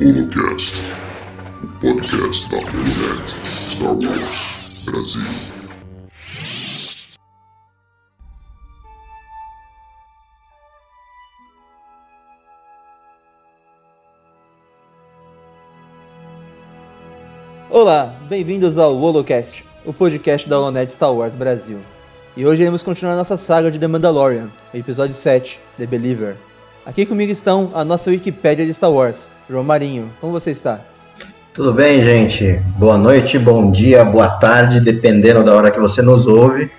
[0.00, 0.80] Holocast,
[1.62, 3.36] o podcast da Holonet
[3.68, 5.20] Star Wars Brasil.
[17.68, 21.80] Olá, bem-vindos ao Holocast, o podcast da Holonet Star Wars Brasil.
[22.34, 26.34] E hoje iremos continuar nossa saga de The Mandalorian, episódio 7, The Believer.
[26.88, 30.10] Aqui comigo estão a nossa Wikipédia de Star Wars, João Marinho.
[30.22, 30.80] Como você está?
[31.52, 32.62] Tudo bem, gente?
[32.78, 36.70] Boa noite, bom dia, boa tarde, dependendo da hora que você nos ouve.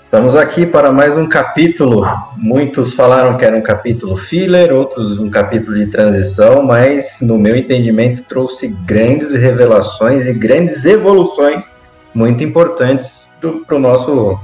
[0.00, 2.06] Estamos aqui para mais um capítulo.
[2.38, 7.54] Muitos falaram que era um capítulo filler, outros um capítulo de transição, mas no meu
[7.54, 11.76] entendimento trouxe grandes revelações e grandes evoluções
[12.14, 13.30] muito importantes
[13.66, 14.40] para o nosso,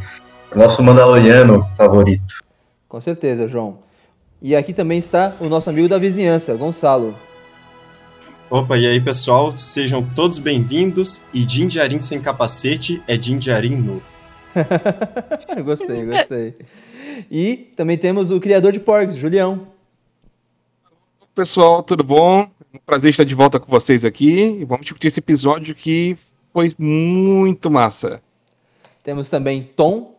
[0.51, 2.35] pro nosso Mandaloriano favorito.
[2.87, 3.89] Com certeza, João.
[4.43, 7.15] E aqui também está o nosso amigo da vizinhança, Gonçalo.
[8.49, 11.23] Opa, e aí pessoal, sejam todos bem-vindos.
[11.33, 14.02] E Jinjarin sem capacete é Jinjarin nu.
[15.63, 16.57] gostei, gostei.
[17.30, 19.68] E também temos o criador de porcs, Julião.
[21.35, 22.49] Pessoal, tudo bom?
[22.73, 24.61] Um prazer estar de volta com vocês aqui.
[24.61, 26.16] E vamos discutir esse episódio que
[26.51, 28.23] foi muito massa.
[29.02, 30.18] Temos também Tom.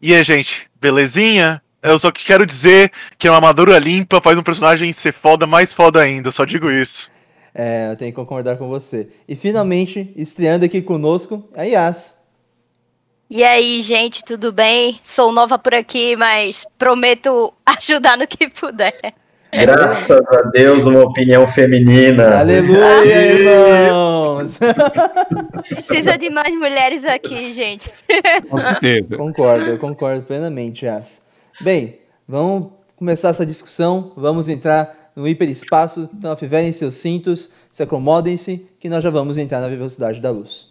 [0.00, 1.60] E aí, gente, belezinha?
[1.86, 6.00] Eu só quero dizer que uma armadura limpa faz um personagem ser foda mais foda
[6.00, 7.08] ainda, só digo isso.
[7.54, 9.08] É, eu tenho que concordar com você.
[9.26, 12.26] E finalmente, estreando aqui conosco, a Yas.
[13.30, 15.00] E aí, gente, tudo bem?
[15.02, 18.94] Sou nova por aqui, mas prometo ajudar no que puder.
[19.52, 22.40] Graças a Deus, uma opinião feminina.
[22.40, 24.58] Aleluia, irmãos!
[25.68, 27.90] Precisa de mais mulheres aqui, gente.
[28.50, 29.16] Com certeza.
[29.16, 31.25] concordo, eu concordo plenamente, Yas.
[31.58, 38.68] Bem, vamos começar essa discussão, vamos entrar no hiperespaço, então afivelem seus cintos, se acomodem-se,
[38.78, 40.66] que nós já vamos entrar na velocidade da luz.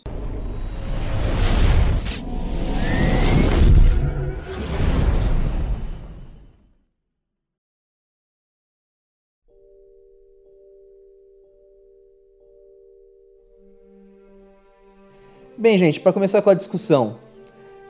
[15.58, 17.25] Bem, gente, para começar com a discussão,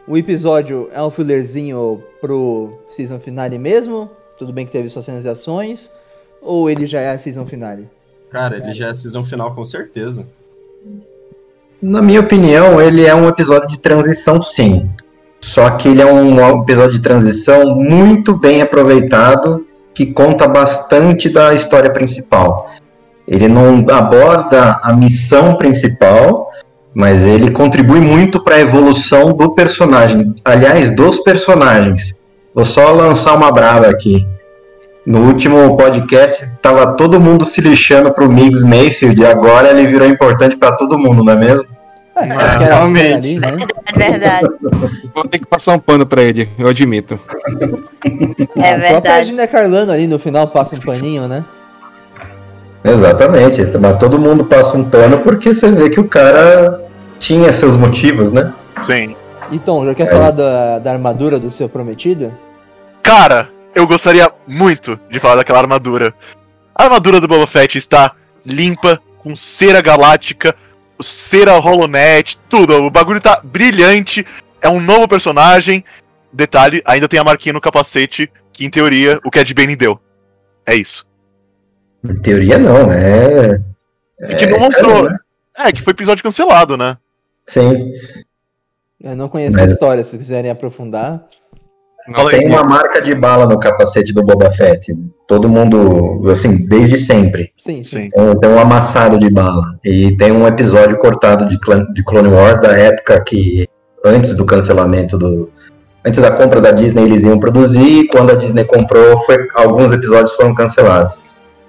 [0.08, 4.10] o episódio é um fillerzinho pro season finale mesmo?
[4.38, 5.92] Tudo bem que teve suas cenas de ações?
[6.42, 7.90] Ou ele já é a season finale?
[8.30, 10.28] Cara, ele já é season final com certeza.
[11.82, 14.90] Na minha opinião, ele é um episódio de transição, sim.
[15.42, 21.54] Só que ele é um episódio de transição muito bem aproveitado, que conta bastante da
[21.54, 22.72] história principal.
[23.28, 26.52] Ele não aborda a missão principal,
[26.96, 30.34] mas ele contribui muito para a evolução do personagem.
[30.46, 32.16] Aliás, dos personagens.
[32.54, 34.26] Vou só lançar uma brava aqui.
[35.06, 40.08] No último podcast, tava todo mundo se lixando pro Migs Mayfield, e agora ele virou
[40.08, 41.66] importante para todo mundo, não é mesmo?
[42.18, 43.14] É, Ah, realmente.
[43.14, 43.58] ali, né?
[43.94, 44.48] É verdade.
[45.14, 47.20] Vou ter que passar um pano pra ele, eu admito.
[48.58, 49.26] É a verdade.
[49.28, 51.44] Gina Carlano ali no final passa um paninho, né?
[52.86, 56.85] Exatamente, mas todo mundo passa um pano porque você vê que o cara
[57.20, 58.54] tinha seus motivos, né?
[58.82, 59.16] Sim.
[59.52, 62.36] E Tom, já quer falar da, da armadura do seu prometido?
[63.04, 66.14] Cara, eu gostaria muito de falar daquela armadura.
[66.74, 68.14] A armadura do Boba Fett está
[68.46, 70.56] limpa, com cera galáctica,
[71.02, 72.86] cera holonet, tudo.
[72.86, 74.26] O bagulho tá brilhante.
[74.62, 75.84] É um novo personagem.
[76.34, 80.00] Detalhe, ainda tem a marquinha no capacete, que em teoria o Cad Bane deu.
[80.66, 81.06] É isso.
[82.04, 83.62] Em teoria não, é.
[84.20, 85.10] E que não mostrou.
[85.58, 86.98] É, que foi episódio cancelado, né?
[87.48, 87.92] Sim.
[89.02, 91.26] Eu não conheço Mas- a história, se quiserem aprofundar.
[92.14, 92.30] Aí.
[92.30, 94.94] Tem uma marca de bala no capacete do Boba Fett.
[95.28, 97.52] Todo mundo, assim, desde sempre.
[97.58, 98.10] Sim, sim.
[98.12, 99.64] Tem, tem um amassado de bala.
[99.84, 101.58] E tem um episódio cortado de,
[101.94, 103.68] de Clone Wars da época que,
[104.04, 105.50] antes do cancelamento do.
[106.06, 108.02] Antes da compra da Disney, eles iam produzir.
[108.02, 111.16] E quando a Disney comprou, foi, alguns episódios foram cancelados.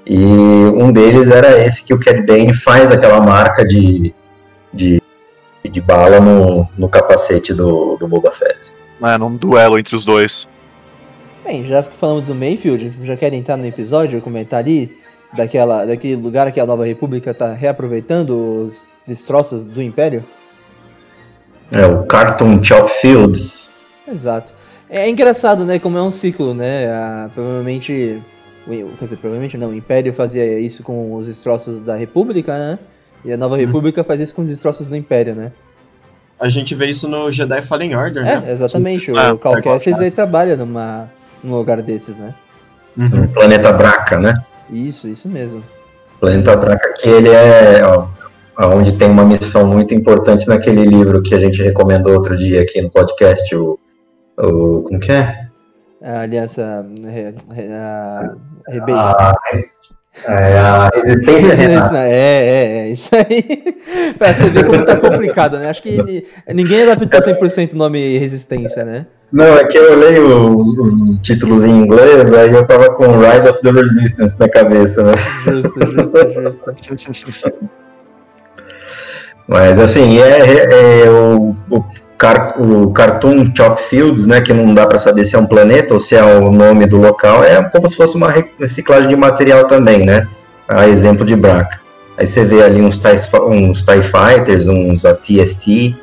[0.07, 4.15] E um deles era esse que o Cad Bane faz aquela marca de,
[4.73, 5.03] de,
[5.69, 8.71] de bala no, no capacete do, do Boba Fett.
[9.03, 10.47] É, num duelo entre os dois.
[11.45, 14.97] Bem, já falamos do Mayfield, vocês já querem entrar no episódio, comentar ali
[15.37, 20.25] daquela, daquele lugar que a Nova República tá reaproveitando os destroços do Império?
[21.71, 23.71] É o Cartoon Chop Fields.
[24.09, 24.53] Exato.
[24.89, 25.79] É engraçado, né?
[25.79, 26.89] Como é um ciclo, né?
[26.89, 28.23] Ah, provavelmente.
[28.67, 29.71] o- Quer dizer, provavelmente não.
[29.71, 32.79] O Império fazia isso com os destroços da República, né?
[33.27, 35.53] E a Nova República faz isso com os destroços do Império, né?
[36.39, 38.45] A gente vê isso no Jedi Fallen Order, né?
[38.47, 39.11] É, exatamente.
[39.19, 41.11] Ah, o Cal Kestis, ele trabalha numa,
[41.43, 42.35] num lugar desses, né?
[42.97, 43.09] Uhum.
[43.09, 44.35] no planeta Braca, né?
[44.71, 45.63] Isso, isso mesmo.
[46.21, 48.07] Planeta Braca que ele é ó,
[48.75, 52.81] onde tem uma missão muito importante naquele livro que a gente recomendou outro dia aqui
[52.81, 53.79] no podcast, o,
[54.39, 55.47] o como que é?
[56.03, 56.87] A aliança.
[57.03, 58.35] re- re- A.
[58.91, 59.33] A,
[60.25, 61.99] é a Resistência Renata.
[61.99, 63.75] É, é, é, isso aí.
[64.19, 65.69] pra você ver como tá complicado, né?
[65.71, 66.25] Acho que ni-
[66.55, 69.07] ninguém adaptou 100% o nome resistência, né?
[69.33, 73.49] Não, é que eu leio os, os títulos em inglês, aí eu tava com Rise
[73.49, 75.13] of the Resistance na cabeça, né?
[75.45, 77.53] Justo, justo, justo.
[79.49, 81.85] Mas assim, é, é- é o, o,
[82.19, 84.41] car, o Cartoon Chop Fields, né?
[84.41, 86.99] Que não dá pra saber se é um planeta ou se é o nome do
[86.99, 90.27] local, é como se fosse uma re- reciclagem de material também, né?
[90.69, 91.81] A exemplo de Braca.
[92.19, 93.17] Aí você vê ali uns TIE,
[93.51, 95.95] uns TIE Fighters, uns AT-ST,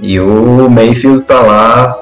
[0.00, 1.96] e o Mayfield tá lá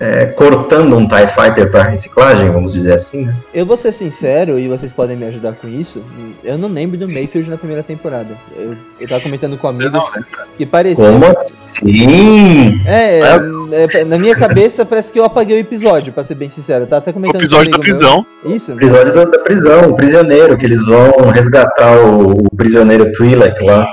[0.00, 3.34] é, cortando um TIE Fighter para reciclagem, vamos dizer assim, né?
[3.52, 6.02] Eu vou ser sincero, e vocês podem me ajudar com isso.
[6.42, 8.36] Eu não lembro do Mayfield na primeira temporada.
[8.56, 10.24] Eu, eu tava comentando com amigos não
[10.56, 11.06] que parecia.
[11.06, 12.80] Como assim?
[12.86, 16.50] É, é, é, na minha cabeça parece que eu apaguei o episódio, pra ser bem
[16.50, 16.86] sincero.
[16.90, 18.26] Eu até O comentando episódio com da um amigo prisão.
[18.44, 18.56] meu.
[18.56, 23.10] Isso, O episódio da, da prisão, o prisioneiro, que eles vão resgatar o, o prisioneiro
[23.12, 23.86] Twi'lek lá.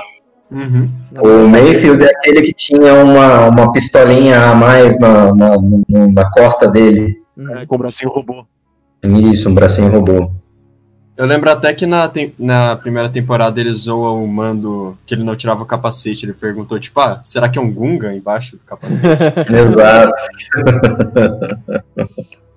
[0.52, 0.90] Uhum.
[1.18, 5.50] O Mayfield é aquele que tinha uma, uma pistolinha a mais na, na,
[6.12, 7.16] na costa dele.
[7.36, 7.56] Uhum.
[7.56, 8.44] É, com o bracinho robô.
[9.02, 10.30] Isso, um bracinho robô.
[11.16, 15.24] Eu lembro até que na, tem- na primeira temporada ele zoa o mando que ele
[15.24, 16.24] não tirava o capacete.
[16.26, 19.06] Ele perguntou, tipo, ah, será que é um Gunga embaixo do capacete?
[19.52, 20.12] Exato.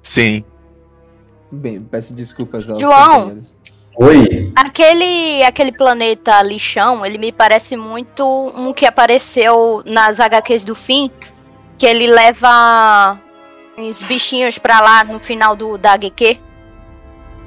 [0.01, 0.43] Sim.
[1.51, 3.37] Bem, peço desculpas aos João.
[3.97, 4.51] Oi.
[4.55, 8.25] Aquele, aquele planeta lixão, ele me parece muito
[8.55, 11.09] um que apareceu nas HQs do fim,
[11.77, 13.17] que ele leva
[13.77, 16.37] uns bichinhos pra lá no final do, da HQ.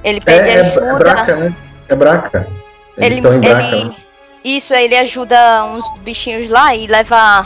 [0.02, 0.94] Ele É, pede é, é ajuda.
[0.94, 1.56] Braca, né?
[1.88, 2.48] É Braca.
[2.96, 3.76] Eles ele, estão em Braca.
[3.76, 3.96] ele- né?
[4.44, 7.44] Isso, ele ajuda uns bichinhos lá e leva,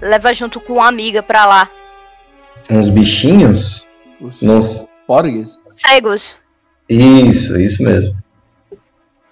[0.00, 1.68] leva junto com uma amiga pra lá.
[2.70, 3.86] Uns bichinhos?
[4.20, 4.86] Os Nos...
[5.06, 5.58] porgues?
[5.72, 6.36] Cegos.
[6.88, 8.14] Isso, isso mesmo.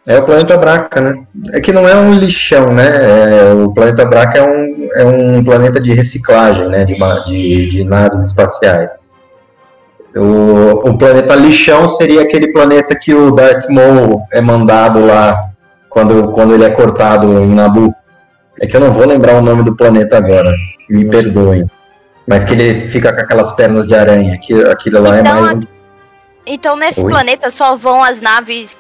[0.07, 1.23] É o planeta Braca, né?
[1.53, 3.51] É que não é um lixão, né?
[3.51, 6.85] É, o planeta Braca é um, é um planeta de reciclagem, né?
[6.85, 6.97] De,
[7.27, 9.09] de, de naves espaciais.
[10.15, 15.41] O, o planeta lixão seria aquele planeta que o Darth Maul é mandado lá
[15.89, 17.95] quando, quando ele é cortado em Naboo.
[18.61, 20.53] É que eu não vou lembrar o nome do planeta agora.
[20.91, 21.65] Me perdoem.
[22.27, 24.35] Mas que ele fica com aquelas pernas de aranha.
[24.35, 25.63] Aquilo, aquilo lá é Então, mais um
[26.47, 27.11] Então nesse Oi?
[27.11, 28.77] planeta só vão as naves.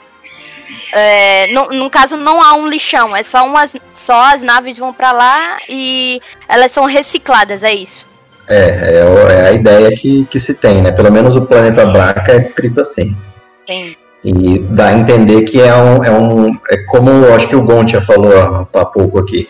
[0.93, 3.75] É, no, no caso, não há um lixão, é só umas.
[3.95, 8.07] Só as naves vão pra lá e elas são recicladas, é isso.
[8.49, 10.91] É, é, é a ideia que, que se tem, né?
[10.93, 13.17] Pelo menos o planeta Braca é descrito assim.
[13.67, 13.97] Tem.
[14.25, 16.05] E dá a entender que é um.
[16.05, 19.49] É, um, é como eu acho que o Gontia falou há, há pouco aqui.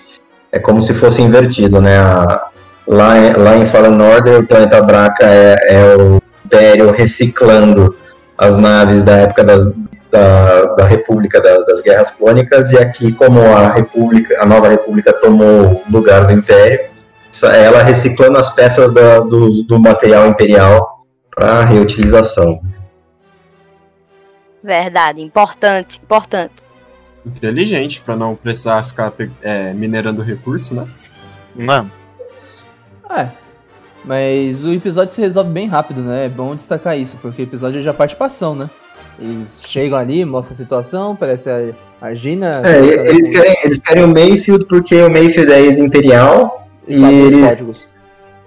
[0.50, 1.98] É como se fosse invertido, né?
[1.98, 2.46] A-
[2.86, 7.96] lá, em- lá em Fallen Order, o planeta Braca é, é o Império reciclando
[8.36, 9.70] as naves da época das,
[10.12, 15.12] da, da República das, das Guerras Clônicas, e aqui, como a República, a nova República
[15.12, 16.90] tomou o lugar do Império,
[17.42, 22.60] ela reciclando as peças da- do, do material imperial para reutilização.
[24.62, 26.52] Verdade, importante, importante.
[27.24, 30.86] Inteligente, pra não precisar ficar é, minerando recurso, né?
[31.56, 31.90] Não.
[33.10, 33.28] É.
[34.04, 36.26] Mas o episódio se resolve bem rápido, né?
[36.26, 38.68] É bom destacar isso, porque o episódio é já participação, né?
[39.18, 42.60] Eles chegam ali, mostram a situação, parece a, a Gina.
[42.64, 42.78] É,
[43.10, 47.34] eles querem, eles querem o Mayfield porque o Mayfield é ex-imperial, e sabe e os
[47.34, 47.88] eles- códigos.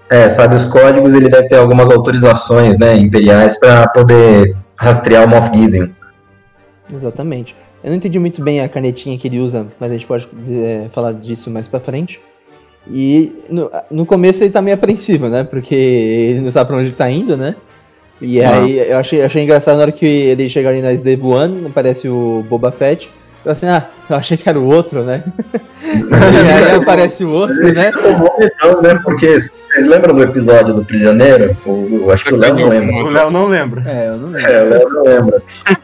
[0.09, 5.29] é, sabe os códigos, ele deve ter algumas autorizações né, imperiais para poder rastrear o
[5.29, 5.89] Moff Gideon.
[6.93, 7.55] Exatamente.
[7.83, 10.87] Eu não entendi muito bem a canetinha que ele usa, mas a gente pode é,
[10.91, 12.19] falar disso mais pra frente.
[12.87, 15.43] E no, no começo ele tá meio apreensivo, né?
[15.43, 17.55] Porque ele não sabe pra onde tá indo, né?
[18.21, 18.57] E Ah.
[18.59, 22.07] aí eu achei, achei engraçado na hora que ele chega ali na Slave One, aparece
[22.07, 23.09] o Boba Fett.
[23.43, 25.23] Eu assim, ah, eu achei que era o outro, né?
[25.83, 27.91] e aí aparece o outro, né?
[28.39, 31.55] Então, né, porque vocês lembram do episódio do prisioneiro?
[31.63, 32.95] O, o- acho que o Léo não lembra.
[33.03, 33.83] O Léo não lembra.
[33.85, 34.51] É, eu não lembro.
[34.51, 35.41] É, o Léo não lembra.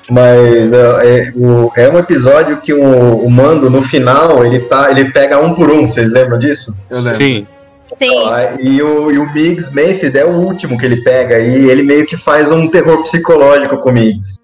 [0.10, 2.82] Mas é, é, o- é um episódio que o,
[3.18, 6.76] o Mando, no final, ele, tá, ele pega um por um, vocês lembram disso?
[6.90, 7.14] Eu lembro.
[7.14, 7.46] Sim.
[7.96, 11.70] Sim, Ah, E o, e o Migs Mayfield é o último que ele pega, e
[11.70, 14.36] ele meio que faz um terror psicológico com o Migs.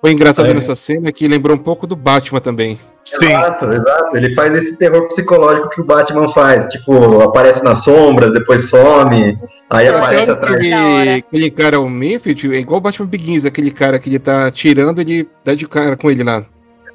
[0.00, 0.54] Foi engraçado É.
[0.54, 2.78] nessa cena que lembrou um pouco do Batman também.
[3.04, 3.26] Sim.
[3.26, 4.16] Exato, exato.
[4.16, 6.66] Ele faz esse terror psicológico que o Batman faz.
[6.66, 9.38] Tipo, aparece nas sombras, depois some,
[9.68, 10.54] aí Sim, aparece atrás.
[10.54, 14.50] Aquele, aquele cara, o Mayfield, é igual o Batman Begins, aquele cara que ele tá
[14.50, 16.44] tirando, ele dá de cara com ele lá.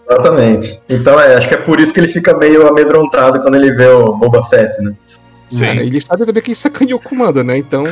[0.10, 0.79] Exatamente.
[0.88, 3.88] Então, é, acho que é por isso que ele fica meio amedrontado quando ele vê
[3.88, 4.93] o Boba Fett, né?
[5.58, 5.64] Sim.
[5.66, 7.58] Cara, ele sabe também que ele sacaneou o comando, né?
[7.58, 7.84] Então,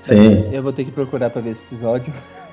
[0.00, 0.48] Sim.
[0.52, 2.12] Eu vou ter que procurar pra ver esse episódio.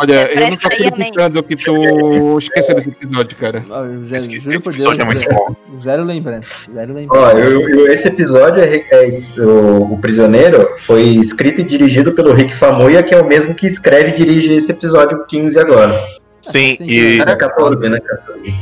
[0.00, 3.62] olha, eu não tô acreditando que tu esqueceu desse episódio, cara.
[3.68, 5.56] Ó, Eu já, Esse- juro esse por Deus, é muito zero, bom.
[5.76, 6.72] zero lembrança.
[6.72, 7.38] Zero Ó, lembrança.
[7.38, 12.54] eu- eu- esse episódio é, é o, o Prisioneiro foi escrito e dirigido pelo Rick
[12.54, 16.02] Famuyiwa, que é o mesmo que escreve e dirige esse episódio 15 agora.
[16.40, 18.00] Sim, Sim, e, É 14, né?
[18.00, 18.54] 14.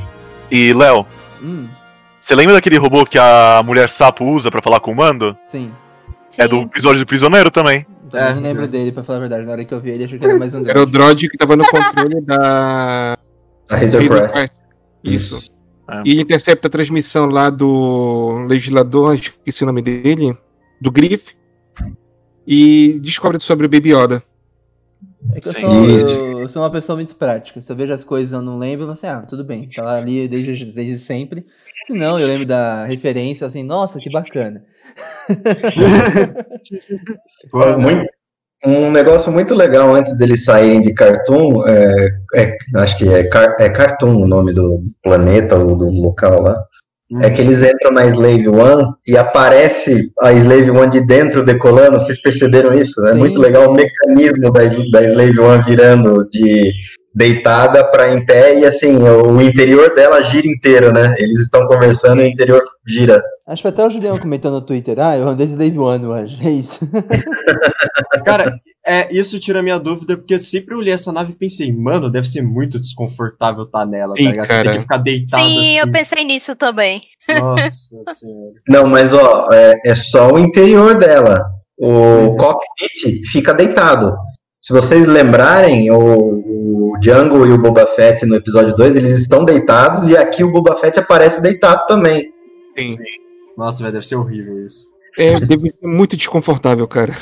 [0.51, 1.07] e Léo,
[1.41, 1.69] Hum,
[2.21, 5.37] você lembra daquele robô que a mulher sapo usa pra falar com o mando?
[5.43, 5.73] sim.
[6.37, 7.87] É do episódio do Prisioneiro também.
[8.11, 8.67] Também É, não lembro é.
[8.67, 9.47] dele, pra falar a verdade.
[9.47, 10.85] Na hora que eu vi ele, achei que era mais um Era o.
[10.87, 13.17] Drod que tava no controle da.
[13.71, 14.33] A Razor Crest.
[14.35, 14.53] Crest.
[15.03, 15.51] Isso.
[15.91, 16.03] É.
[16.05, 20.37] E ele intercepta a transmissão lá do legislador, esqueci o nome dele,
[20.79, 21.35] do Griff,
[22.47, 24.23] e descobre sobre o Baby Yoda.
[25.35, 26.07] É que eu sou, Isso.
[26.09, 27.61] eu, eu sou uma pessoa muito prática.
[27.63, 29.67] Se eu vejo as coisas e eu não lembro, eu falo assim, ah, tudo bem,
[29.67, 31.43] tá lá ali desde, desde sempre.
[31.85, 34.63] Se não, eu lembro da referência, assim, nossa, que bacana.
[37.79, 38.07] Muito-
[38.67, 43.55] um negócio muito legal antes deles saírem de Cartoon, é, é- acho que é, Car-
[43.61, 46.61] é Cartoon o nome do, do planeta ou do local lá,
[47.23, 52.01] é que eles entram na Slave One e aparece a Slave One de dentro decolando,
[52.01, 53.01] vocês perceberam isso?
[53.07, 53.69] É muito legal sim.
[53.69, 56.73] o mecanismo da, da Slave One virando de
[57.19, 61.17] deitada para em pé e assim, o interior dela gira inteiro, né?
[61.19, 63.21] Eles estão conversando e o interior gira.
[63.45, 66.39] Acho que foi até o Julião comentou no Twitter, ah, eu andei Slave One hoje,
[66.47, 66.89] é isso.
[68.25, 68.55] Cara,
[68.87, 72.09] é, isso tira a minha dúvida, porque eu sempre olhei essa nave e pensei, mano,
[72.09, 74.47] deve ser muito desconfortável estar nela, Sim, tá ligado?
[74.47, 74.65] Você cara.
[74.65, 75.79] tem que ficar deitado Sim, assim.
[75.79, 77.03] eu pensei nisso também.
[77.29, 78.53] Nossa senhora.
[78.69, 81.45] Não, mas ó, é, é só o interior dela.
[81.77, 84.13] O cockpit fica deitado.
[84.61, 85.99] Se vocês lembrarem, o,
[86.99, 90.51] o Django e o Boba Fett no episódio 2, eles estão deitados e aqui o
[90.51, 92.33] Boba Fett aparece deitado também.
[92.77, 92.89] Sim.
[93.57, 94.87] Nossa, velho, deve ser horrível isso.
[95.17, 97.15] É, deve ser muito desconfortável, cara.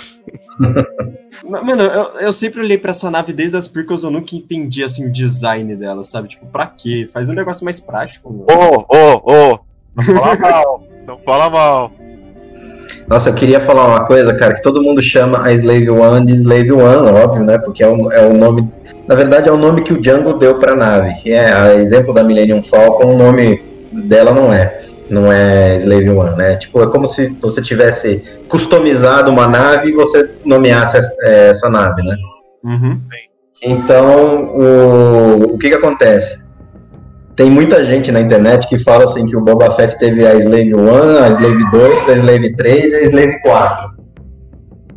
[1.49, 4.83] Ma- Mano, eu, eu sempre olhei pra essa nave desde as prequels, eu nunca entendi,
[4.83, 6.29] assim, o design dela, sabe?
[6.29, 7.09] Tipo, pra quê?
[7.13, 8.47] Faz um negócio mais prático, mano.
[8.51, 9.59] Ô, ô, ô,
[9.95, 11.93] não fala mal, não fala mal.
[13.09, 16.35] Nossa, eu queria falar uma coisa, cara, que todo mundo chama a Slave One de
[16.35, 17.57] Slave One, óbvio, né?
[17.59, 18.69] Porque é o, é o nome.
[19.07, 21.15] Na verdade, é o nome que o Django deu pra nave.
[21.23, 24.81] Que é a exemplo da Millennium Falcon, o nome dela não é.
[25.09, 26.57] Não é Slave One, né?
[26.57, 32.03] Tipo, é como se você tivesse customizado uma nave e você nomeasse é, essa nave,
[32.03, 32.17] né?
[32.65, 32.95] Uhum.
[33.63, 36.46] Então, o, o que que acontece?
[37.37, 40.75] Tem muita gente na internet que fala assim que o Boba Fett teve a Slave
[40.75, 43.97] 1, a Slave 2, a Slave 3 e a Slave 4.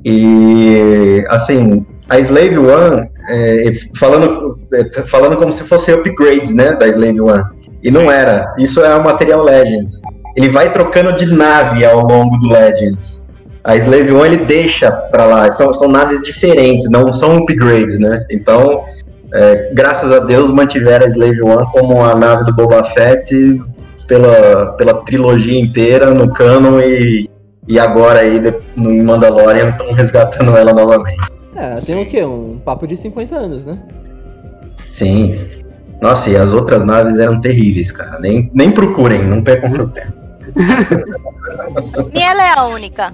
[0.06, 2.70] E, assim, a Slave 1,
[3.30, 7.28] é, falando, é, falando como se fosse upgrades, né, da Slave 1.
[7.84, 8.56] E não era.
[8.58, 10.02] Isso é o material Legends.
[10.38, 13.22] Ele vai trocando de nave ao longo do Legends.
[13.66, 15.52] A Slave 1 ele deixa pra lá.
[15.52, 18.26] São, são naves diferentes, não são upgrades, né?
[18.32, 18.84] Então,
[19.34, 23.62] é, graças a Deus, mantiveram a Slave 1 como a nave do Boba Fett
[24.08, 27.30] pela, pela trilogia inteira no canon e,
[27.68, 28.42] e agora aí
[28.76, 31.28] no em Mandalorian estão resgatando ela novamente.
[31.56, 32.24] É, tem o quê?
[32.24, 33.80] Um papo de 50 anos, né?
[34.92, 35.38] Sim.
[36.02, 38.20] Nossa, e as outras naves eram terríveis, cara.
[38.20, 40.14] Nem, nem procurem, não percam seu tempo.
[42.14, 43.14] E ela é a única.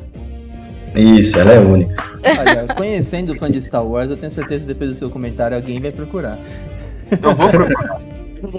[0.96, 2.04] Isso, ela é única.
[2.40, 5.56] Olha, conhecendo o fã de Star Wars, eu tenho certeza que depois do seu comentário
[5.56, 6.38] alguém vai procurar.
[7.22, 8.02] Eu vou procurar.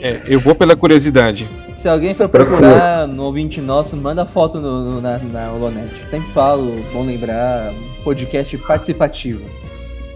[0.00, 1.47] É, eu vou pela curiosidade.
[1.75, 5.88] Se alguém for procurar no ouvinte nosso, manda foto no, no- na, na Holonet.
[6.05, 9.43] Sempre falo, bom lembrar, podcast participativo.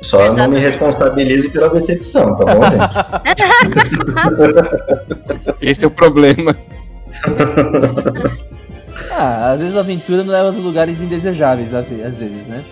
[0.02, 0.62] Só não me Exatamente.
[0.62, 2.80] responsabilize pela decepção, tá bom, gente?
[5.60, 6.56] Esse é o problema.
[9.22, 12.62] Ah, às vezes a aventura não leva aos lugares indesejáveis, às ve- às vezes, né?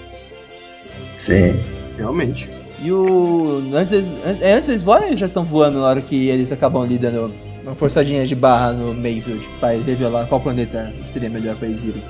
[1.18, 1.60] Sim.
[1.96, 2.48] Realmente.
[2.80, 3.62] E o.
[3.74, 6.28] Antes eles, an- é, antes eles voam ou eles já estão voando na hora que
[6.28, 11.28] eles acabam ali dando uma forçadinha de barra no Mayfield pra revelar qual planeta seria
[11.28, 12.02] melhor pra eles irem?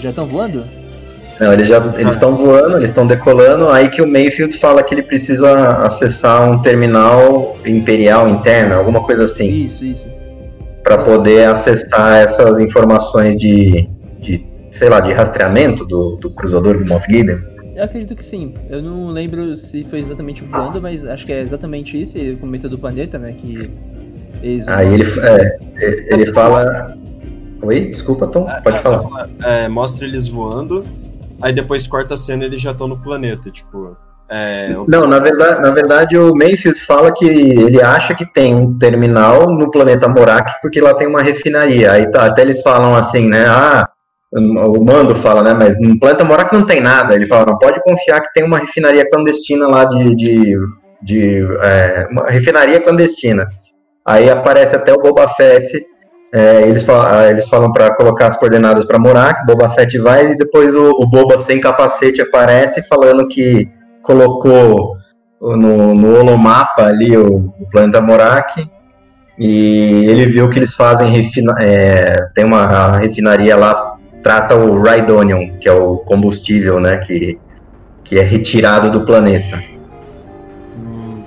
[0.00, 0.64] Já estão voando?
[1.38, 4.94] Não, eles já eles estão voando, eles estão decolando, aí que o Mayfield fala que
[4.94, 10.08] ele precisa acessar um terminal imperial interno, alguma coisa assim, Isso, isso.
[10.86, 13.90] Para poder acessar essas informações de,
[14.20, 17.40] de, sei lá, de rastreamento do, do cruzador do Moff Gideon.
[17.74, 18.54] Eu acredito que sim.
[18.70, 22.16] Eu não lembro se foi exatamente voando, mas acho que é exatamente isso.
[22.16, 23.32] Ele comenta do planeta, né?
[23.32, 23.68] Que
[24.40, 24.68] eles.
[24.68, 25.58] Aí ele, é,
[26.14, 26.96] ele fala.
[27.62, 28.48] Oi, desculpa, Tom.
[28.48, 29.02] É, Pode é, falar.
[29.02, 30.84] falar, é, mostra eles voando,
[31.42, 33.96] aí depois corta a cena e eles já estão no planeta, tipo.
[34.28, 38.76] É, Não, na verdade, na verdade o Mayfield fala que ele acha que tem um
[38.76, 41.92] terminal no planeta Morak porque lá tem uma refinaria.
[41.92, 43.44] Aí tá, até eles falam assim, né?
[43.46, 43.88] Ah,
[44.32, 45.54] o Mando fala, né?
[45.54, 47.14] Mas no planeta Morak não tem nada.
[47.14, 50.58] Ele fala, não pode confiar que tem uma refinaria clandestina lá de, de,
[51.02, 53.48] de é, uma refinaria clandestina.
[54.04, 55.70] Aí aparece até o Boba Fett.
[56.32, 59.46] é, eles, falam, eles falam para colocar as coordenadas para Morak.
[59.46, 63.68] Boba Fett vai e depois o, o Boba sem capacete aparece falando que
[64.06, 64.96] colocou
[65.40, 68.64] no, no holomapa ali o, o planeta Morak
[69.38, 75.58] e ele viu que eles fazem refina, é, tem uma refinaria lá trata o Rhydonium
[75.58, 77.38] que é o combustível né que,
[78.02, 79.62] que é retirado do planeta.
[80.78, 81.22] Hum,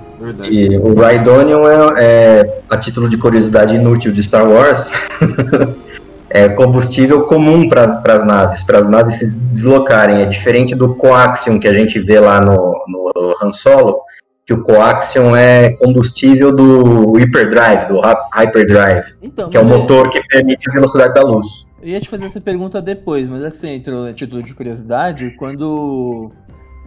[0.50, 4.90] e o Rhydonium é, é a título de curiosidade inútil de Star Wars
[6.30, 10.22] é combustível comum para as naves, para as naves se deslocarem.
[10.22, 12.54] É diferente do coaxium que a gente vê lá no,
[12.88, 13.98] no Han Solo,
[14.46, 19.72] que o coaxium é combustível do hyperdrive, do hy- hyperdrive, Então, que é o mas
[19.72, 21.46] eu- motor que permite a velocidade da luz.
[21.82, 24.54] Eu ia te fazer essa pergunta depois, mas é que você entrou a título de
[24.54, 26.30] curiosidade, quando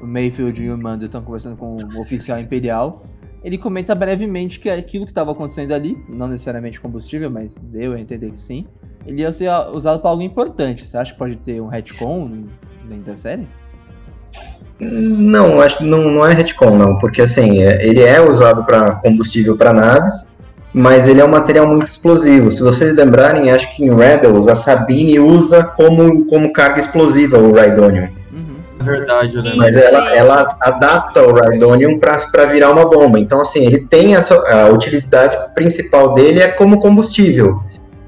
[0.02, 3.04] o Mayfield e o Mando estão conversando com o oficial imperial,
[3.44, 8.00] ele comenta brevemente que aquilo que estava acontecendo ali, não necessariamente combustível, mas deu a
[8.00, 8.66] entender que sim,
[9.06, 10.86] ele ia ser usado para algo importante.
[10.86, 12.46] Você acha que pode ter um retcon
[12.86, 13.48] dentro da série?
[14.80, 18.96] Não, acho que não, não é retcon, não, porque assim, é- ele é usado para
[18.96, 20.34] combustível para naves,
[20.74, 22.50] mas ele é um material muito explosivo.
[22.50, 27.54] Se vocês lembrarem, acho que em Rebels a Sabine usa como, como carga explosiva o
[27.54, 28.10] Rhydonium.
[28.34, 28.56] Uhum.
[28.80, 29.58] É verdade, lembro.
[29.58, 33.20] Mas ela, ela adapta o Rhydonium para virar uma bomba.
[33.20, 34.36] Então, assim, ele tem essa.
[34.36, 37.62] A utilidade principal dele é como combustível.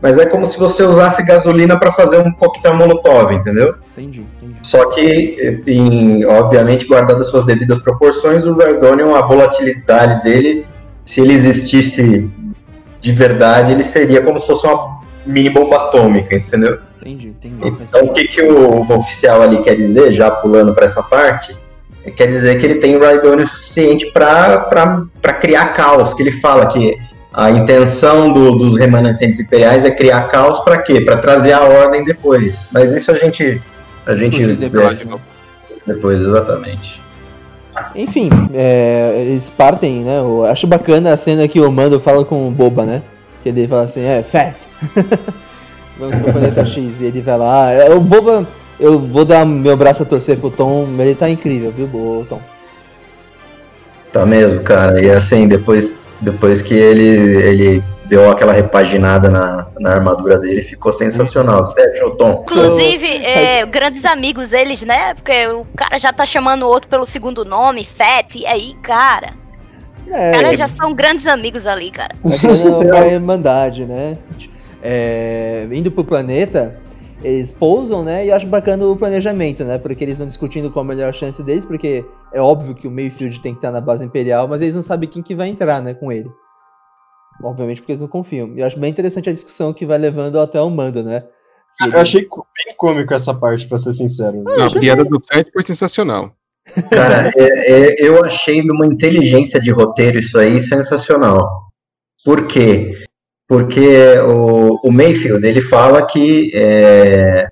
[0.05, 3.73] Mas é como se você usasse gasolina para fazer um coquetel molotov, entendeu?
[3.91, 4.55] Entendi, entendi.
[4.61, 10.63] Só que, em, obviamente, guardadas suas devidas proporções, o Rhydonium, a volatilidade dele,
[11.03, 12.29] se ele existisse
[13.01, 16.77] de verdade, ele seria como se fosse uma mini bomba atômica, entendeu?
[17.01, 17.75] Entendi, entendi.
[17.81, 21.57] Então, o que, que o oficial ali quer dizer, já pulando para essa parte,
[22.15, 26.95] quer dizer que ele tem Rhydonium suficiente para criar caos, que ele fala que
[27.35, 31.01] a intenção do- dos remanescentes imperiais é criar caos para quê?
[31.01, 32.69] Para trazer a ordem depois.
[32.71, 33.61] Mas isso a gente
[34.05, 35.03] a gente depois,
[35.85, 37.01] depois, exatamente.
[37.93, 40.19] Enfim, é, eles partem, né?
[40.19, 43.01] Eu acho bacana a cena que o Mando fala com o Boba, né?
[43.43, 44.55] Que ele fala assim, é, fat.
[45.99, 47.01] Vamos pro planeta X.
[47.01, 47.71] E ele vai lá.
[47.71, 48.47] é, O Boba,
[48.79, 52.25] eu vou dar meu braço a torcer pro Tom, mas ele tá incrível, viu, Bo-
[52.29, 52.39] Tom?
[54.15, 55.01] Tá mesmo, cara.
[55.03, 60.93] E assim, depois, depois que ele, ele deu aquela repaginada na, na armadura dele, ficou
[60.93, 61.63] sensacional.
[61.63, 62.41] O que você achou, Tom?
[62.43, 65.15] Inclusive, é, grandes amigos eles, né?
[65.15, 69.31] Porque o cara já tá chamando o outro pelo segundo nome, Fett, e aí, cara.
[70.09, 72.15] É, Os caras já são grandes amigos ali, cara.
[72.39, 74.17] Criando uma irmandade, né?
[74.81, 76.79] É, indo pro planeta,
[77.25, 78.25] eles pousam, né?
[78.25, 79.77] E eu acho bacana o planejamento, né?
[79.77, 83.39] Porque eles estão discutindo qual a melhor chance deles, porque é óbvio que o Mayfield
[83.41, 85.93] tem que estar na base imperial, mas eles não sabem quem que vai entrar, né,
[85.93, 86.29] com ele.
[87.43, 88.53] Obviamente porque eles não confiam.
[88.55, 91.23] E eu acho bem interessante a discussão que vai levando até o mando, né?
[91.81, 94.41] Ele- Eu achei bem cômico essa parte, pra ser sincero.
[94.43, 96.31] Não, a piada do Fett foi sensacional.
[96.89, 101.63] Cara, é- é- eu achei de uma inteligência de roteiro isso aí sensacional.
[102.23, 102.93] Por quê?
[103.47, 107.47] Porque o, o Mayfield, ele fala que é,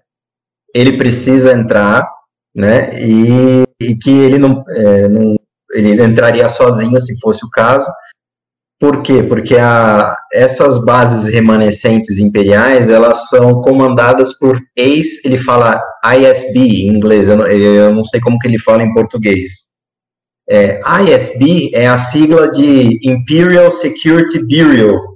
[0.73, 2.09] ele precisa entrar,
[2.55, 5.35] né, e, e que ele não, é, não-
[5.73, 7.85] ele entraria sozinho se fosse o caso.
[8.79, 9.23] Por quê?
[9.23, 16.87] Porque a, essas bases remanescentes imperiais, elas são comandadas por ex, ele fala ISB em
[16.89, 19.63] inglês, eu não, eu não sei como que ele fala em português.
[20.49, 25.12] É, ISB é a sigla de Imperial Security Bureau,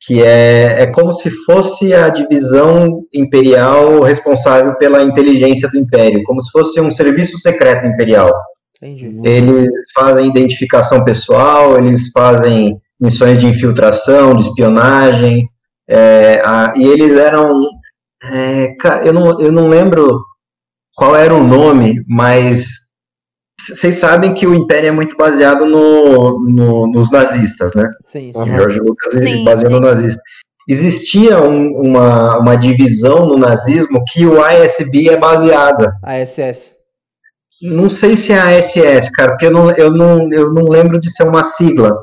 [0.00, 6.40] que é, é como se fosse a divisão imperial responsável pela inteligência do império, como
[6.40, 8.32] se fosse um serviço secreto imperial.
[8.82, 9.20] Entendi.
[9.22, 15.46] Eles fazem identificação pessoal, eles fazem missões de infiltração, de espionagem,
[15.88, 17.68] é, a- e eles eram.
[18.22, 20.20] é, eu, não, eu não lembro
[20.94, 22.89] qual era o nome, mas
[23.68, 27.88] vocês sabem que o Império é muito baseado no, no- nos nazistas, né?
[28.04, 28.52] Sim, O sim.
[28.54, 29.84] George Lucas ele Sim, baseou no sim.
[29.84, 30.22] nazista.
[30.68, 35.92] Existia um- uma, uma divisão no nazismo que o ISB é baseada.
[36.04, 36.74] A SS.
[37.62, 40.98] não sei se é a SS, cara, porque eu não, eu não, eu não lembro
[40.98, 41.94] de ser uma sigla,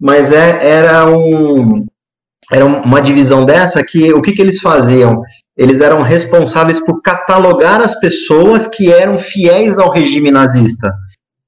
[0.00, 1.84] mas é, era um
[2.52, 5.22] era uma divisão dessa que o que, que eles faziam?
[5.60, 10.90] Eles eram responsáveis por catalogar as pessoas que eram fiéis ao regime nazista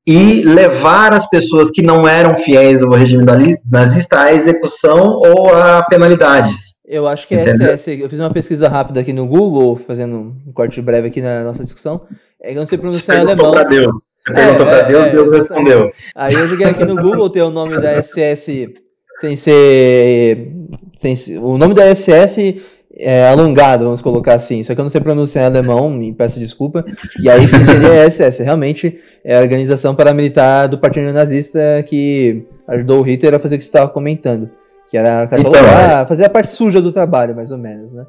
[0.07, 3.25] e levar as pessoas que não eram fiéis ao regime
[3.71, 6.75] nazista à execução ou a penalidades.
[6.85, 8.03] Eu acho que é SS.
[8.03, 11.65] Eu fiz uma pesquisa rápida aqui no Google, fazendo um corte breve aqui na nossa
[11.65, 12.03] discussão.
[12.43, 13.53] É eu não sei pronunciar em alemão.
[13.53, 13.95] Pra Deus.
[14.19, 15.91] Você perguntou é, pra Deus, é, Deus respondeu.
[16.15, 18.75] Aí eu joguei aqui no Google, tem o nome da SS
[19.21, 20.53] sem ser.
[20.97, 22.61] Sem, o nome da SS
[22.97, 24.63] é alongado, vamos colocar assim.
[24.63, 26.85] Só que eu não sei pronunciar em alemão, me peço desculpa.
[27.21, 28.43] E aí sim seria a SS.
[28.43, 33.59] Realmente é a organização paramilitar do Partido Nazista que ajudou o Hitler a fazer o
[33.59, 34.51] que você estava comentando.
[34.89, 36.07] Que era catalogar, então, é.
[36.07, 38.05] fazer a parte suja do trabalho, mais ou menos, né?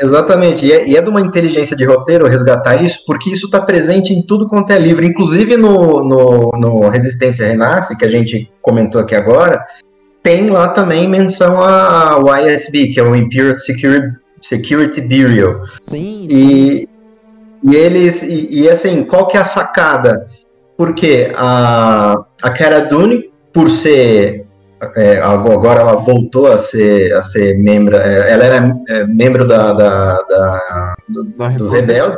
[0.00, 3.60] Exatamente, e é, e é, de uma inteligência de roteiro resgatar isso, porque isso está
[3.60, 8.50] presente em tudo quanto é livro, inclusive no, no, no, Resistência Renasce, que a gente
[8.60, 9.64] comentou aqui agora,
[10.24, 15.60] tem lá também menção ao ISB, que é o Imperial Security, Security Bureau.
[15.82, 16.26] Sim.
[16.30, 16.88] E,
[17.62, 20.26] e eles, e, e, assim, qual que é a sacada?
[20.78, 24.46] Porque a, a Cara Dune, por ser
[24.96, 29.72] é, agora ela voltou a ser, a ser membro, é, ela era é, membro da,
[29.72, 32.16] da, da, da dos rebeldes.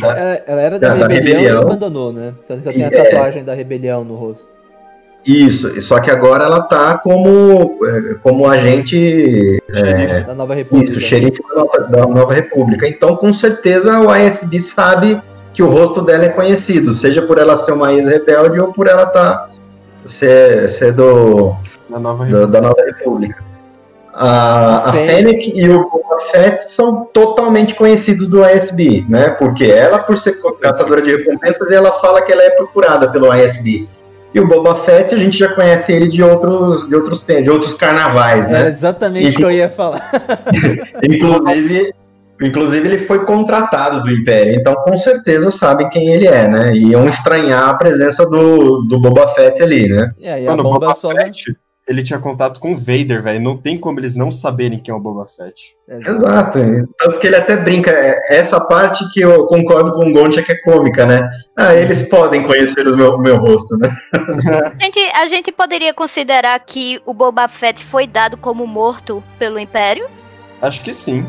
[0.00, 2.34] Da, ela, ela, era da, rebelião, rebelião, e abandonou, né?
[2.46, 3.04] Tanto que eu tenho a é.
[3.04, 4.55] tatuagem da rebelião no rosto.
[5.26, 10.92] Isso, só que agora ela tá como, é, como agente xerife da Nova República.
[10.92, 12.86] Isso, xerife da Nova, da Nova República.
[12.86, 15.20] Então, com certeza, o ASB sabe
[15.52, 19.04] que o rosto dela é conhecido, seja por ela ser uma ex-rebelde ou por ela
[19.04, 19.48] estar tá,
[20.04, 21.56] ser, ser do,
[21.88, 22.46] da Nova República.
[22.46, 23.44] Da, Nova República.
[24.14, 29.30] A, a Fennec e o Boba Fett são totalmente conhecidos do ASB, né?
[29.30, 33.88] Porque ela, por ser caçadora de recompensas, ela fala que ela é procurada pelo ASB.
[34.34, 37.74] E o Boba Fett, a gente já conhece ele de outros, de outros, de outros
[37.74, 38.64] carnavais, né?
[38.64, 40.10] É exatamente o que eu ia falar.
[41.02, 41.94] inclusive,
[42.42, 46.74] inclusive, ele foi contratado do Império, então com certeza sabem quem ele é, né?
[46.74, 50.10] E iam estranhar a presença do, do Boba Fett ali, né?
[50.20, 51.08] É, e a Mano, Boba só...
[51.08, 53.40] Fett ele tinha contato com o Vader, velho.
[53.40, 55.76] Não tem como eles não saberem quem é o Boba Fett.
[55.88, 56.58] Exato.
[56.98, 57.92] Tanto que ele até brinca.
[57.92, 61.26] É, essa parte que eu concordo com o Gontia que é cômica, né?
[61.56, 63.88] Ah, eles podem conhecer o meu, meu rosto, né?
[64.12, 69.58] a, gente, a gente poderia considerar que o Boba Fett foi dado como morto pelo
[69.58, 70.08] Império?
[70.60, 71.24] Acho que sim.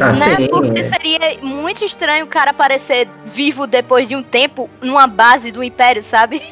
[0.00, 0.12] Ah, né?
[0.12, 0.48] sim.
[0.48, 5.62] Porque seria muito estranho o cara aparecer vivo depois de um tempo numa base do
[5.62, 6.42] Império, sabe?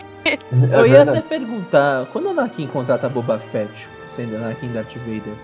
[0.73, 5.35] Eu ia até perguntar, quando o Anakin contrata Boba Fett, sendo Anakin Darth Vader,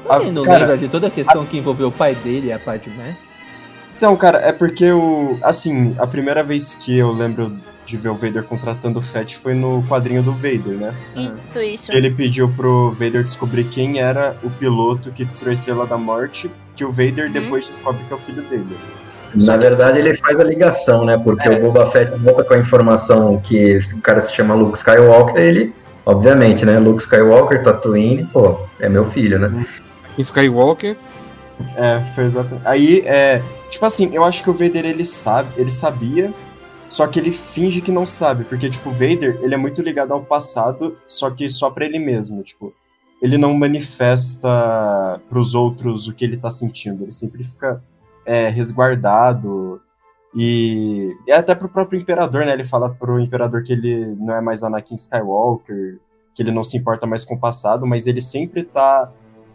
[0.00, 1.46] será que ele não cara, lembra de toda a questão a...
[1.46, 3.16] que envolveu o pai dele e a Padmé?
[3.96, 5.38] Então, cara, é porque o.
[5.42, 9.54] Assim, a primeira vez que eu lembro de ver o Vader contratando o Fett foi
[9.54, 10.94] no quadrinho do Vader, né?
[11.14, 11.92] Isso, isso.
[11.92, 16.50] Ele pediu pro Vader descobrir quem era o piloto que destruiu a Estrela da Morte,
[16.74, 17.32] que o Vader uhum.
[17.32, 18.76] depois descobre que é o filho dele.
[19.34, 21.16] Na verdade, ele faz a ligação, né?
[21.16, 21.52] Porque é.
[21.52, 25.74] o Boba Fett volta com a informação que o cara se chama Luke Skywalker, ele,
[26.04, 26.78] obviamente, né?
[26.78, 29.64] Luke Skywalker, Tatooine, pô, é meu filho, né?
[30.18, 30.96] Skywalker.
[31.76, 32.66] É, foi exatamente.
[32.66, 36.32] Aí, é, tipo assim, eu acho que o Vader ele sabe, ele sabia,
[36.88, 40.12] só que ele finge que não sabe, porque tipo, o Vader, ele é muito ligado
[40.12, 42.74] ao passado, só que só para ele mesmo, tipo,
[43.22, 47.82] ele não manifesta para os outros o que ele tá sentindo, ele sempre fica
[48.24, 49.80] é, resguardado.
[50.34, 52.52] E, e até pro próprio imperador, né?
[52.52, 55.98] Ele fala pro imperador que ele não é mais Anakin Skywalker,
[56.34, 59.10] que ele não se importa mais com o passado, mas ele sempre tá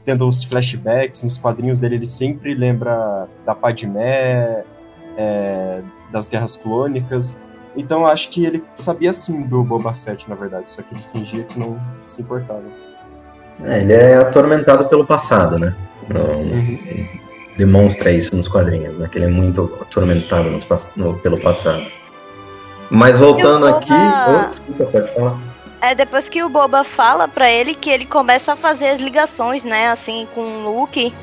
[0.05, 4.63] tendo os flashbacks nos quadrinhos dele, ele sempre lembra da Padmé,
[5.17, 7.41] é, das Guerras Clônicas.
[7.75, 11.43] Então acho que ele sabia sim do Boba Fett, na verdade, só que ele fingia
[11.43, 11.77] que não
[12.07, 12.63] se importava.
[13.63, 15.75] É, ele é atormentado pelo passado, né?
[16.07, 17.26] Não, uhum
[17.57, 19.07] demonstra isso nos quadrinhos, né?
[19.11, 20.65] Que ele é muito atormentado nos,
[20.95, 21.85] no, pelo passado.
[22.89, 23.77] Mas voltando Boba...
[23.77, 23.91] aqui.
[23.91, 25.39] Oh, desculpa, pode falar.
[25.81, 29.63] É depois que o Boba fala para ele que ele começa a fazer as ligações,
[29.65, 29.89] né?
[29.89, 31.13] Assim, com o Luke.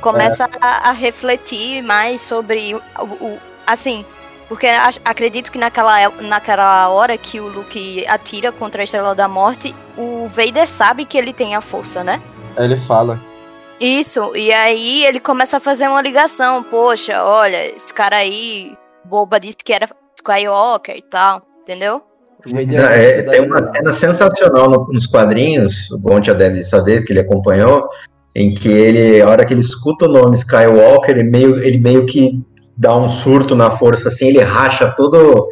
[0.00, 0.48] Começa é.
[0.60, 4.02] a, a, refletir mais sobre o, o, assim,
[4.48, 4.66] porque
[5.04, 10.26] acredito que naquela, naquela hora que o Luke atira contra a Estrela da Morte, o
[10.26, 12.20] Vader sabe que ele tem a força, né?
[12.56, 13.20] Ele fala.
[13.80, 16.62] Isso, e aí ele começa a fazer uma ligação.
[16.62, 22.02] Poxa, olha, esse cara aí, boba disse que era Skywalker e tal, entendeu?
[22.92, 27.20] É, tem uma cena sensacional no, nos quadrinhos, o Gon já deve saber, que ele
[27.20, 27.88] acompanhou,
[28.34, 32.06] em que ele, a hora que ele escuta o nome Skywalker, ele meio, ele meio
[32.06, 32.38] que
[32.76, 35.48] dá um surto na força, assim, ele racha todo,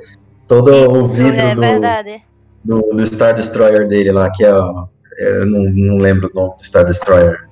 [0.48, 4.52] Todo o vidro é do, do, do Star Destroyer dele lá, que é.
[4.52, 4.86] ó,
[5.18, 7.46] Eu não, não lembro o nome do Star Destroyer.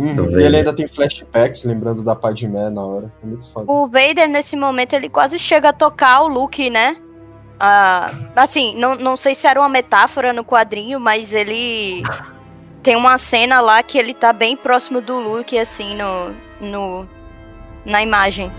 [0.00, 0.12] Uhum.
[0.12, 0.40] E vendo.
[0.40, 3.12] ele ainda tem flashbacks, lembrando da Padmé na hora.
[3.22, 3.70] É muito foda.
[3.70, 6.96] O Vader, nesse momento, ele quase chega a tocar o Luke, né?
[7.58, 12.02] Ah, assim, não, não sei se era uma metáfora no quadrinho, mas ele
[12.82, 17.06] tem uma cena lá que ele tá bem próximo do Luke, assim, no, no
[17.84, 18.50] na imagem.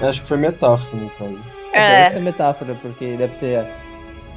[0.00, 1.38] Eu Acho que foi metáfora, no caso.
[1.72, 2.02] É.
[2.02, 3.64] Deve ser metáfora, porque deve ter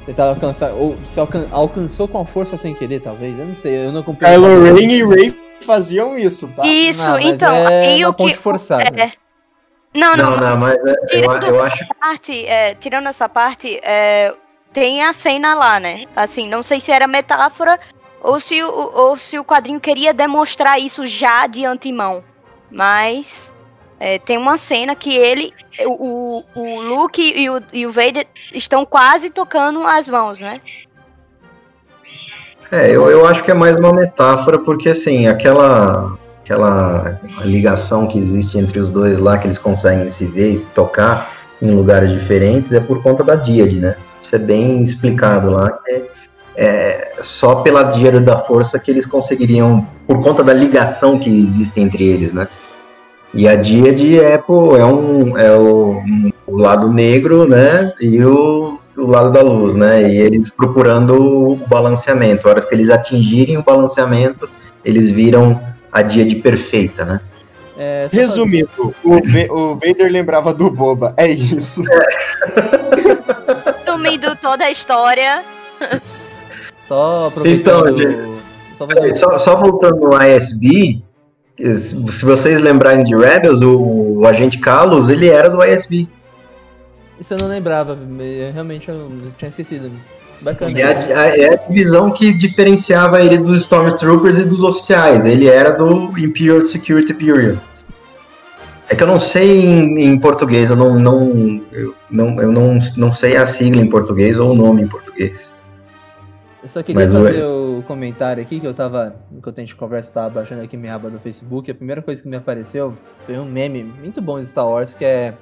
[0.04, 0.72] tentado alcançar.
[0.72, 3.38] Ou se alcan- alcançou com a força sem querer, talvez.
[3.38, 4.40] Eu não sei, eu não acompanho.
[4.40, 6.66] Kylo Ren e Rey faziam isso, tá?
[6.66, 8.34] Isso, Não, mas então, é aí o que.
[8.34, 8.84] forçada.
[9.00, 9.12] é.
[9.94, 11.88] Não, não, Não, não, mas é, eu, tirando eu essa acho.
[11.98, 14.34] parte, é, tirando essa parte, é,
[14.72, 16.04] tem a cena lá, né?
[16.14, 17.80] Assim, não sei se era metáfora
[18.20, 22.22] ou se, o, ou se o quadrinho queria demonstrar isso já de antemão.
[22.70, 23.52] Mas
[23.98, 25.52] é, tem uma cena que ele,
[25.86, 30.60] o, o, o Luke e o, e o Vader estão quase tocando as mãos, né?
[32.70, 38.18] É, eu, eu acho que é mais uma metáfora, porque assim, aquela, aquela ligação que
[38.18, 42.10] existe entre os dois lá, que eles conseguem se ver e se tocar em lugares
[42.10, 43.96] diferentes, é por conta da Díade, né?
[44.22, 46.02] Isso é bem explicado lá, que
[46.56, 51.80] é, só pela Díade da Força que eles conseguiriam, por conta da ligação que existe
[51.80, 52.46] entre eles, né?
[53.32, 57.92] E a Díade é, pô, é, um, é o, um- o lado negro, né?
[58.00, 60.10] E o, o lado da luz, né?
[60.10, 62.46] E eles procurando o balanceamento.
[62.46, 64.48] A hora que eles atingirem o balanceamento,
[64.84, 65.60] eles viram
[65.92, 67.20] a Díade perfeita, né?
[67.76, 68.68] É, Resumindo,
[69.04, 71.14] o, o Vader lembrava do Boba.
[71.16, 71.84] É isso.
[73.84, 75.44] Sumindo toda a história.
[76.76, 78.02] Só aproveitando.
[78.02, 78.38] Então,
[78.74, 81.02] só fazer Só, só voltando no ISB,
[81.60, 86.08] se vocês lembrarem de Rebels, o, o agente Carlos, ele era do ISB.
[87.20, 89.90] Isso eu não lembrava, me- realmente eu tinha esquecido.
[90.40, 90.78] Bacana.
[90.78, 95.26] É a, a- é a divisão que diferenciava ele dos Stormtroopers e dos oficiais.
[95.26, 97.56] Ele era do Imperial Security Bureau.
[98.88, 102.78] É que eu não sei em, em português, eu não, não, eu, não, eu não,
[102.96, 105.52] não sei a sigla em português ou o nome em português.
[106.62, 109.74] Eu só queria Mas o- fazer o comentário aqui que eu tava, enquanto a gente
[109.76, 111.70] conversa, tava baixando aqui minha aba do Facebook.
[111.70, 115.04] A primeira coisa que me apareceu foi um meme muito bom de Star Wars que
[115.04, 115.34] é.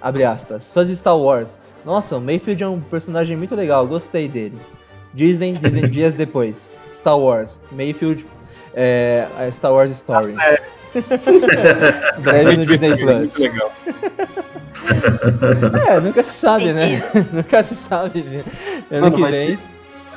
[0.00, 0.72] Abre aspas.
[0.72, 1.58] Fãs de Star Wars.
[1.84, 4.58] Nossa, o Mayfield é um personagem muito legal, gostei dele.
[5.14, 6.70] Disney, Disney dias depois.
[6.92, 7.62] Star Wars.
[7.72, 8.26] Mayfield.
[8.74, 10.34] É, a Star Wars Story.
[12.18, 13.38] Breve no Disney Plus.
[13.38, 13.72] Muito legal.
[15.88, 17.02] É, nunca se sabe, né?
[17.32, 18.44] nunca se sabe.
[18.90, 19.58] Ano Mano, que vai vem.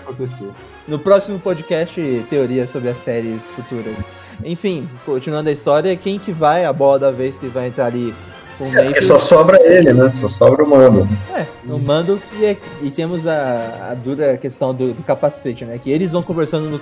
[0.04, 0.50] acontecer.
[0.88, 4.10] No próximo podcast, teorias sobre as séries futuras.
[4.44, 8.14] Enfim, continuando a história, quem que vai, a bola da vez que vai entrar ali
[8.60, 10.12] o É, só sobra ele, né?
[10.16, 11.08] Só sobra o mando.
[11.34, 12.22] É, no mando.
[12.40, 15.78] E, é- e temos a, a dura questão do, do capacete, né?
[15.78, 16.80] Que eles vão conversando no.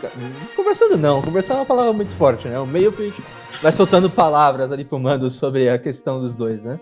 [0.56, 2.60] Conversando não, conversar é uma palavra muito forte, né?
[2.60, 3.13] O Mayfield
[3.62, 6.80] vai soltando palavras ali pro mando sobre a questão dos dois, né?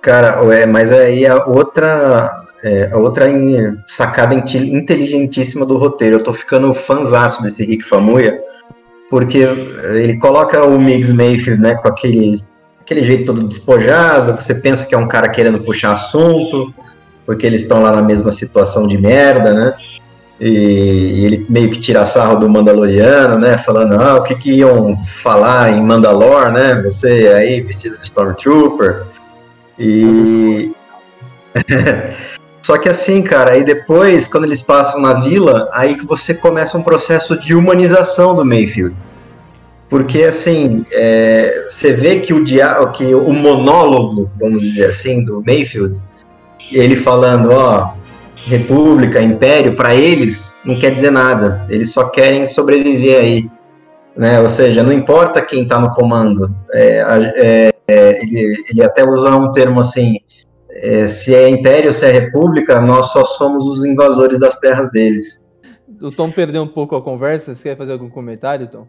[0.00, 2.30] Cara, é, mas aí a outra,
[2.64, 3.26] é, outra
[3.86, 6.16] sacada inte- inteligentíssima do roteiro.
[6.16, 8.40] Eu tô ficando fanzaço desse Rick Famuya,
[9.08, 12.40] porque ele coloca o Migs Mayfield, né, com aquele,
[12.92, 16.72] aquele jeito todo despojado, você pensa que é um cara querendo puxar assunto,
[17.24, 19.74] porque eles estão lá na mesma situação de merda, né?
[20.38, 23.56] E, ele meio que tira sarro do Mandaloriano, né?
[23.56, 26.80] Falando, ah, o que que iam falar em Mandalor, né?
[26.82, 29.04] Você aí vestido de Stormtrooper.
[29.78, 30.72] E.
[32.62, 36.78] Só que assim, cara, aí depois, quando eles passam na vila, aí que você começa
[36.78, 38.94] um processo de humanização do Mayfield.
[39.92, 45.42] Porque, assim, é, você vê que o, dia, que o monólogo, vamos dizer assim, do
[45.46, 46.00] Mayfield,
[46.70, 47.92] ele falando, ó,
[48.46, 51.66] república, império, para eles não quer dizer nada.
[51.68, 53.50] Eles só querem sobreviver aí.
[54.16, 54.40] Né?
[54.40, 56.56] Ou seja, não importa quem está no comando.
[56.72, 57.04] É,
[57.36, 60.16] é, é, ele, ele até usa um termo assim:
[60.70, 65.38] é, se é império, se é república, nós só somos os invasores das terras deles.
[66.00, 67.54] O Tom perdeu um pouco a conversa.
[67.54, 68.88] Você quer fazer algum comentário, Tom?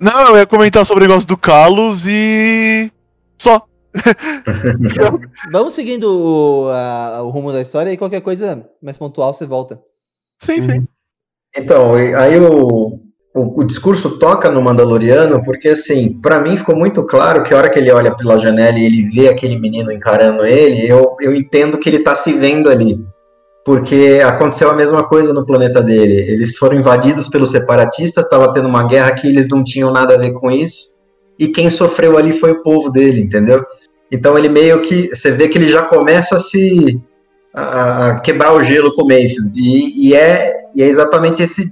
[0.00, 2.90] Não, eu ia comentar sobre o negócio do Carlos e.
[3.36, 3.64] Só.
[5.50, 9.80] Vamos seguindo o, a- o rumo da história e qualquer coisa mais pontual você volta.
[10.38, 10.88] Sim, sim.
[11.56, 13.00] Então, e- aí o,
[13.34, 17.56] o, o discurso toca no Mandaloriano, porque assim, para mim ficou muito claro que a
[17.56, 21.34] hora que ele olha pela janela e ele vê aquele menino encarando ele, eu, eu
[21.34, 22.98] entendo que ele tá se vendo ali.
[23.68, 26.22] Porque aconteceu a mesma coisa no planeta dele.
[26.32, 30.18] Eles foram invadidos pelos separatistas, estava tendo uma guerra que eles não tinham nada a
[30.18, 30.96] ver com isso.
[31.38, 33.62] E quem sofreu ali foi o povo dele, entendeu?
[34.10, 35.14] Então ele meio que.
[35.14, 36.98] Você vê que ele já começa a se.
[37.54, 39.52] a, a quebrar o gelo com o Mayfield.
[39.54, 41.70] E, e é, e é exatamente esse,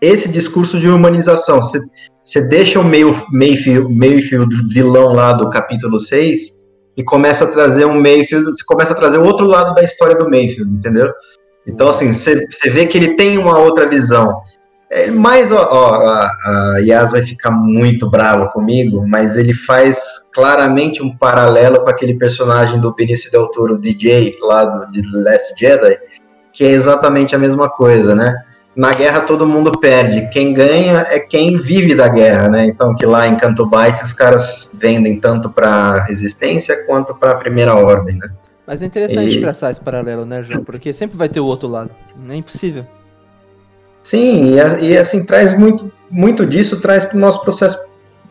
[0.00, 1.60] esse discurso de humanização.
[1.62, 8.00] Você, deixa o Mayfield, Mayfield vilão lá do capítulo 6 e começa a trazer um
[8.00, 11.12] Mayfield, você começa a trazer o outro lado da história do Mayfield, entendeu?
[11.66, 14.40] Então, assim, você, vê que ele tem uma outra visão.
[14.88, 20.24] É, mas, ó, ó, a, a Yas vai ficar muito bravo comigo, mas ele faz
[20.32, 25.54] claramente um paralelo com aquele personagem do Benício Del Toro, DJ, lá do de Last
[25.58, 25.98] Jedi,
[26.52, 28.32] que é exatamente a mesma coisa, né?
[28.76, 32.66] Na guerra todo mundo perde, quem ganha é quem vive da guerra, né?
[32.66, 37.74] Então, que lá em Canto Bight os caras vendem tanto para resistência quanto para primeira
[37.74, 38.28] ordem, né?
[38.66, 40.64] Mas é interessante E- traçar esse paralelo, né, João?
[40.64, 41.90] Porque sempre vai ter o outro lado.
[42.16, 42.84] Não é impossível.
[44.02, 47.78] Sim, e, a- e, assim traz muito, muito disso traz para o nosso processo,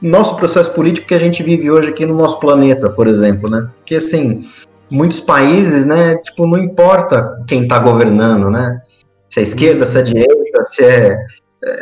[0.02, 3.70] nosso processo político que a gente vive hoje aqui no nosso planeta, por exemplo, né?
[3.78, 4.48] Porque assim,
[4.90, 6.18] muitos países, né?
[6.18, 8.82] Tipo, não importa quem está governando, né?
[9.30, 11.18] Se é esquerda, se é direita, se é é,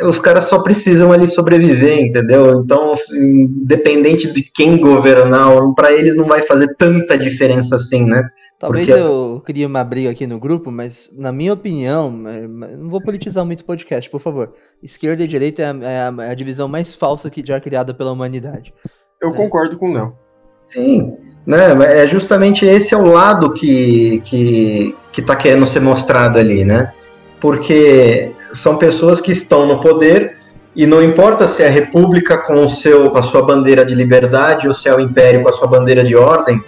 [0.02, 2.62] os caras só precisam ali sobreviver, entendeu?
[2.64, 8.22] Então, assim, independente de quem governar, para eles não vai fazer tanta diferença assim, né?
[8.58, 12.88] Talvez Porque- eu crie uma briga aqui no grupo, mas na minha opinião, é, não
[12.88, 14.54] vou politizar muito o podcast, por favor.
[14.82, 17.92] Esquerda e direita é a, é a- é a divisão mais falsa que já criada
[17.92, 18.72] pela humanidade.
[19.20, 20.14] Eu concordo com o Léo.
[20.66, 21.14] Sim,
[21.46, 21.58] né?
[22.02, 26.90] É justamente esse é o lado que, que, que tá querendo ser mostrado ali, né?
[27.38, 30.36] Porque são pessoas que estão no poder
[30.74, 33.94] e não importa se é a república com o seu com a sua bandeira de
[33.94, 36.62] liberdade ou se é o império com a sua bandeira de ordem,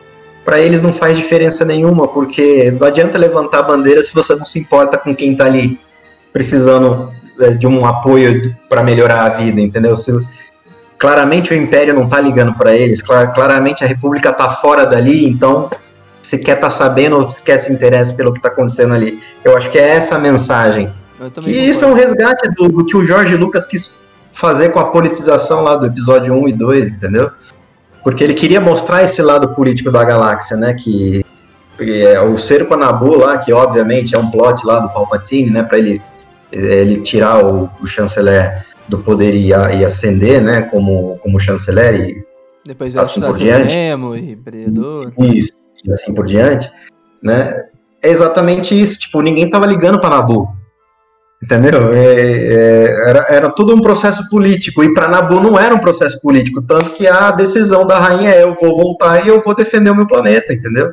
[0.45, 4.45] para eles não faz diferença nenhuma, porque não adianta levantar a bandeira se você não
[4.45, 5.81] se importa com quem tá ali
[6.33, 9.97] precisando é, de um apoio para melhorar a vida, entendeu?
[9.97, 10.13] Se,
[10.99, 15.27] claramente o Império não tá ligando para eles, cla- claramente a República tá fora dali,
[15.29, 15.69] então
[16.23, 19.21] se quer tá sabendo ou se quer se interessa pelo que tá acontecendo ali.
[19.45, 20.93] Eu acho que é essa a mensagem.
[21.19, 23.95] Eu E isso é um resgate do, do que o Jorge Lucas quis
[24.33, 27.31] fazer com a politização lá do episódio 1 e 2, entendeu?
[28.05, 30.75] Porque ele queria mostrar esse lado político da galáxia, né?
[30.75, 31.25] Que
[31.81, 35.63] é o cerco a Nabu lá, que obviamente é um plot lá do Palpatine, né?
[35.63, 36.03] Para ele,
[36.53, 40.63] ele tirar o, o chanceler do poder e, e ascender, né?
[40.63, 42.25] Como, como chanceler e
[42.67, 43.71] Depois assim por que diante.
[43.71, 45.53] Supremo e isso,
[45.85, 46.71] e assim por diante,
[47.23, 47.65] né?
[48.03, 50.56] É exatamente isso, tipo, ninguém tava ligando para Nabu.
[51.43, 51.93] Entendeu?
[51.93, 56.21] É, é, era, era tudo um processo político, e para Nabu não era um processo
[56.23, 59.91] político, tanto que a decisão da rainha é: eu vou voltar e eu vou defender
[59.91, 60.93] o meu planeta, entendeu?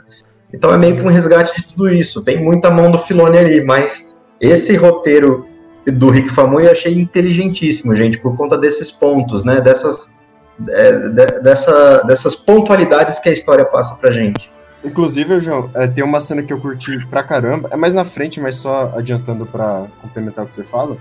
[0.53, 2.23] Então é meio que um resgate de tudo isso.
[2.23, 5.47] Tem muita mão do Filone ali, mas esse roteiro
[5.87, 9.61] do Rick Famuyi eu achei inteligentíssimo, gente, por conta desses pontos, né?
[9.61, 10.21] Dessas,
[10.69, 14.51] é, de- dessa, dessas pontualidades que a história passa pra gente.
[14.83, 17.69] Inclusive, João, é, tem uma cena que eu curti pra caramba.
[17.71, 20.97] É mais na frente, mas só adiantando pra complementar o que você fala.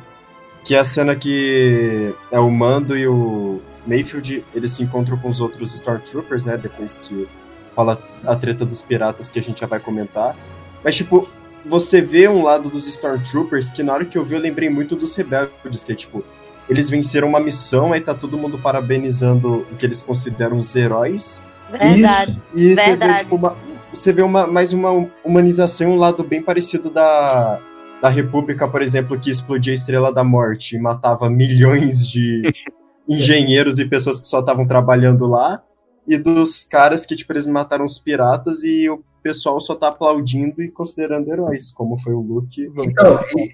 [0.64, 5.28] Que é a cena que é o Mando e o Mayfield, eles se encontram com
[5.28, 6.56] os outros Stormtroopers, né?
[6.56, 7.28] Depois que
[7.74, 10.36] fala a treta dos piratas que a gente já vai comentar.
[10.84, 11.28] Mas, tipo,
[11.66, 14.94] você vê um lado dos Stormtroopers que na hora que eu vi eu lembrei muito
[14.94, 16.24] dos rebeldes, que é tipo,
[16.68, 21.42] eles venceram uma missão, aí tá todo mundo parabenizando o que eles consideram os heróis.
[21.70, 22.40] Verdade.
[22.54, 23.18] E você vê, Verdade.
[23.20, 23.56] tipo, uma,
[23.92, 27.60] você vê uma, mais uma humanização, um lado bem parecido da,
[28.00, 32.42] da República, por exemplo, que explodia a Estrela da Morte e matava milhões de
[33.08, 35.62] engenheiros e pessoas que só estavam trabalhando lá,
[36.08, 40.62] e dos caras que, tipo, eles mataram os piratas e o pessoal só tá aplaudindo
[40.62, 42.68] e considerando heróis, como foi o Luke.
[42.76, 43.50] Então, e-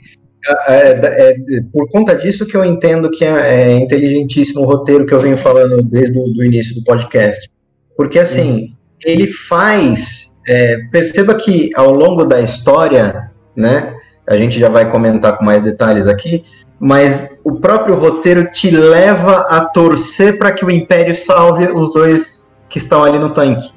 [0.69, 5.05] é, é, é, por conta disso que eu entendo que é, é inteligentíssimo o roteiro
[5.05, 7.51] que eu venho falando desde o do início do podcast.
[7.97, 8.73] Porque, assim,
[9.05, 10.35] ele faz...
[10.47, 13.95] é, perceba que ao longo da história, né,
[14.27, 16.45] a gente já vai comentar com mais detalhes aqui,
[16.81, 22.47] mas o próprio roteiro te leva a torcer para que o Império salve os dois
[22.69, 23.71] que estão ali no tanque.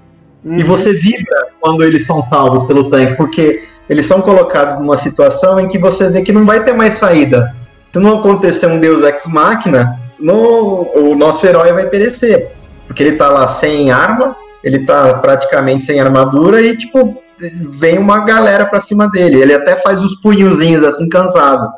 [0.43, 5.60] E você vibra quando eles são salvos pelo tanque, porque eles são colocados numa situação
[5.60, 7.55] em que você vê que não vai ter mais saída.
[7.91, 12.51] Se não acontecer um Deus Ex Machina, no, o nosso herói vai perecer.
[12.88, 18.20] Porque ele tá lá sem arma, ele tá praticamente sem armadura e, tipo, vem uma
[18.20, 19.41] galera pra cima dele.
[19.41, 21.72] Ele até faz os punhozinhos assim, cansado.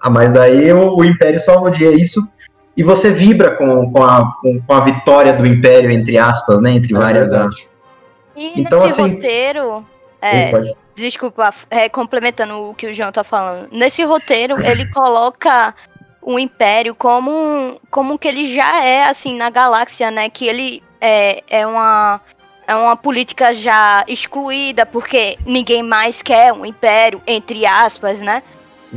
[0.00, 1.90] Ah, mas daí o, o Império salva o dia.
[1.92, 2.20] Isso.
[2.76, 6.72] E você vibra com, com, a, com, com a vitória do Império, entre aspas, né?
[6.72, 7.68] Entre É várias aspas.
[8.36, 9.86] E Então, nesse assim- roteiro.
[10.20, 13.68] É, Pode- desculpa, é, complementando o que o João tá falando.
[13.70, 15.74] Nesse roteiro, ele coloca
[16.20, 20.28] o Império como, um- como que ele já é, assim, na galáxia, né?
[20.28, 22.20] Que ele é, é uma.
[22.66, 28.42] é uma política já excluída, porque ninguém mais quer um império, entre aspas, né?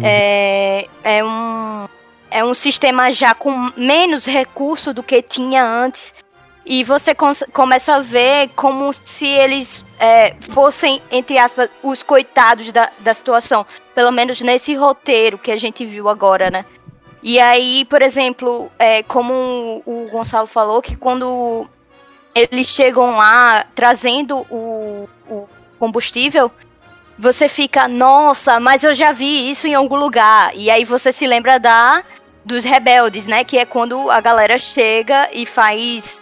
[0.02, 1.88] É, é, um,
[2.32, 6.14] é um sistema já com menos recurso do que tinha antes.
[6.66, 7.16] E você
[7.52, 13.66] começa a ver como se eles é, fossem, entre aspas, os coitados da, da situação.
[13.96, 16.64] Pelo menos nesse roteiro que a gente viu agora, né?
[17.24, 21.68] E aí, por exemplo, é, como o Gonçalo falou, que quando
[22.34, 26.52] eles chegam lá trazendo o, o combustível,
[27.18, 30.52] você fica, nossa, mas eu já vi isso em algum lugar.
[30.56, 32.04] E aí você se lembra da
[32.46, 33.44] dos rebeldes, né?
[33.44, 36.22] Que é quando a galera chega e faz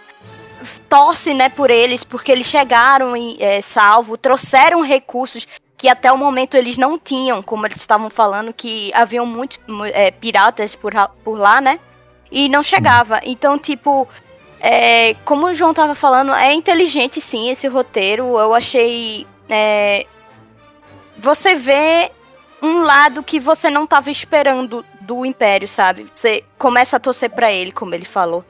[0.89, 5.47] torce, né, por eles, porque eles chegaram em, é, salvo, trouxeram recursos
[5.78, 9.60] que até o momento eles não tinham, como eles estavam falando, que haviam muitos
[9.93, 10.93] é, piratas por,
[11.24, 11.80] por lá, né?
[12.32, 13.20] E não chegava.
[13.24, 14.08] Então, tipo,
[14.70, 18.38] é, como o João tava falando, é inteligente sim esse roteiro.
[18.38, 19.26] Eu achei.
[19.49, 20.05] é,
[21.18, 22.11] você vê
[22.61, 26.05] um lado que você não tava esperando do Império, sabe?
[26.13, 28.43] Você começa a torcer pra ele, como ele falou.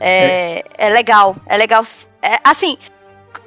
[0.00, 1.82] É, é legal, é legal.
[2.22, 2.78] É, assim,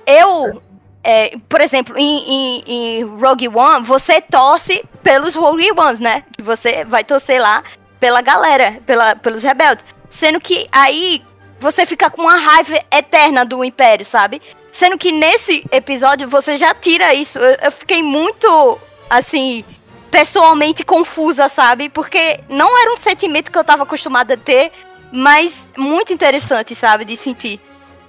[0.05, 0.61] eu,
[1.03, 6.23] é, por exemplo, em, em- em Rogue One, você torce pelos Rogue Ones, né?
[6.35, 7.63] Que você vai torcer lá
[7.99, 9.83] pela galera, pela, pelos rebeldes.
[10.09, 11.23] Sendo que aí
[11.61, 14.41] você fica com uma raiva eterna do Império, sabe?
[14.71, 17.37] Sendo que nesse episódio você já tira isso.
[17.37, 18.77] Eu, eu fiquei muito,
[19.09, 19.63] assim,
[20.09, 21.87] pessoalmente confusa, sabe?
[21.87, 24.71] Porque não era um sentimento que eu tava acostumada a ter,
[25.11, 27.05] mas muito interessante, sabe?
[27.05, 27.59] De sentir.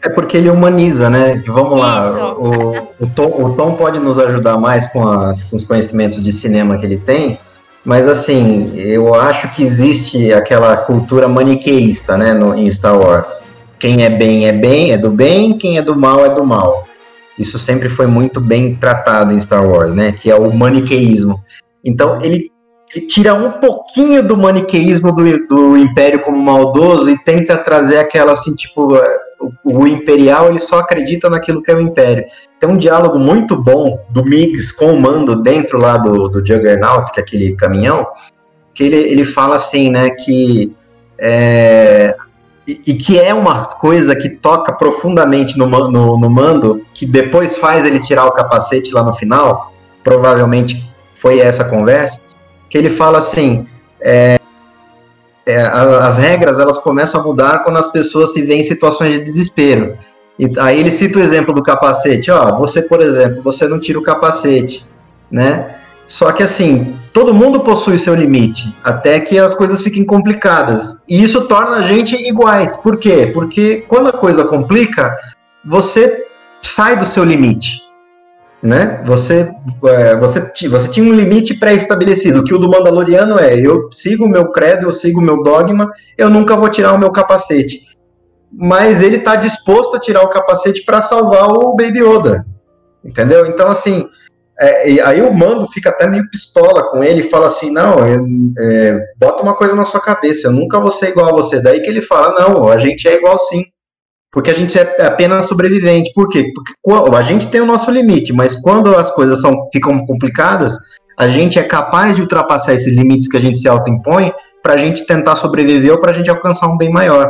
[0.04, 1.42] É porque ele humaniza, né?
[1.46, 5.62] Vamos lá, o, o, Tom, o Tom pode nos ajudar mais com, as- com os
[5.62, 7.38] conhecimentos de cinema que ele tem,
[7.84, 13.28] mas assim, eu acho que existe aquela cultura maniqueísta, né, no, em Star Wars.
[13.82, 16.86] Quem é bem é bem, é do bem, quem é do mal é do mal.
[17.36, 20.12] Isso sempre foi muito bem tratado em Star Wars, né?
[20.12, 21.42] Que é o maniqueísmo.
[21.84, 22.48] Então ele,
[22.94, 28.34] ele tira um pouquinho do maniqueísmo do, do Império como maldoso e tenta trazer aquela
[28.34, 28.96] assim, tipo,
[29.40, 32.24] o, o Imperial ele só acredita naquilo que é o Império.
[32.60, 37.10] Tem um diálogo muito bom do Migs com o Mando dentro lá do, do Juggernaut,
[37.12, 38.06] que é aquele caminhão,
[38.72, 40.72] que ele, ele fala assim, né, que
[41.18, 42.14] é,
[42.66, 47.84] e, que é uma coisa que toca profundamente no, no, no Mando, que depois faz
[47.84, 49.72] ele tirar o capacete lá no final,
[50.04, 52.20] provavelmente foi essa conversa,
[52.70, 53.66] que ele fala assim,
[54.00, 54.38] é,
[55.44, 59.20] é, as regras elas começam a mudar quando as pessoas se veem em situações de
[59.20, 59.98] desespero.
[60.38, 63.98] E aí ele cita o exemplo do capacete, ó, você, por exemplo, você não tira
[63.98, 64.86] o capacete,
[65.30, 65.76] né?
[66.06, 71.04] Só que assim, todo mundo possui seu limite, até que as coisas fiquem complicadas.
[71.08, 72.76] E isso torna a gente iguais.
[72.76, 73.30] Por quê?
[73.32, 75.16] Porque quando a coisa complica,
[75.64, 76.26] você
[76.62, 77.80] sai do seu limite.
[78.62, 79.02] Né?
[79.04, 79.50] Você,
[79.84, 84.28] é, você, você tinha um limite pré-estabelecido, que o do Mandaloriano é: eu sigo o
[84.28, 87.82] meu credo, eu sigo o meu dogma, eu nunca vou tirar o meu capacete.
[88.52, 92.46] Mas ele está disposto a tirar o capacete para salvar o Baby Yoda.
[93.04, 93.46] Entendeu?
[93.46, 94.08] Então, assim,
[94.64, 98.24] é, aí o mando fica até meio pistola com ele e fala assim: não, eu-
[98.58, 101.60] é, bota uma coisa na sua cabeça, eu nunca vou ser igual a você.
[101.60, 103.64] Daí que ele fala: não, a gente é igual sim.
[104.30, 106.10] Porque a gente é apenas sobrevivente.
[106.14, 106.50] Por quê?
[106.54, 110.72] Porque qu- a gente tem o nosso limite, mas quando as coisas são, ficam complicadas,
[111.18, 114.32] a gente é capaz de ultrapassar esses limites que a gente se autoimpõe
[114.62, 117.28] para a gente tentar sobreviver ou para a gente alcançar um bem maior.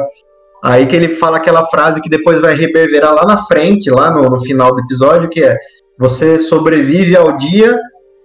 [0.64, 4.22] Aí que ele fala aquela frase que depois vai reverberar lá na frente, lá no,
[4.30, 5.56] no final do episódio, que é
[5.98, 7.78] você sobrevive ao dia,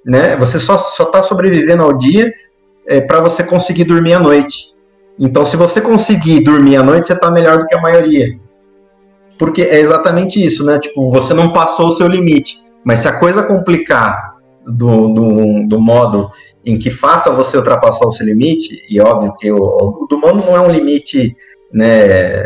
[0.05, 0.35] né?
[0.37, 2.33] Você só, só tá sobrevivendo ao dia
[2.87, 4.73] é, para você conseguir dormir à noite.
[5.19, 8.39] Então, se você conseguir dormir à noite, você tá melhor do que a maioria.
[9.37, 10.79] Porque é exatamente isso, né?
[10.79, 12.57] Tipo, você não passou o seu limite.
[12.83, 16.31] Mas se a coisa complicar do, do, do modo
[16.65, 20.43] em que faça você ultrapassar o seu limite, e óbvio que o, o do humano
[20.45, 21.35] não é um limite
[21.71, 22.43] né,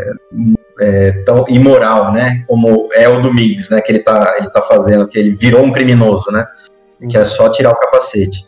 [0.80, 2.44] é, tão imoral, né?
[2.46, 3.80] Como é o do Miggs, né?
[3.80, 6.46] Que ele tá, ele tá fazendo, que ele virou um criminoso, né?
[7.08, 8.46] Que é só tirar o capacete.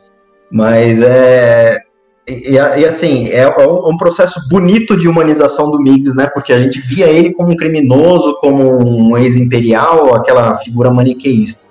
[0.51, 1.81] Mas é.
[2.27, 6.27] E, e, assim, é um, um processo bonito de humanização do Miggs, né?
[6.27, 11.65] Porque a gente via ele como um criminoso, como um ex-imperial, aquela figura maniqueísta.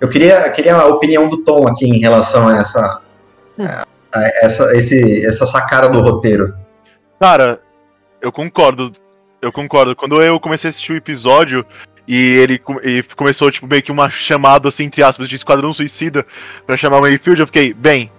[0.00, 3.00] Eu queria, queria a opinião do Tom aqui em relação a essa,
[3.58, 6.54] a, a essa, esse, essa sacada do roteiro.
[7.20, 7.60] Cara,
[8.20, 8.92] eu concordo.
[9.42, 9.96] Eu concordo.
[9.96, 11.66] Quando eu comecei a assistir o episódio
[12.06, 12.78] e ele com-
[13.16, 16.24] começou, tipo, meio que uma chamada, assim, entre aspas, de Esquadrão Suicida
[16.64, 18.10] pra chamar o Mayfield, eu fiquei, bem,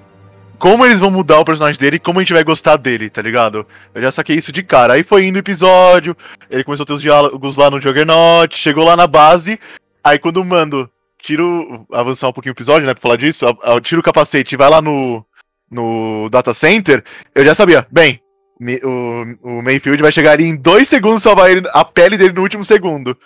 [0.59, 3.21] como eles vão mudar o personagem dele e como a gente vai gostar dele, tá
[3.21, 3.65] ligado?
[3.95, 4.93] Eu já saquei isso de cara.
[4.93, 6.15] Aí foi indo o episódio,
[6.49, 9.59] ele começou a ter os diálogos lá no Juggernaut, chegou lá na base,
[10.05, 11.85] Aí quando o Mando tira o.
[11.93, 12.93] avançar um pouquinho o episódio, né?
[12.93, 13.45] Pra falar disso,
[13.81, 15.25] tira o capacete e vai lá no.
[15.71, 17.01] no data center,
[17.33, 18.19] eu já sabia, bem.
[18.61, 22.41] O, o Mayfield vai chegar ali em dois segundos salvar ele, a pele dele no
[22.41, 23.17] último segundo.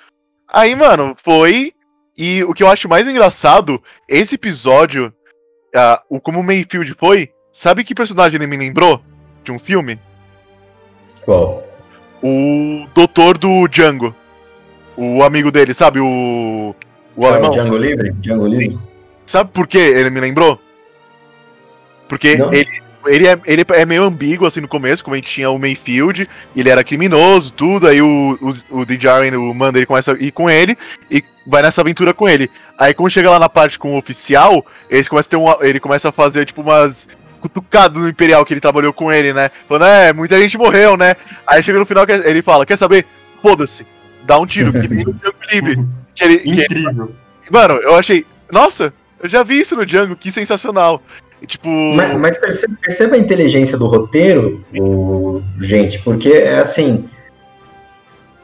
[0.47, 1.73] Aí, mano, foi.
[2.17, 5.13] E o que eu acho mais engraçado, esse episódio,
[5.75, 9.01] ah, o como o Mayfield foi, sabe que personagem ele me lembrou?
[9.43, 9.99] De um filme?
[11.23, 11.63] Qual?
[12.23, 14.15] O doutor do Django.
[14.95, 15.99] O amigo dele, sabe?
[15.99, 16.73] O.
[17.15, 17.49] O É alemão.
[17.49, 18.11] o Django Livre?
[18.13, 18.77] Django Livre?
[19.25, 20.59] Sabe por que ele me lembrou?
[22.07, 22.51] Porque Não.
[22.51, 25.59] ele, ele, é, ele é meio ambíguo assim no começo, como a gente tinha o
[25.59, 28.37] Mayfield, ele era criminoso, tudo, aí o,
[28.69, 30.77] o, o DJaren, o Manda, ele começa a ir com ele
[31.09, 32.49] e vai nessa aventura com ele.
[32.77, 35.79] Aí quando chega lá na parte com o oficial, eles começam a ter uma, ele
[35.79, 37.07] começa a fazer tipo umas
[37.39, 39.49] cutucadas no Imperial que ele trabalhou com ele, né?
[39.67, 41.15] Falando, é, muita gente morreu, né?
[41.45, 43.05] Aí chega no final, que ele fala, quer saber?
[43.41, 43.85] Foda-se,
[44.23, 45.85] dá um tiro, que nem no Django Livre.
[46.15, 47.15] Que ele, que Incrível.
[47.49, 48.25] Mano, eu achei.
[48.51, 51.01] Nossa, eu já vi isso no Django, que sensacional.
[51.45, 51.67] Tipo.
[51.67, 57.05] Mas, mas perceba, perceba a inteligência do roteiro, o- gente, porque é assim.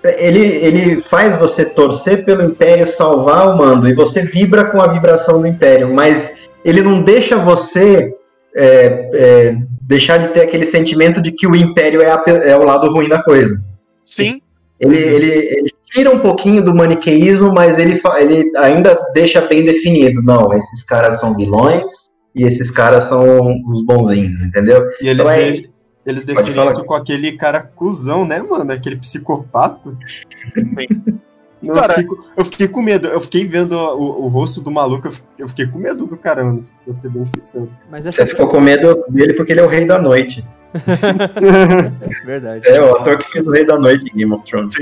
[0.04, 4.88] Ele, ele faz você torcer pelo Império salvar o mando e você vibra com a
[4.88, 8.14] vibração do Império, mas ele não deixa você
[8.54, 12.64] é, é, deixar de ter aquele sentimento de que o Império é, a é o
[12.64, 13.62] lado ruim da coisa.
[14.04, 14.42] Sim,
[14.78, 20.22] Ele, ele, ele tira um pouquinho do maniqueísmo, mas ele, ele ainda deixa bem definido.
[20.22, 22.03] Não, esses caras são vilões
[22.36, 24.90] e esses caras são os bonzinhos, entendeu?
[25.02, 25.70] E eles, Então é- de-
[26.06, 26.72] eles definem falar.
[26.72, 28.72] isso com aquele cara cuzão, né, mano?
[28.72, 29.96] Aquele psicopata.
[31.62, 33.08] Não, eu, Cara- fiquei, com- eu fiquei com medo.
[33.08, 36.18] Eu fiquei vendo o, o rosto do maluco, eu fi- eu fiquei com medo do
[36.18, 37.70] caramba, pra ser bem sincero.
[37.90, 40.46] Mas essa Você ficou com medo dele porque ele é o rei da noite.
[40.74, 40.80] é
[42.26, 42.68] verdade.
[42.68, 44.74] É o ator que fez o rei da noite em Game of Thrones.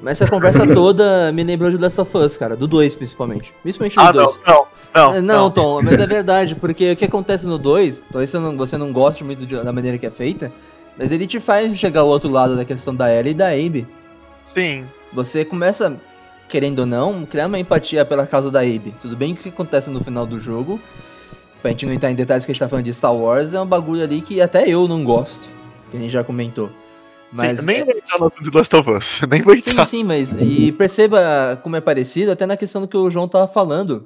[0.00, 3.52] Mas essa conversa toda me lembrou de Last of Us, cara, do 2 principalmente.
[3.62, 4.40] Principalmente do Ah, 2.
[4.46, 5.22] não, não, É, não.
[5.22, 8.76] Não, Tom, mas é verdade, porque o que acontece no 2, talvez você não, você
[8.76, 10.52] não goste muito da maneira que é feita,
[10.98, 13.86] mas ele te faz chegar ao outro lado da questão da Ellie e da Abe.
[14.42, 14.84] Sim.
[15.12, 16.00] Você começa,
[16.48, 18.94] querendo ou não, criar uma empatia pela causa da Abe.
[19.00, 20.80] Tudo bem que o que acontece no final do jogo,
[21.62, 23.60] pra gente não entrar em detalhes que a gente tá falando de Star Wars, é
[23.60, 25.48] um bagulho ali que até eu não gosto,
[25.90, 26.70] que a gente já comentou.
[27.32, 29.20] Mas Sim, nem vou entrar no de Last of Us.
[29.30, 29.84] Nem vou Sim, entrar.
[29.84, 33.46] sim, mas e perceba como é parecido até na questão do que o João tava
[33.46, 34.04] falando.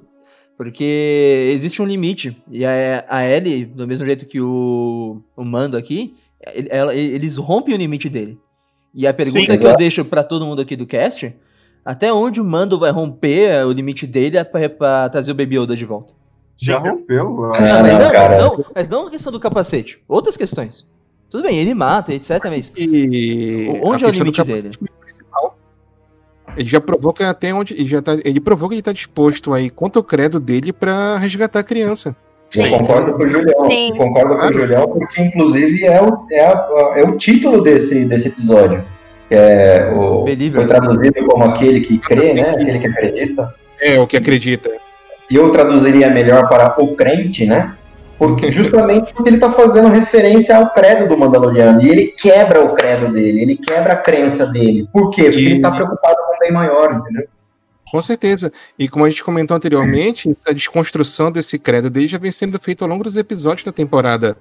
[0.56, 2.36] Porque existe um limite.
[2.50, 6.14] E a, a Ellie, do mesmo jeito que o, o Mando aqui,
[6.52, 8.38] ele- ela- eles rompem o limite dele.
[8.94, 11.34] E a pergunta Sim, que eu deixo pra todo mundo aqui do cast,
[11.84, 15.58] até onde o Mando vai romper o limite dele é pra, pra trazer o Baby
[15.58, 16.14] Yoda de volta?
[16.56, 17.52] Já rompeu?
[17.52, 20.00] Ah, não, mas, não, não, mas não, mas não a questão do capacete.
[20.06, 20.88] Outras questões.
[21.28, 24.70] Tudo bem, ele mata, etc, mas E onde a é o limite dele?
[25.00, 25.58] principal,
[26.56, 27.74] Ele já provou que até onde.
[27.74, 31.18] Ele, já tá, ele provou que ele tá disposto aí contra o credo dele pra
[31.18, 32.14] resgatar a criança.
[32.54, 32.70] Eu Sim.
[32.78, 33.70] concordo com o Julião.
[33.70, 33.88] Sim.
[33.90, 34.52] Eu Concordo com o.
[34.52, 38.84] Julião, porque inclusive é o, é, a- é o título desse, desse episódio.
[39.30, 42.50] É o, foi traduzido como aquele que crê, né?
[42.50, 43.54] Aquele que acredita.
[43.80, 44.70] É, o que acredita.
[45.30, 47.74] E eu traduziria melhor para o crente, né?
[48.18, 51.82] Porque justamente porque ele está fazendo referência ao credo do Mandaloriano.
[51.82, 54.86] E ele quebra o credo dele, ele quebra a crença dele.
[54.92, 55.24] Por quê?
[55.24, 57.26] Porque E- ele está preocupado bem maior, entendeu?
[57.90, 58.52] Com certeza.
[58.78, 62.84] E como a gente comentou anteriormente, essa desconstrução desse credo dele já vem sendo feita
[62.84, 64.36] ao longo dos episódios da temporada.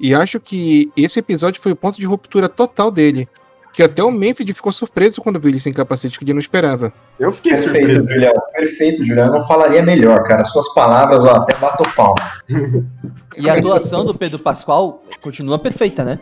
[0.00, 3.28] E acho que esse episódio foi o ponto de ruptura total dele.
[3.72, 6.92] Que até o Memphis ficou surpreso quando viu ele sem capacete, que ele não esperava.
[7.18, 8.08] Eu fiquei Perfeito, surpreso.
[8.08, 8.34] Julião.
[8.52, 9.26] Perfeito, Julião.
[9.26, 10.44] Eu não falaria melhor, cara.
[10.44, 12.14] Suas palavras, ó, até bato palma.
[13.36, 16.20] E a atuação do Pedro Pascoal continua perfeita, né?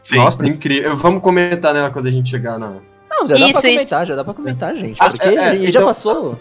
[0.00, 0.16] Sim.
[0.16, 0.96] Nossa, incrível.
[0.96, 2.78] Vamos comentar nela quando a gente chegar na.
[3.20, 3.78] Não, já dá Isso, pra isso.
[3.78, 4.96] comentar, já dá pra comentar, gente.
[5.00, 6.38] Ah, Porque é, é, ele já então- passou.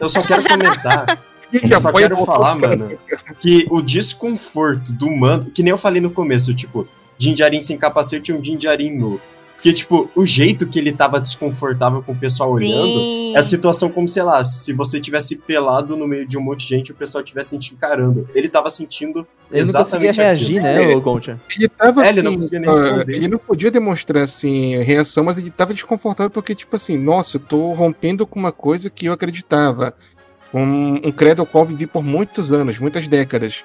[0.00, 1.18] Eu só quero comentar.
[1.52, 2.98] Eu só quero falar, mano,
[3.38, 6.86] que o desconforto do mando, que nem eu falei no começo, tipo,
[7.18, 9.20] Jinjarin sem capacete e um Jinjarin nu.
[9.56, 13.34] Porque, tipo, o jeito que ele tava desconfortável com o pessoal olhando, Sim.
[13.34, 16.60] é a situação como, sei lá, se você tivesse pelado no meio de um monte
[16.60, 18.28] de gente e o pessoal tivesse te encarando.
[18.34, 19.26] Ele tava sentindo.
[19.50, 20.88] Ele não conseguia Exatamente reagir, aquilo.
[20.90, 21.40] né, o Goncha?
[21.56, 22.18] Ele tava É, assim.
[22.18, 23.14] ele não conseguia nem ah, responder.
[23.16, 27.40] ele não podia demonstrar assim reação, mas ele tava desconfortável porque, tipo assim, nossa, eu
[27.40, 29.94] tô rompendo com uma coisa que eu acreditava.
[30.54, 33.64] Um, um credo ao qual vivi por muitos anos, muitas décadas.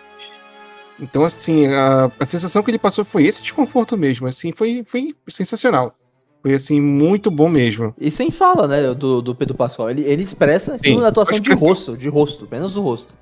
[1.01, 4.27] Então, assim, a, a sensação que ele passou foi esse desconforto mesmo.
[4.27, 5.93] Assim, foi, foi sensacional.
[6.41, 7.93] Foi assim, muito bom mesmo.
[7.99, 9.89] E sem fala, né, do, do Pedro Pascoal.
[9.89, 13.13] Ele, ele expressa Sim, uma atuação de que- rosto, de rosto, apenas o rosto.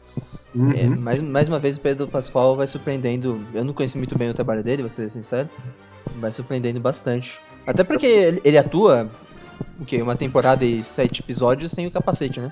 [0.53, 0.71] Uhum.
[0.71, 3.41] É, mais, mais uma vez o Pedro Pascoal vai surpreendendo.
[3.53, 5.47] Eu não conheci muito bem o trabalho dele, vou ser sincero.
[6.19, 7.39] Vai surpreendendo bastante.
[7.67, 9.09] Até porque ele, ele atua
[9.79, 10.01] o quê?
[10.01, 12.49] Uma temporada e sete episódios sem o capacete, né?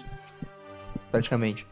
[1.11, 1.65] praticamente.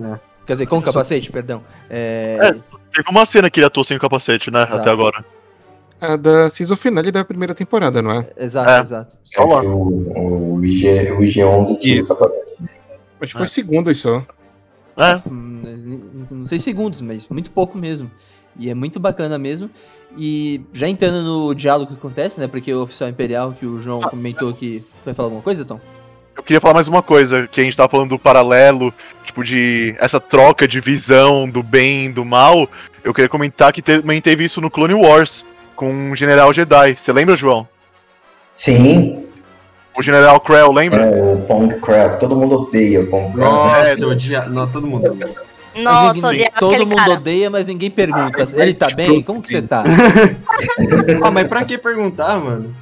[0.00, 0.18] É.
[0.46, 1.62] Quer dizer, com o capacete, perdão.
[1.90, 2.76] É, É.
[2.96, 4.62] Teve uma cena que ele atuou sem o capacete, né?
[4.62, 4.76] Exato.
[4.80, 5.24] Até agora.
[6.00, 8.26] A da season finale da primeira temporada, não é?
[8.36, 8.80] Exato, É.
[8.80, 9.16] exato.
[9.22, 9.62] Só lá.
[9.62, 12.12] O, o, IG, o IG-11 tinha Isso.
[13.20, 14.22] Acho que foi segundos só.
[14.96, 15.16] É.
[15.28, 15.62] Hum,
[16.32, 18.10] Não sei segundos, mas muito pouco mesmo.
[18.58, 19.70] E é muito bacana mesmo.
[20.16, 22.46] E já entrando no diálogo que acontece, né?
[22.46, 24.82] Porque o oficial imperial que o João comentou que.
[25.04, 25.78] Vai falar alguma coisa, Tom?
[26.36, 28.92] Eu queria falar mais uma coisa, que a gente tava falando do paralelo,
[29.24, 32.68] tipo, de essa troca de visão do bem e do mal.
[33.02, 36.96] Eu queria comentar que também teve isso no Clone Wars, com um General Jedi.
[36.98, 37.66] Você lembra, João?
[38.56, 39.24] Sim,
[39.98, 41.02] O General Krell, lembra?
[41.06, 42.20] é, o Pong Crab.
[42.20, 43.50] Todo mundo odeia o Pong Crab.
[43.50, 44.42] Nossa, eu odia...
[44.44, 45.06] Não, todo mundo.
[45.12, 45.34] odeia.
[45.76, 47.12] Nossa, Ninguém- Todo mundo cara.
[47.12, 48.44] odeia, mas ninguém pergunta.
[48.56, 49.22] Ele tá bem?
[49.22, 49.84] Como que você tá?
[51.22, 52.74] Ah, mas pra que perguntar, mano?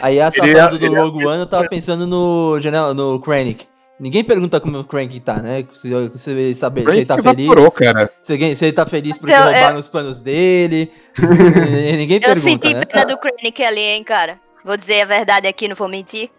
[0.00, 2.58] Aí a tá Ele é- falando do ele é- Rogue One, eu tava pensando no,
[2.60, 3.66] General, no Krennic.
[3.98, 5.66] Ninguém pergunta como o Krennic tá, né?
[5.74, 7.44] Se você saber se ele tá feliz.
[7.44, 8.10] evaporou, cara.
[8.22, 10.90] Se, alguém- se ele tá feliz porque Eu- eu- roubaram os planos dele.
[11.98, 12.84] Ninguém Eu pergunta, senti né?
[12.86, 14.38] pena do Krennic ali, hein, cara.
[14.64, 16.30] Vou dizer a verdade aqui, não vou mentir.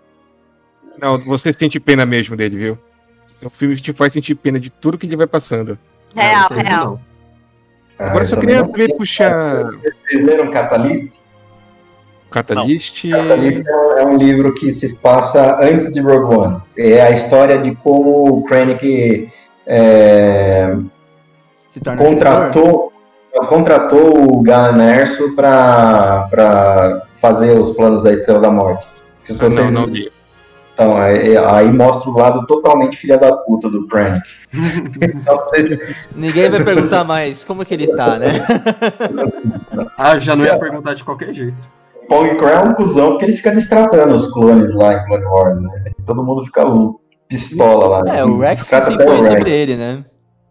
[0.99, 2.77] Não, você sente pena mesmo dele, viu?
[3.43, 5.77] O filme te faz sentir pena de tudo que ele vai passando.
[6.15, 6.85] Real, Não, real.
[6.85, 7.01] não.
[7.99, 9.63] Ah, Agora eu só eu queria não- puxar
[10.09, 11.21] Vocês leram Catalyst?
[12.31, 13.09] Catalyst.
[13.09, 16.61] Catalyst é um- é um livro que se passa antes de Rogue One.
[16.77, 19.27] É a história de como o Krennic
[19.67, 20.75] é,
[21.67, 22.15] Se torna diretor.
[22.15, 22.93] contratou,
[23.47, 28.87] contratou o Galen Erso para fazer os planos da Estrela da Morte.
[29.23, 30.11] Se Ah, vocês não, não li.
[30.73, 34.23] Então, é- é- aí mostra o lado totalmente filha da puta do Krennic.
[35.13, 35.79] então, você,
[36.15, 38.27] Ninguém vai perguntar mais como que ele tá, né?
[39.97, 41.69] Ah, já não ia perguntar de qualquer jeito.
[42.11, 45.61] Pong Crow é um cuzão porque ele fica destratando os clones lá em Clone Wars,
[45.61, 45.91] né?
[46.05, 46.95] Todo mundo fica um
[47.29, 48.17] pistola lá.
[48.17, 50.03] É, o Rex se impõe sobre ele, né?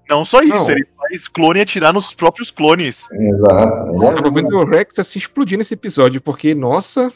[0.08, 0.70] Não só isso, Não.
[0.70, 3.06] ele faz clone atirar nos próprios clones.
[3.12, 4.02] Exato.
[4.02, 7.12] É Eu tô vendo o Rex assim explodir nesse episódio, porque, nossa,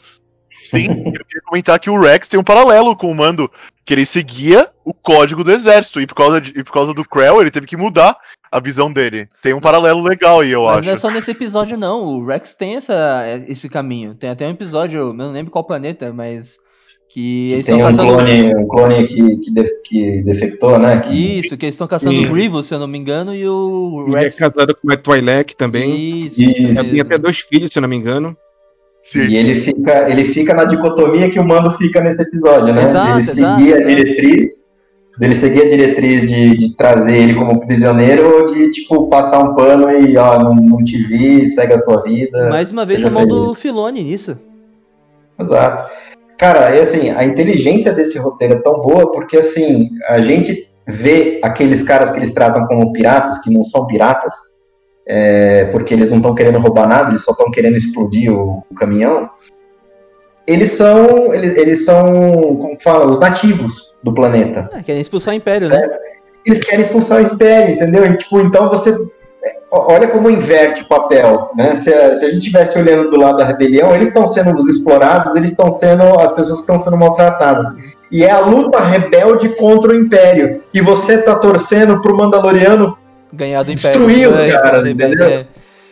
[0.63, 3.49] Sim, eu queria comentar que o Rex tem um paralelo com o Mando,
[3.83, 7.03] que ele seguia o código do exército, e por causa, de- e por causa do
[7.03, 8.15] Krell ele teve que mudar
[8.51, 9.27] a visão dele.
[9.41, 10.85] Tem um paralelo legal aí, eu Mas acho.
[10.85, 12.03] não é só nesse episódio, não.
[12.03, 14.15] O Rex tem essa, esse caminho.
[14.15, 16.57] Tem até um episódio, eu não lembro qual planeta, mas.
[17.07, 18.25] Que eles Tem estão um caçando.
[18.25, 21.01] clone, um clone que, que, def- que defectou, né?
[21.01, 22.25] Que- Isso, que eles estão caçando Sim.
[22.25, 24.39] o Grievous, se eu não me engano, e o ele é Rex.
[24.39, 26.25] casado com a Twi'lek também.
[26.25, 26.65] Isso, isso.
[26.65, 28.35] Ela tem até dois filhos, se eu não me engano.
[29.03, 29.19] Sim.
[29.27, 32.81] E ele fica, ele fica na dicotomia que o Mando fica nesse episódio, né?
[32.83, 34.49] Exato, ele exato, seguir a diretriz,
[35.17, 39.55] dele seguir a diretriz de, de trazer ele como prisioneiro ou de, tipo, passar um
[39.55, 42.49] pano e, ó, não, não te vi, segue a tua vida.
[42.49, 43.53] Mais uma vez a mão do.
[43.53, 44.39] Filone nisso.
[45.39, 45.91] Exato.
[46.37, 51.39] Cara, e assim, a inteligência desse roteiro é tão boa porque, assim, a gente vê
[51.41, 54.33] aqueles caras que eles tratam como piratas, que não são piratas,
[55.07, 58.75] é, porque eles não estão querendo roubar nada, eles só estão querendo explodir o, o
[58.75, 59.29] caminhão.
[60.45, 62.13] Eles são, eles, eles são,
[62.57, 64.63] como fala, os nativos do planeta.
[64.73, 65.81] Ah, querem expulsar o Império, né?
[66.45, 68.05] Eles querem expulsar o Império, entendeu?
[68.05, 68.91] E, tipo, então você
[69.43, 71.75] é, olha como inverte o papel, né?
[71.75, 74.67] Se a, se a gente estivesse olhando do lado da rebelião, eles estão sendo os
[74.67, 77.67] explorados, eles estão sendo as pessoas que estão sendo maltratadas.
[78.11, 80.61] E é a luta rebelde contra o Império.
[80.71, 82.95] E você tá torcendo pro Mandaloriano.
[83.33, 84.07] Ganhar do Império.
[84.07, 85.27] Destruir o É, cara, é, entendeu?
[85.27, 85.47] é.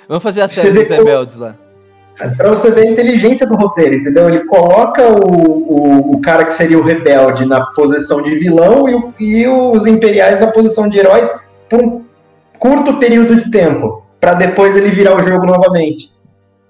[0.07, 1.55] Vamos fazer a série dos rebeldes lá.
[2.37, 4.29] Pra você ver a inteligência do roteiro, entendeu?
[4.29, 8.93] Ele coloca o, o, o cara que seria o rebelde na posição de vilão e,
[8.95, 11.29] o- e os imperiais na posição de heróis
[11.69, 12.05] por um
[12.59, 14.03] curto período de tempo.
[14.19, 16.11] Pra depois ele virar o jogo novamente.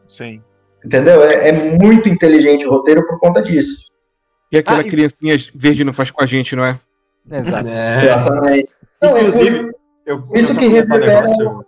[0.08, 0.42] Sim.
[0.84, 1.24] Entendeu?
[1.24, 3.88] É, é muito inteligente o roteiro por conta disso.
[4.52, 6.80] E aquela Ah, e- criancinha verde não faz com a gente, não é?
[7.32, 7.68] Exato.
[7.70, 7.96] É.
[8.04, 8.70] Exatamente.
[9.02, 9.72] Não, é Inclusive,
[10.06, 11.66] eu isso eu só que negócio.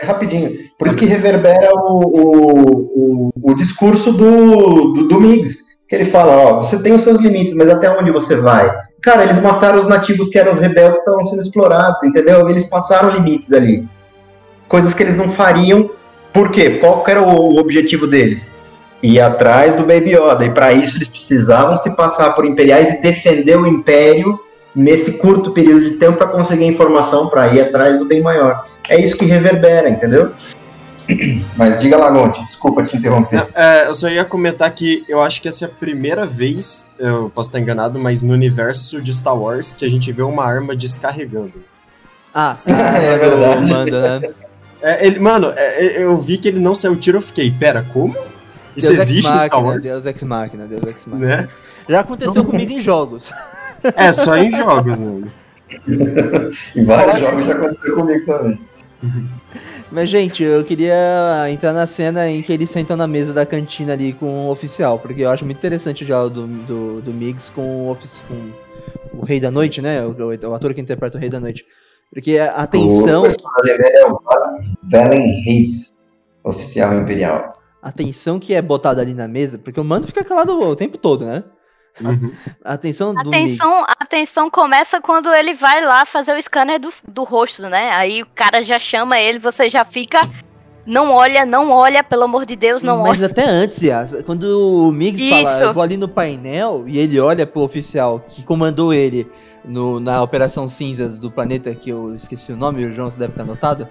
[0.00, 0.70] É rapidinho.
[0.78, 5.70] Por isso que reverbera o, o, o, o discurso do, do, do Miggs.
[5.88, 8.70] Que ele fala, ó, você tem os seus limites, mas até onde você vai?
[9.02, 12.48] Cara, eles mataram os nativos que eram os rebeldes que estavam sendo explorados, entendeu?
[12.48, 13.86] Eles passaram limites ali.
[14.68, 15.90] Coisas que eles não fariam.
[16.32, 16.78] Por quê?
[16.78, 18.54] Qual era o, o objetivo deles?
[19.02, 20.44] Ir atrás do Baby Yoda.
[20.44, 24.38] E para isso eles precisavam se passar por imperiais e defender o império
[24.74, 28.66] nesse curto período de tempo para conseguir informação para ir atrás do bem maior.
[28.88, 30.32] É isso que reverbera, entendeu?
[31.56, 33.48] Mas diga lá, Gonte, desculpa te interromper.
[33.54, 37.30] É, eu só ia comentar que eu acho que essa é a primeira vez, eu
[37.34, 40.76] posso estar enganado, mas no universo de Star Wars que a gente vê uma arma
[40.76, 41.52] descarregando.
[42.34, 43.66] Ah, É é verdade.
[43.66, 44.30] Manda, né?
[44.82, 47.84] É, ele, mano, é, é, eu vi que ele não saiu tiro, eu fiquei, pera,
[47.92, 48.16] como?
[48.76, 49.82] Isso Deus existe Ex em Star Wars?
[49.82, 51.36] Deus Ex Machina, Deus Ex Machina.
[51.36, 51.48] Né?
[51.88, 53.32] Já aconteceu comigo em jogos.
[53.96, 55.26] É, só em jogos, mano.
[56.76, 58.58] em vários jogos já aconteceu comigo também.
[59.90, 63.92] Mas, gente, eu queria entrar na cena em que eles sentam na mesa da cantina
[63.94, 67.50] ali com o oficial, porque eu acho muito interessante o diálogo do, do, do Migs
[67.50, 70.02] com o, ofici- com o Rei da Noite, né?
[70.04, 71.64] O, o- o ator que interpreta o Rei da Noite.
[72.12, 74.20] Porque a tensão, O é o
[74.90, 75.92] Valen Reis,
[76.44, 77.56] oficial imperial.
[77.82, 80.98] a tensão que é botada ali na mesa, porque o mando fica calado o tempo
[80.98, 81.42] todo, né?
[82.00, 82.32] Uhum.
[82.64, 83.58] A tensão A do Migs.
[83.58, 87.90] tensão, a tensão começa quando ele vai lá fazer o scanner do, do rosto, né?
[87.92, 90.20] Aí o cara já chama ele, você já fica.
[90.86, 93.26] Não olha, não olha, pelo amor de Deus, não Mas olha.
[93.30, 93.82] até antes,
[94.24, 94.44] quando
[94.88, 95.62] o fala, Isso.
[95.62, 99.30] eu vou ali no painel e ele olha pro oficial que comandou ele
[99.64, 103.34] no- na Operação Cinzas do planeta, que eu esqueci o nome, o João você deve
[103.34, 103.86] ter anotado.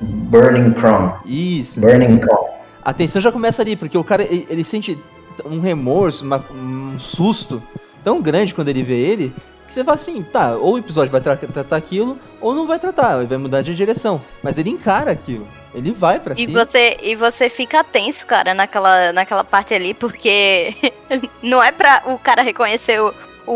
[0.00, 1.14] Burning Crown.
[1.26, 1.80] Isso.
[1.80, 2.48] Burning Crown.
[2.84, 4.98] A tensão já começa ali, porque o cara ele, ele sente
[5.44, 7.62] um remorso, uma- um susto
[8.02, 9.34] tão grande quando ele vê ele,
[9.66, 12.78] que você fala assim, tá, ou o episódio vai tra- tratar aquilo, ou não vai
[12.78, 14.18] tratar, ele vai mudar de direção.
[14.42, 16.64] Mas ele encara aquilo, ele vai pra E cima.
[16.64, 20.74] você, e você fica tenso, cara, naquela, naquela parte ali, porque
[21.42, 23.12] não é pra o cara reconhecer o,
[23.46, 23.52] o,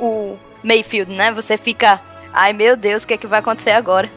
[0.00, 1.30] o Mayfield, né?
[1.32, 2.00] Você fica,
[2.32, 4.10] ai meu Deus, o que é que vai acontecer agora?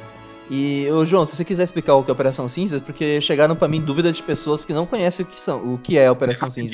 [0.49, 3.67] E, ô João, se você quiser explicar o que é Operação Cinzas, porque chegaram pra
[3.67, 6.49] mim dúvidas de pessoas que não conhecem o que são, o que é a Operação
[6.51, 6.71] Cinzas.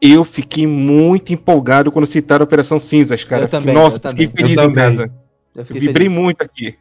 [0.00, 3.42] Eu fiquei muito empolgado quando citaram a Operação Cinzas, cara.
[3.42, 4.42] Eu Fiquei- também, Nossa, eu fiquei também.
[4.42, 4.84] feliz Eu em também.
[4.96, 5.10] casa.
[5.54, 6.20] Eu fiquei Vibrei feliz.
[6.22, 6.74] muito aqui.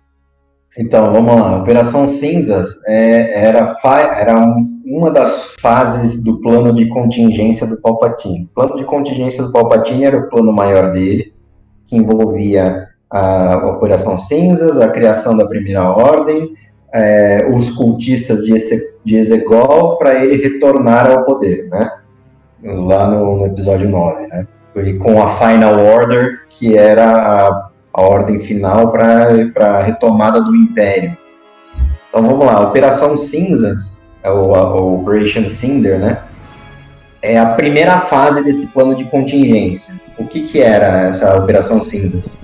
[0.78, 1.62] Então, vamos lá.
[1.62, 3.78] Operação Cinzas é, era,
[4.18, 8.46] era um- uma das fases do plano de contingência do Palpatine.
[8.46, 11.32] O plano de contingência do Palpatine era o plano maior dele,
[11.88, 16.54] que envolvia a Operação Cinzas, a criação da Primeira Ordem,
[16.94, 21.92] é, os cultistas de, Eze- de Exegol, para ele retornar ao poder, né?
[22.64, 24.48] Lá no, no episódio 9, né?
[24.78, 27.06] E com a Final Order, que era
[27.50, 29.28] a a ordem final para
[29.60, 31.16] a retomada do Império.
[32.10, 36.18] Então vamos lá, Operação Cinzas, é o, a- Operation Cinder, né?
[37.22, 39.94] É a primeira fase desse plano de contingência.
[40.18, 42.36] O que, que era essa Operação Cinzas?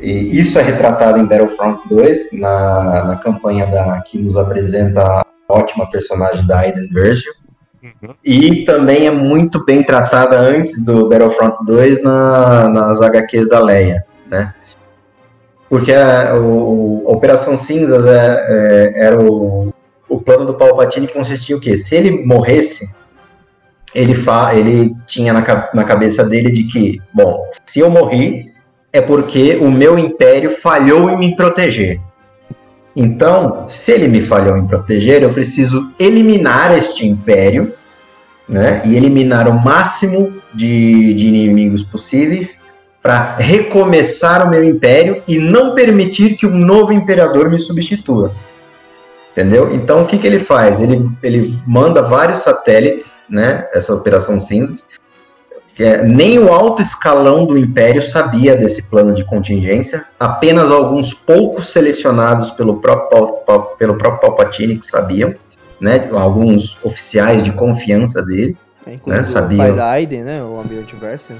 [0.00, 5.24] E isso é retratado em Battlefront 2, na, na campanha da, que nos apresenta a
[5.48, 7.32] ótima personagem da Aiden Versio.
[7.82, 8.14] Uhum.
[8.24, 14.04] E também é muito bem tratada antes do Battlefront 2 na, nas HQs da Leia,
[14.26, 14.54] né?
[15.68, 19.72] Porque a, o, a Operação Cinzas é, é, era o,
[20.08, 21.76] o plano do Palpatine que consistia o quê?
[21.76, 22.88] Se ele morresse,
[23.94, 25.42] ele, fa, ele tinha na,
[25.74, 28.50] na cabeça dele de que, bom, se eu morri,
[28.92, 32.00] é porque o meu império falhou em me proteger.
[32.96, 37.72] Então, se ele me falhou em proteger, eu preciso eliminar este império,
[38.48, 38.82] né?
[38.84, 42.58] E eliminar o máximo de, de inimigos possíveis
[43.02, 48.32] para recomeçar o meu império e não permitir que um novo imperador me substitua.
[49.30, 49.72] Entendeu?
[49.72, 50.80] Então, o que, que ele faz?
[50.80, 53.68] Ele, ele manda vários satélites, né?
[53.72, 54.84] Essa Operação Cinzas.
[55.78, 60.04] É- nem o alto escalão do Império sabia desse plano de contingência.
[60.18, 65.34] Apenas alguns poucos selecionados pelo próprio, pelo próprio Palpatine que sabiam,
[65.80, 66.08] né?
[66.12, 68.56] Alguns oficiais de confiança dele.
[68.86, 69.58] É, né, sabia.
[69.58, 70.42] o pai da Aiden, né?
[70.42, 71.34] O Almirante Versa.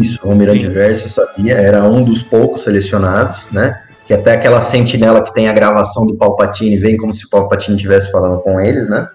[0.00, 0.70] Isso, o Almirante Sim.
[0.70, 3.80] Verso sabia, era um dos poucos selecionados, né?
[4.06, 7.76] Que até aquela sentinela que tem a gravação do Palpatine vem como se o Palpatine
[7.76, 9.08] estivesse falando com eles, né?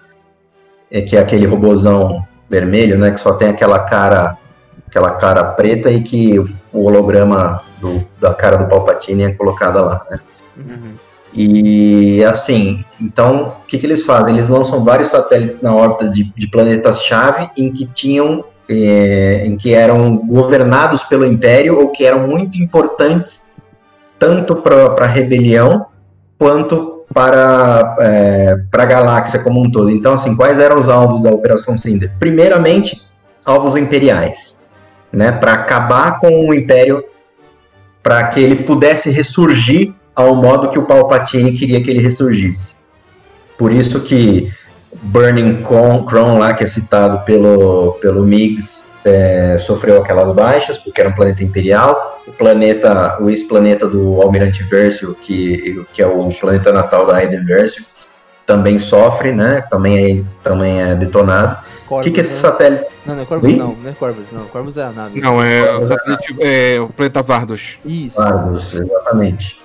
[0.90, 3.10] É que é aquele robozão vermelho, né?
[3.10, 4.38] Que só tem aquela cara,
[4.86, 10.04] aquela cara preta e que o holograma do- da cara do Palpatine é colocada lá,
[10.10, 10.20] né?
[10.56, 10.94] Uhum.
[11.34, 14.34] E assim, então o que, que eles fazem?
[14.34, 19.74] Eles lançam vários satélites na órbita de, de planetas-chave em que tinham, eh, em que
[19.74, 23.50] eram governados pelo Império ou que eram muito importantes
[24.18, 25.86] tanto para a rebelião
[26.38, 29.90] quanto para eh, para a galáxia como um todo.
[29.90, 32.12] Então, assim, quais eram os alvos da Operação Cinder?
[32.18, 33.02] Primeiramente,
[33.44, 34.55] alvos imperiais,
[35.16, 35.32] né?
[35.32, 37.02] Para acabar com o Império,
[38.02, 42.76] para que ele pudesse ressurgir ao modo que o Palpatine queria que ele ressurgisse.
[43.56, 44.52] Por isso que
[44.92, 51.08] Burning Cron lá, que é citado pelo, pelo Migs, é, sofreu aquelas baixas, porque era
[51.08, 52.20] um planeta imperial.
[52.26, 57.44] O planeta, o ex-planeta do Almirante Versio, que, que é o planeta natal da Aiden
[57.44, 57.82] Versio,
[58.44, 59.64] também sofre, né?
[59.70, 61.65] Também é, também é detonado.
[61.86, 62.40] O Corvus, que, que esse né?
[62.40, 63.58] satélite Não, não é Corvus Oi?
[63.58, 64.44] não, não é Corvus não.
[64.46, 65.20] Corvus é a nave.
[65.20, 67.78] Não, é o satélite, é o planeta Vardos.
[67.84, 68.20] Isso.
[68.20, 69.56] Vardos, exatamente.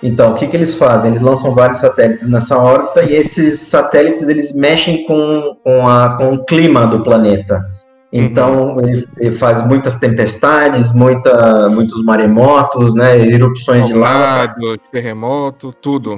[0.00, 1.10] Então, o que, que eles fazem?
[1.10, 6.34] Eles lançam vários satélites nessa órbita e esses satélites eles mexem com, com, a, com
[6.34, 7.64] o clima do planeta.
[8.12, 14.54] Então ele, ele faz muitas tempestades, muita, muitos maremotos, né, erupções de lava,
[14.92, 16.14] terremoto, tudo.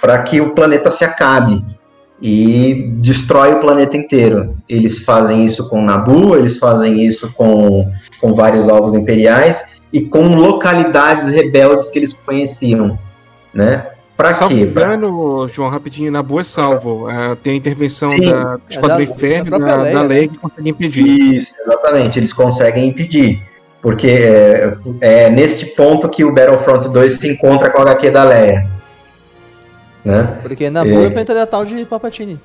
[0.00, 1.64] para que o planeta se acabe
[2.22, 4.54] e destrói o planeta inteiro.
[4.68, 10.28] Eles fazem isso com Nabu, eles fazem isso com, com vários alvos imperiais e com
[10.36, 12.96] localidades rebeldes que eles conheciam,
[13.52, 13.86] né?
[14.16, 14.66] Para Salvo quê?
[14.66, 17.10] Pra- engano, João, rapidinho, na boa é salvo.
[17.10, 18.20] É, tem a intervenção Sim.
[18.20, 20.28] da Espada da- do Inferno, da da, própria da, Leia, Leia, né?
[20.28, 21.06] que consegue impedir.
[21.34, 22.18] Isso, exatamente.
[22.20, 23.42] Eles conseguem impedir.
[23.80, 28.22] Porque é, é neste ponto que o Battlefront 2 se encontra com a HQ da
[28.22, 28.70] Leia.
[30.04, 30.38] Né?
[30.42, 31.04] Porque Nabu É.
[31.04, 32.38] é o planeta natal de Palpatine.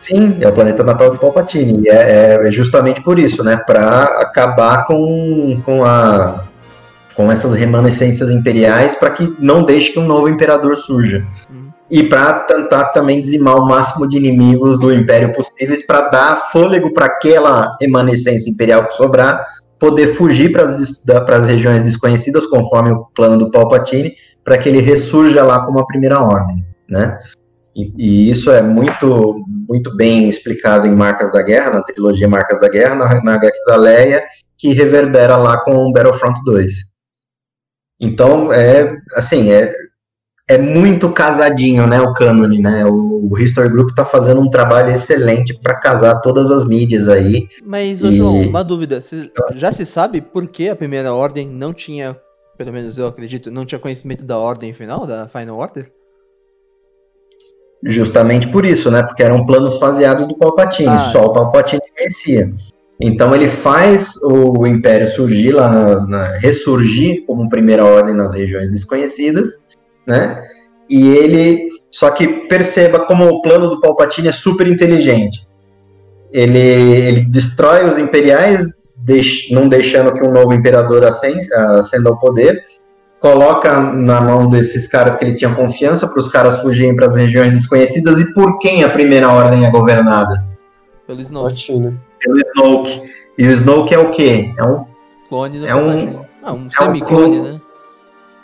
[0.00, 1.82] Sim, é o planeta natal de Palpatine.
[1.84, 3.56] E é, é justamente por isso, né?
[3.56, 6.44] Para acabar com, com, a,
[7.14, 11.26] com essas remanescências imperiais, para que não deixe que um novo imperador surja.
[11.50, 11.68] Uhum.
[11.90, 16.94] E para tentar também dizimar o máximo de inimigos do Império possíveis, para dar fôlego
[16.94, 19.44] para aquela remanescência imperial que sobrar,
[19.78, 24.12] poder fugir para as regiões desconhecidas, conforme o plano do Palpatine,
[24.44, 27.18] para que ele ressurja lá como a primeira ordem, né?
[27.74, 32.60] E, e isso é muito, muito bem explicado em Marcas da Guerra, na trilogia Marcas
[32.60, 34.24] da Guerra, na, na HQ da Leia,
[34.58, 36.72] que reverbera lá com Battlefront 2.
[38.00, 39.72] Então, é, assim, é,
[40.48, 42.84] é muito casadinho, né, o cânone, né?
[42.84, 47.46] O, o History Group tá fazendo um trabalho excelente para casar todas as mídias aí.
[47.64, 49.00] Mas, E- João, uma dúvida.
[49.54, 52.16] já se sabe por que a primeira ordem não tinha,
[52.58, 55.92] pelo menos eu acredito, não tinha conhecimento da ordem final, da Final Order?
[57.82, 59.02] Justamente por isso, né?
[59.02, 60.98] Porque eram planos faseados do Palpatine, Ah.
[60.98, 62.52] só o Palpatine conhecia.
[63.00, 68.70] Então ele faz o Império surgir lá, na, na- ressurgir como primeira ordem nas regiões
[68.70, 69.62] desconhecidas,
[70.06, 70.42] né?
[70.90, 75.46] E ele, só que perceba como o plano do Palpatine é super inteligente.
[76.32, 78.66] Ele, ele destrói os imperiais,
[78.96, 81.38] deix- não deixando que um novo imperador ascen-
[81.78, 82.62] ascenda ao poder,
[83.20, 87.16] coloca na mão desses caras que ele tinha confiança para os caras fugirem para as
[87.16, 90.42] regiões desconhecidas e por quem a primeira ordem é governada?
[91.06, 91.70] Pelo Snoke.
[92.18, 93.02] Pelo Snoke.
[93.36, 94.52] E o Snoke é o quê?
[94.58, 94.86] É um
[95.28, 96.24] clone é um-.
[96.42, 97.52] Ah, um semi-clone, clone.
[97.52, 97.60] né?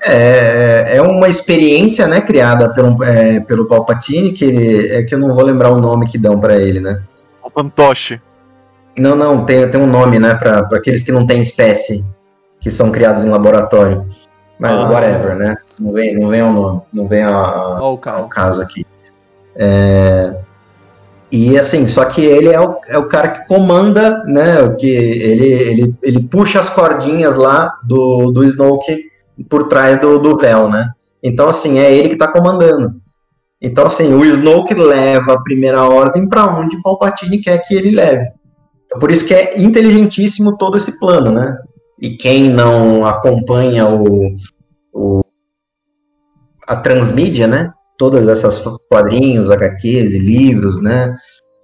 [0.05, 5.19] É, é uma experiência, né, criada pelo, é, pelo Palpatine, que ele, é que eu
[5.19, 7.03] não vou lembrar o nome que dão pra ele, né?
[7.43, 8.21] O fantoche.
[8.97, 12.05] Não, não, tem, tem um nome, né, pra aqueles que não têm espécie,
[12.61, 14.07] que são criados em laboratório.
[14.59, 14.89] Mas Ah.
[14.91, 15.57] whatever, né?
[15.79, 18.25] Não vem, não vem ao nome, não vem a, Ó, o ao cara.
[18.25, 18.85] caso aqui.
[19.55, 20.35] É,
[21.33, 24.63] E assim, só que ele é o, é o cara que comanda, né?
[24.63, 28.97] o Que ele, ele, ele puxa as cordinhas lá do, do Snoke
[29.51, 30.89] por trás do, do véu, né?
[31.23, 32.93] Então, assim, é ele que tá comandando.
[33.61, 37.91] Então, assim, o Snoke leva a primeira ordem para onde o Palpatine quer que ele
[37.95, 38.25] leve.
[38.87, 41.59] Então, por isso que é inteligentíssimo todo esse plano, né?
[42.01, 44.37] E quem não acompanha o,
[44.93, 45.23] o
[46.67, 47.73] a transmídia, né?
[47.97, 48.59] Todas essas
[48.91, 51.17] quadrinhos, HQs e livros, né?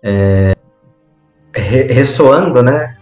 [0.03, 0.55] É,
[1.55, 2.97] re- ressoando, né?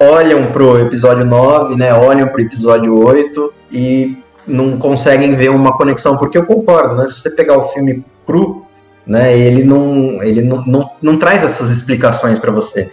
[0.00, 1.94] Olham pro episódio 9, né?
[1.94, 7.06] Olham pro episódio 8 e não conseguem ver uma conexão, porque eu concordo, né?
[7.06, 8.66] Se você pegar o filme cru,
[9.06, 9.36] né?
[9.38, 12.90] Ele não, ele não, não, não traz essas explicações para você,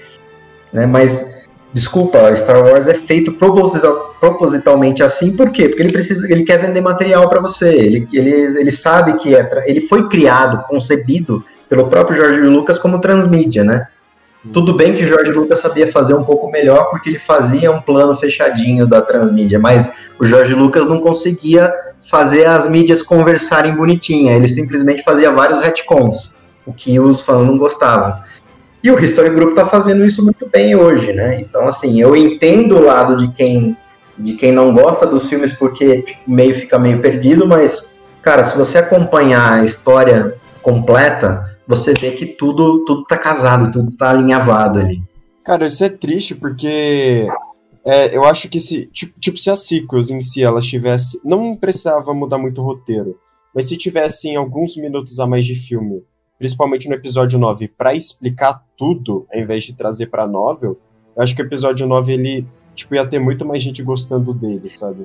[0.72, 0.86] né?
[0.86, 1.29] Mas
[1.74, 5.70] desculpa, Star Wars é feito proposita- propositalmente assim, por quê?
[5.70, 7.70] Porque ele precisa, ele quer vender material para você.
[7.74, 13.00] Ele, ele, ele sabe que é, ele foi criado, concebido pelo próprio George Lucas como
[13.00, 13.88] transmídia, né?
[14.54, 18.16] Tudo bem que George Lucas sabia fazer um pouco melhor porque ele fazia um plano
[18.16, 21.72] fechadinho da transmídia, mas o George Lucas não conseguia
[22.10, 26.34] fazer as mídias conversarem bonitinha, ele simplesmente fazia vários retcons,
[26.66, 28.16] o que os fãs não gostavam.
[28.84, 31.42] E o History Group tá fazendo isso muito bem hoje, né?
[31.42, 33.76] Então, assim, eu entendo o lado de quem,
[34.18, 37.90] de quem não gosta dos filmes porque tipo, meio fica meio perdido, mas,
[38.22, 43.96] cara, se você acompanhar a história completa, você vê que tudo, tudo tá casado, tudo
[43.98, 45.04] tá alinhavado ali.
[45.44, 47.28] Cara, isso é triste porque
[47.86, 51.20] é, eu acho que se, tipo, tipo, se as sequels em si elas tivessem.
[51.24, 53.18] Não precisava mudar muito o roteiro,
[53.54, 56.04] mas se tivessem alguns minutos a mais de filme,
[56.40, 60.80] principalmente no episódio 9, pra explicar tudo, ao invés de trazer pra novel,
[61.16, 64.70] eu acho que o episódio 9 ele tipo, ia ter muito mais gente gostando dele,
[64.70, 65.04] sabe?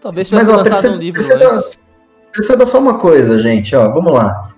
[0.00, 1.78] Talvez Mas, tivesse lançado perceba- um livro perceba- antes.
[2.30, 4.50] Perceba só uma coisa, gente, ó, vamos lá.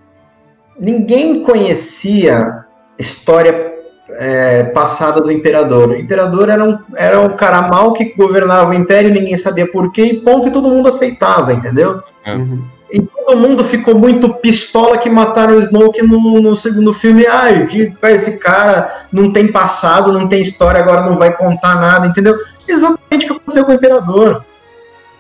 [0.78, 2.64] Ninguém conhecia
[2.98, 3.74] história
[4.10, 5.90] é, passada do imperador.
[5.90, 9.92] O imperador era um, era um cara mau que governava o império, ninguém sabia por
[9.92, 12.02] quê, e ponto, e todo mundo aceitava, entendeu?
[12.24, 12.34] É.
[12.34, 12.64] Uhum.
[12.90, 17.26] E todo mundo ficou muito pistola que mataram o Snoke no, no segundo filme.
[17.26, 22.06] Ai, que esse cara não tem passado, não tem história, agora não vai contar nada,
[22.06, 22.38] entendeu?
[22.66, 24.44] Exatamente o que aconteceu com o Imperador.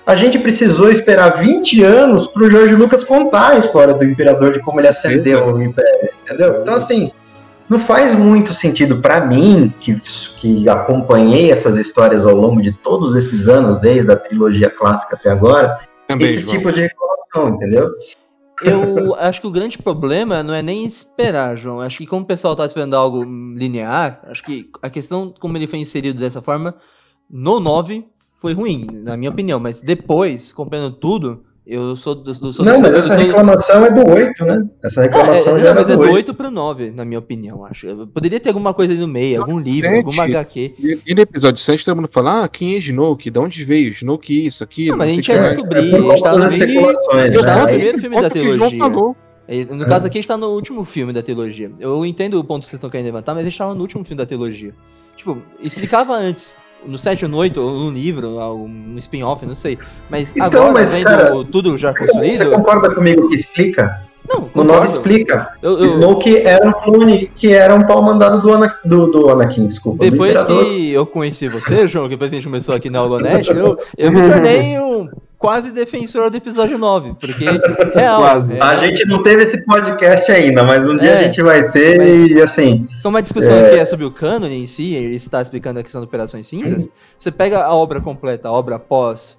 [0.06, 4.54] A gente precisou esperar 20 anos para o George Lucas contar a história do Imperador,
[4.54, 6.62] de como ele acendeu o Império, entendeu?
[6.62, 7.12] Então, assim,
[7.68, 9.94] não faz muito sentido para mim, que,
[10.36, 15.30] que acompanhei essas histórias ao longo de todos esses anos, desde a trilogia clássica até
[15.30, 16.56] agora, Também, esses João.
[16.56, 16.88] tipos de
[17.36, 17.90] entendeu?
[18.62, 21.80] Eu acho que o grande problema não é nem esperar, João.
[21.80, 25.66] Acho que como o pessoal tá esperando algo linear, acho que a questão como ele
[25.66, 26.74] foi inserido dessa forma
[27.30, 28.04] no 9
[28.40, 29.60] foi ruim, na minha opinião.
[29.60, 31.36] Mas depois, comprando tudo,
[31.68, 32.22] eu sou do.
[32.22, 34.58] do- sou Não, do- mas essa sou- reclamação é do 8, né?
[34.82, 36.14] Essa reclamação Ah, é, já não, era mas é do do 8.
[36.14, 38.06] 8 pro 9, na minha opinião, acho.
[38.08, 39.96] Poderia ter alguma coisa aí no meio, algum livro, Sete.
[39.98, 40.74] alguma HQ.
[40.78, 43.30] E, e no episódio 7 todo mundo fala, ah, quem é Snoke?
[43.30, 43.90] De onde veio?
[43.92, 44.92] Snoke isso, aquilo.
[44.92, 45.94] Não, mas a gente ia descobrir.
[45.94, 47.54] A Por gente tava conta das no, especulações, a gente tava né?
[47.54, 48.78] no Aí- primeiro filme da trilogia.
[48.78, 49.16] falou.
[49.70, 51.70] No caso aqui, a gente tá no último filme da trilogia.
[51.80, 54.04] Eu entendo o ponto que vocês estão querendo levantar, mas a gente tava no último
[54.04, 54.74] filme da trilogia.
[55.16, 56.54] Tipo, explicava antes,
[56.86, 59.78] no 7 ou no 8, ou no livro, no spin-off, não sei.
[60.08, 62.50] Mas Então, agora, mas, vendo cara, tudo já Você construído.
[62.50, 64.00] concorda comigo que explica?
[64.28, 64.86] Não, No 9 concordo.
[64.90, 65.48] explica.
[65.62, 69.06] Eu- O eu- Snoke era um clone que era um pau mandado do, Ana, do,
[69.10, 70.04] do Anakin, desculpa.
[70.04, 73.78] Depois que eu conheci você, João, que depois a gente começou aqui na Holonet, eu,
[73.96, 75.08] eu me tornei um
[75.38, 77.44] quase defensor do episódio 9, porque
[77.94, 78.20] real.
[78.20, 78.56] Quase.
[78.56, 81.70] é, A gente não teve esse podcast ainda, mas um dia É, a gente vai
[81.70, 82.86] ter mas- e assim.
[83.02, 86.00] Como a discussão aqui é sobre o cânone em si, ele está explicando a questão
[86.00, 89.38] de Operações Cinzas, você pega a obra completa, a obra pós,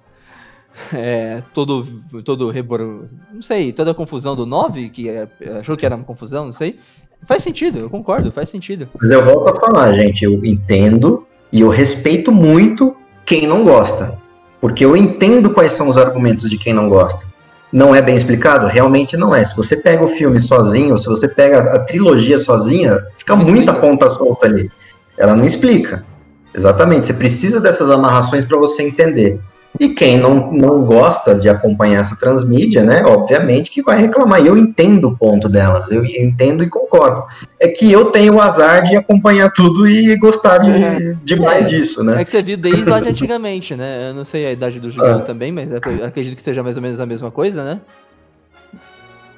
[0.94, 1.84] é, todo,
[2.24, 3.04] todo rebor...
[3.32, 5.28] não sei, toda a confusão do 9, que é-
[5.60, 6.78] achou que era uma confusão, não sei,
[7.24, 8.88] faz sentido, eu concordo, faz sentido.
[8.98, 12.96] Mas eu volto a falar, gente, eu entendo e eu respeito muito
[13.26, 14.18] quem não gosta.
[14.60, 17.26] Porque eu entendo quais são os argumentos de quem não gosta.
[17.72, 18.66] Não é bem explicado?
[18.66, 19.44] Realmente não é.
[19.44, 23.72] Se você pega o filme sozinho, se você pega a trilogia sozinha, fica Não muita
[23.72, 23.80] explica.
[23.80, 24.70] ponta solta ali.
[25.16, 26.04] Ela não explica.
[26.52, 27.06] Exatamente.
[27.06, 29.40] Você precisa dessas amarrações para você entender.
[29.80, 33.02] E quem não, não gosta de acompanhar essa transmídia, né?
[33.02, 34.42] Obviamente que vai reclamar.
[34.42, 35.90] E eu entendo o ponto delas.
[35.90, 37.24] Eu entendo e concordo.
[37.58, 42.04] É que eu tenho o azar de acompanhar tudo e gostar de, de mais disso,
[42.04, 42.20] né?
[42.20, 44.10] É que você viu desde lá de antigamente, né?
[44.10, 47.00] Eu não sei a idade do Julião também, mas acredito que seja mais ou menos
[47.00, 47.80] a mesma coisa, né?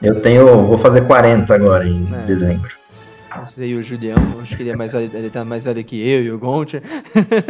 [0.03, 0.67] Eu tenho.
[0.67, 2.27] Vou fazer 40 agora em É.
[2.27, 2.69] dezembro.
[3.37, 5.97] Não sei, o Julião, acho que ele é mais velho, ele tá mais velho que
[6.07, 6.83] eu e o Gonte.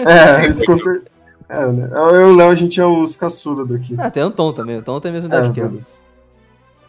[0.06, 1.06] É, isso com certeza.
[1.48, 1.88] É, né?
[1.92, 3.94] Eu e o Léo, a gente é os caçula daqui.
[3.98, 5.78] Ah, tem o Tom também, o Tom tem a mesma idade É, que eu.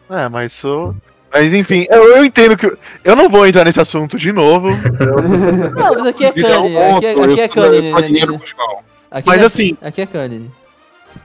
[0.10, 0.96] É, mas sou.
[1.32, 2.72] Mas enfim, eu, eu entendo que.
[3.04, 4.68] Eu não vou entrar nesse assunto de novo.
[5.76, 8.80] Não, mas aqui é Isso é um Kanye, aqui é, aqui é Kanye, né?
[9.10, 10.52] Aqui Mas é- assim- Aqui é Kanye.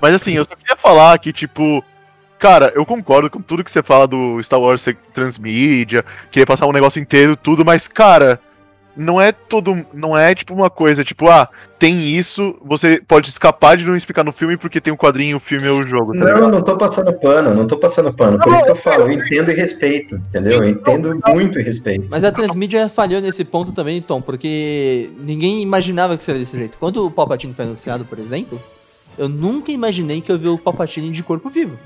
[0.01, 1.85] Mas assim, eu só queria falar que, tipo.
[2.39, 6.66] Cara, eu concordo com tudo que você fala do Star Wars ser transmídia, querer passar
[6.68, 8.41] um negócio inteiro, tudo, mas, cara,
[8.99, 9.86] não é todo.
[9.94, 14.24] Não é tipo uma coisa, tipo, ah, tem isso, você pode escapar de não explicar
[14.24, 16.40] no filme porque tem o quadrinho, o filme ou o jogo, tá ligado?
[16.40, 18.38] Não, não tô passando pano, não tô passando pano.
[18.40, 20.64] Por isso que eu falo, eu entendo e respeito, entendeu?
[20.64, 22.09] Eu entendo muito e respeito.
[22.11, 26.76] Mas a Transmídia falhou nesse ponto também, Tom, porque ninguém imaginava que seria desse jeito.
[26.76, 28.61] Quando o Palpatine foi anunciado, por exemplo,
[29.16, 31.78] eu nunca imaginei que eu vi o Palpatine de corpo vivo.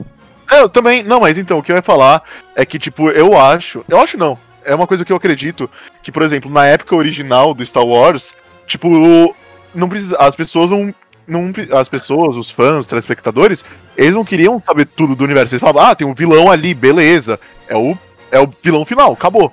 [0.50, 1.02] É, eu também.
[1.02, 2.22] Não, mas então, o que eu ia falar
[2.54, 3.84] é que, tipo, eu acho.
[3.88, 4.38] Eu acho não.
[4.64, 5.68] É uma coisa que eu acredito.
[6.02, 8.34] Que, por exemplo, na época original do Star Wars,
[8.66, 9.34] tipo,
[9.74, 10.16] não precisa.
[10.16, 10.94] As pessoas não.
[11.26, 13.64] não as pessoas, os fãs, os telespectadores,
[13.96, 15.54] eles não queriam saber tudo do universo.
[15.54, 17.38] Eles falavam, ah, tem um vilão ali, beleza.
[17.68, 17.96] É o,
[18.30, 19.52] é o vilão final, acabou.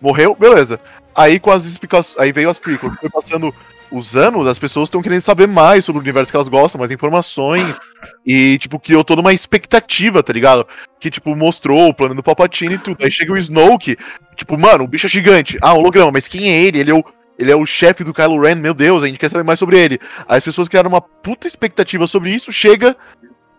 [0.00, 0.78] Morreu, beleza.
[1.14, 2.18] Aí com as explicações.
[2.18, 2.98] Aí veio as prequels.
[3.00, 3.54] Foi passando
[3.96, 6.90] os anos, as pessoas estão querendo saber mais sobre o universo que elas gostam, mais
[6.90, 7.78] informações.
[8.26, 10.66] E, tipo, criou toda uma expectativa, tá ligado?
[10.98, 13.04] Que, tipo, mostrou o plano do Palpatine e tudo.
[13.04, 13.96] Aí chega o Snoke,
[14.36, 15.58] tipo, mano, o bicho é gigante.
[15.62, 16.80] Ah, holograma, mas quem é ele?
[16.80, 17.04] Ele é o.
[17.36, 19.76] Ele é o chefe do Kylo Ren, meu Deus, a gente quer saber mais sobre
[19.76, 19.98] ele.
[20.28, 22.96] Aí as pessoas criaram uma puta expectativa sobre isso, chega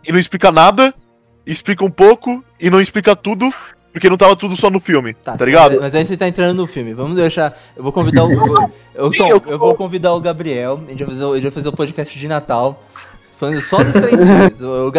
[0.01, 0.93] e não explica nada,
[1.45, 3.53] explica um pouco e não explica tudo,
[3.95, 5.77] porque não tava tudo só no filme, tá, sim, ligado?
[5.79, 6.93] Mas, aí você tá entrando no filme.
[6.93, 7.57] Vamos deixar.
[7.77, 8.29] Eu vou convidar o.
[8.93, 10.81] Eu, Tom, eu- eu vou convidar o Gabriel.
[10.85, 12.83] A gente vai fazer, a gente vai fazer o podcast de Natal.
[13.37, 14.61] Falando só dos três filmes.
[14.61, 14.91] O,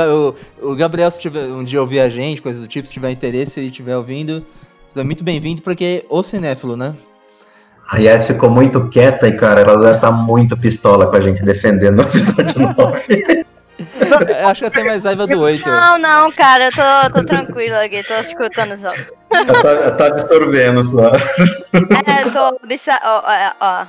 [0.63, 3.11] o, o- Gabriel, se tiver um dia ouvir a gente, coisa do tipo, se tiver
[3.11, 4.43] interesse e estiver ouvindo,
[4.85, 6.95] você é muito bem-vindo, porque o cinéfilo, né?
[7.89, 11.45] A Yas ficou muito quieta e, cara, ela deve estar muito pistola com a gente
[11.45, 13.47] defendendo o episódio 9.
[14.41, 15.69] Eu acho que até mais raiva do 8.
[15.69, 18.93] Não, não, cara, eu tô, tô tranquila aqui, tô escutando só.
[19.31, 21.11] tá, tá absorvendo só.
[21.13, 22.41] É, eu tô.
[23.05, 23.87] Ó, ó, ó.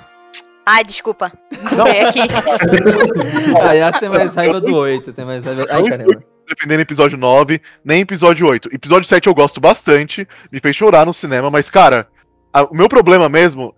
[0.65, 1.31] Ai, desculpa.
[1.75, 1.85] Não.
[1.85, 2.19] aqui.
[3.65, 5.65] A Yas tem mais raiva do 8, tem mais raiva.
[5.69, 6.23] Ai, caramba.
[6.47, 8.69] defendendo episódio 9, nem episódio 8.
[8.73, 12.07] Episódio 7 eu gosto bastante, me fez chorar no cinema, mas, cara,
[12.53, 13.73] a- o meu problema mesmo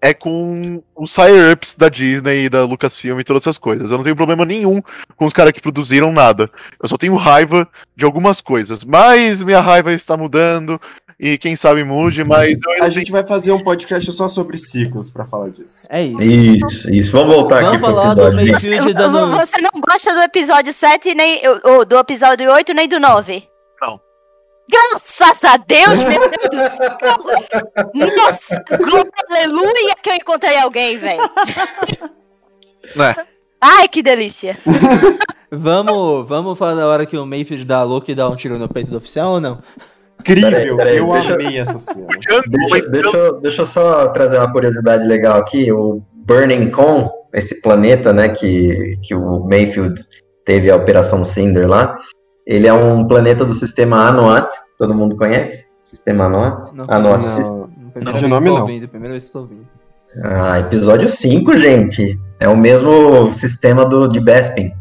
[0.00, 3.90] é com os higher-ups da Disney e da Lucasfilm e todas essas coisas.
[3.90, 4.82] Eu não tenho problema nenhum
[5.16, 6.48] com os caras que produziram nada.
[6.80, 8.84] Eu só tenho raiva de algumas coisas.
[8.84, 10.80] Mas minha raiva está mudando,
[11.20, 14.56] e quem sabe mude, mas eu ainda A gente vai fazer um podcast só sobre
[14.56, 15.86] ciclos pra falar disso.
[15.90, 16.22] É isso.
[16.22, 17.12] Isso, isso.
[17.12, 18.52] Vamos voltar Vamos aqui pro episódio.
[18.52, 19.36] Você, dando.
[19.36, 23.48] você não gosta do episódio 7, nem ou do episódio 8, nem do 9?
[24.70, 26.96] Graças a Deus, meu Deus do céu!
[28.16, 31.22] Nossa, glória, aleluia que eu encontrei alguém, velho.
[32.94, 33.14] Né?
[33.60, 34.56] Ai, que delícia.
[35.50, 38.58] Vamos, vamos falar da hora que o Mayfield dá a louca e dá um tiro
[38.58, 39.58] no peito do oficial ou não?
[40.20, 40.50] Incrível!
[40.50, 42.06] Peraí, peraí, eu deixa- amei essa cena.
[42.48, 45.72] Deixa, deixa, eu- deixa eu só trazer uma curiosidade legal aqui.
[45.72, 50.00] O Burning Con, esse planeta, né, que, que o Mayfield
[50.44, 51.98] teve a Operação Cinder lá,
[52.48, 54.48] ele é um planeta do sistema Anuat.
[54.78, 55.66] Todo mundo conhece?
[55.82, 56.72] Sistema Anuat?
[56.74, 56.86] Não.
[56.88, 57.68] Anuat Não.
[57.92, 58.60] Primeira De vez que nome, não.
[58.60, 59.66] ouvindo, primeira vez tô ouvindo.
[60.24, 62.18] Ah, episódio 5, gente.
[62.40, 64.72] É o mesmo sistema do, de Bespin.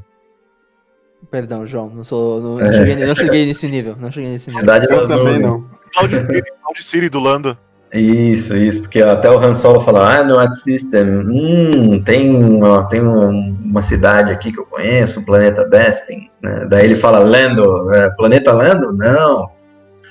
[1.30, 2.40] Perdão, João, não sou.
[2.42, 2.72] Não, não É.
[2.72, 3.96] cheguei, não cheguei nesse nível.
[4.00, 4.62] Não cheguei nesse nível.
[4.62, 5.66] Cidade Eu também não.
[5.94, 7.58] Cloud City do Lando.
[7.94, 12.86] Isso, isso, porque até o Han Solo fala, ah, no Ad System, hum, tem, uma,
[12.88, 16.68] tem um- uma cidade aqui que eu conheço, o planeta Bespin, né?
[16.70, 18.92] Daí ele fala, Lando, é, planeta Lando?
[18.92, 19.50] Não.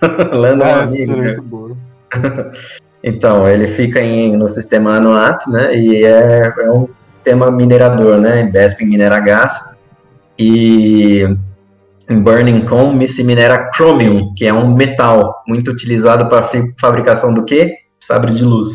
[0.33, 1.22] Lando é Essa amigo, é né?
[1.22, 1.77] muito boa.
[3.05, 8.43] Então, ele fica em, no sistema Anuat, né, e é, é um sistema minerador, né,
[8.43, 9.61] Bespin minera gás,
[10.37, 11.24] e
[12.09, 16.48] em Burning Com se minera chromium, que é um metal muito utilizado para
[16.80, 17.74] fabricação do quê?
[18.02, 18.68] Sabres de luz.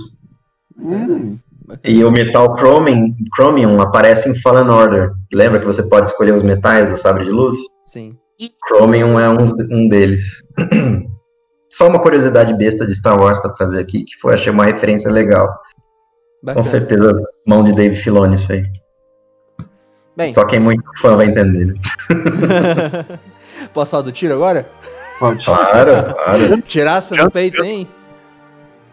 [0.78, 1.38] Hum,
[1.84, 5.12] E o metal chromium, chromium aparece em Fallen Order.
[5.34, 7.58] Lembra que você pode escolher os metais do sabre de luz?
[7.86, 8.18] Sim.
[8.68, 10.44] Chromium é um, um deles.
[11.72, 15.10] Só uma curiosidade besta de Star Wars para trazer aqui, que foi, achei uma referência
[15.10, 15.48] legal.
[15.48, 16.66] Com Bacana.
[16.66, 17.14] certeza,
[17.48, 18.64] mão de Dave Filoni isso aí.
[20.22, 21.66] Bem, Só quem é muito fã vai entender.
[21.66, 21.74] né?
[23.74, 24.70] posso falar do tiro agora?
[25.20, 25.44] pode.
[25.44, 26.62] Claro, claro.
[26.62, 27.88] Tiraça no peito, hein?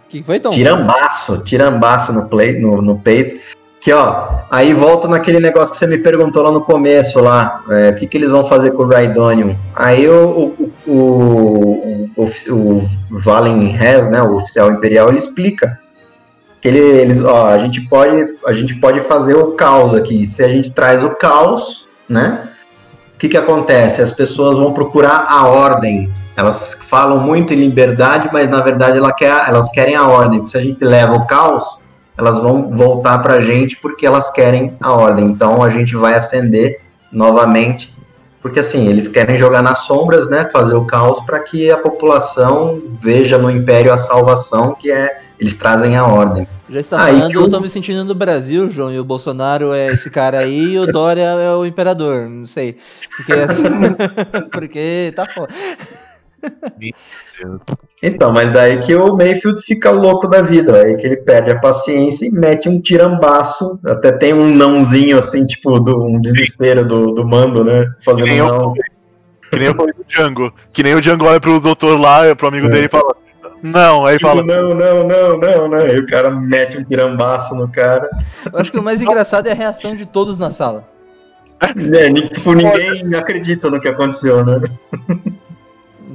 [0.07, 0.49] O que foi, Tom?
[0.49, 3.37] Tirambaço, tirambaço no, play, no, no peito.
[3.79, 7.91] Que ó, aí volto naquele negócio que você me perguntou lá no começo lá, é,
[7.91, 9.55] o que, que eles vão fazer com o Rhydonium.
[9.77, 10.55] Aí o,
[10.87, 15.79] o, o, o, o Valen Hess, né, o oficial imperial, ele explica
[16.67, 20.27] ele, eles, ó, a gente pode, a gente pode fazer o caos aqui.
[20.27, 22.49] Se a gente traz o caos, né,
[23.15, 24.03] o que que acontece?
[24.03, 26.11] As pessoas vão procurar a ordem.
[26.37, 30.45] Elas falam muito em liberdade, mas na verdade ela quer, elas querem a ordem.
[30.45, 31.79] Se a gente leva o caos,
[32.17, 35.27] elas vão voltar pra gente porque elas querem a ordem.
[35.27, 36.81] Então a gente vai acender
[37.13, 37.95] novamente,
[38.49, 42.81] porque assim, eles querem jogar nas sombras, né, fazer o caos para que a população
[42.99, 46.49] veja no império a salvação, que é eles trazem a ordem.
[46.69, 49.87] Já está falando, o- eu tô me sentindo no Brasil, João, e o Bolsonaro é
[49.93, 52.77] esse cara aí e o Dória é o imperador, não sei.
[53.17, 53.63] Porque assim,
[54.53, 55.53] porque tá foda.
[58.03, 61.59] Então, mas daí que o Mayfield fica louco da vida, aí que ele perde a
[61.59, 67.13] paciência e mete um tirambaço, até tem um nãozinho assim, tipo, do, um desespero do,
[67.13, 68.73] do mando, né, fazendo Que não.
[69.51, 70.53] Que nem eu falei do Django.
[70.73, 72.71] Que nem o Django olha pro doutor lá, pro amigo É.
[72.71, 73.17] dele e fala.
[73.63, 74.43] Não, aí Tipo, fala.
[74.45, 75.79] não, não, não, não, não.
[75.79, 78.09] Aí o cara mete um tirambaço no cara.
[78.53, 80.87] Eu acho que o mais engraçado é a reação de todos na sala.
[81.61, 84.61] É, tipo, ninguém acredita no que aconteceu, né?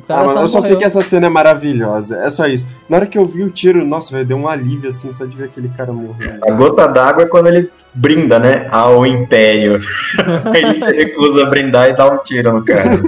[0.03, 0.79] Ah, cara mano, só eu só sei morreu.
[0.79, 2.17] que essa cena é maravilhosa.
[2.17, 2.67] É só isso.
[2.89, 5.35] Na hora que eu vi o tiro, nossa, velho, deu um alívio assim, só de
[5.35, 6.39] ver aquele cara morrer.
[6.47, 8.67] A gota d'água é quando ele brinda, né?
[8.71, 9.79] Ao Império.
[10.53, 13.01] Ele se recusa a brindar e dá um tiro no cara.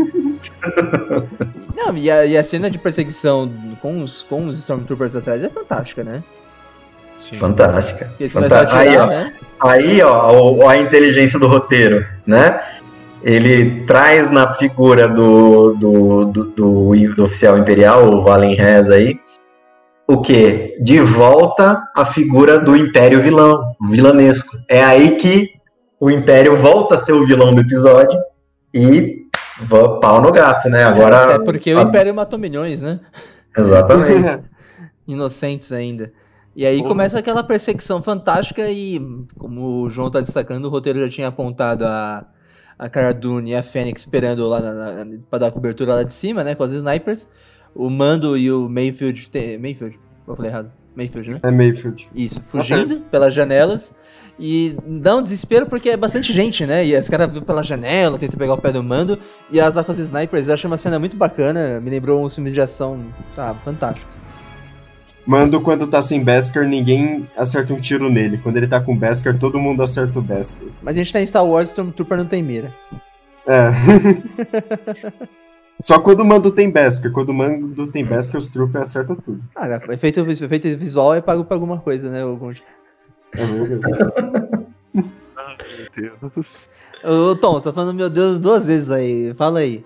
[1.76, 3.52] Não, e a, e a cena de perseguição
[3.82, 6.24] com os, com os Stormtroopers atrás é fantástica, né?
[7.18, 7.36] Sim.
[7.38, 8.06] Fantástica.
[8.06, 8.82] Porque eles começam a Fantástica.
[8.82, 9.34] Aí, atirar, ó, né?
[9.60, 12.60] Aí, ó, a inteligência do roteiro, né?
[13.26, 19.20] Ele traz na figura do, do, do, do- do oficial imperial, o Valen Rez aí,
[20.08, 20.78] o quê?
[20.84, 24.56] De volta a figura do império vilão, vilanesco.
[24.70, 25.50] É aí que
[26.00, 28.20] o império volta a ser o vilão do episódio
[28.72, 29.26] e
[30.02, 30.84] pau no gato, né?
[30.84, 31.36] Agora.
[31.36, 33.00] Até porque o Império matou milhões, né?
[33.58, 34.44] Exatamente.
[35.08, 36.12] Inocentes ainda.
[36.56, 39.00] E aí começa aquela perseguição fantástica e,
[39.40, 42.26] como o João tá destacando, o roteiro já tinha apontado a,
[42.78, 46.14] a Cara Dune e a Fênix esperando lá na, na, pra dar cobertura lá de
[46.14, 47.30] cima, né, com as snipers.
[47.74, 49.30] O Mando e o Mayfield...
[49.30, 50.00] Te, Mayfield?
[50.28, 50.72] Eu falei errado.
[50.96, 51.40] Mayfield, né?
[51.44, 52.10] É Mayfield.
[52.16, 53.94] Isso, fugindo pelas janelas.
[54.40, 56.86] E dá um desespero porque é bastante gente, né?
[56.86, 59.18] E os caras vêm pela janela, tentam pegar o pé do mando.
[59.52, 61.80] E as armas snipers, eu achei uma cena muito bacana.
[61.80, 64.20] Me lembrou uns filmes de ação, tá, fantásticos.
[65.26, 68.38] Mando, quando tá sem Beskar, ninguém acerta um tiro nele.
[68.38, 70.68] Quando ele tá com Beskar, todo mundo acerta o Beskar.
[70.82, 72.72] Mas a gente tá em Star Wars, Stormtrooper não tem mira.
[73.48, 73.70] É.
[75.82, 77.12] Só quando o Mando tem Beskar.
[77.12, 79.40] Quando o Mando tem Beskar, os Trooper acertam tudo.
[79.56, 82.24] Ah, efeito, efeito visual é pago pra alguma coisa, né?
[82.24, 82.64] o Gonte?
[83.34, 84.66] É verdade.
[85.96, 86.70] Meu Deus.
[87.04, 89.34] Ô, Tom, você tá falando meu Deus duas vezes aí.
[89.34, 89.84] Fala aí.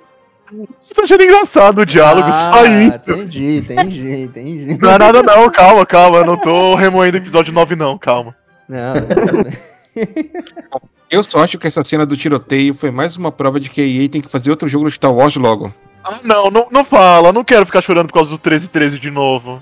[0.96, 3.00] Tô achando engraçado o diálogo, só isso.
[3.08, 4.78] Ah, Entendi, entendi, entendi.
[4.80, 6.18] Não é nada não, calma, calma.
[6.18, 8.36] Eu não tô remoendo o episódio 9 não, calma.
[8.68, 8.94] Não,
[11.10, 13.86] Eu só acho que essa cena do tiroteio foi mais uma prova de que a
[13.86, 15.74] EA tem que fazer outro jogo no Star Wars logo.
[16.04, 17.34] Ah, não, não, não fala.
[17.34, 19.62] Não quero ficar chorando por causa do 1313 de novo.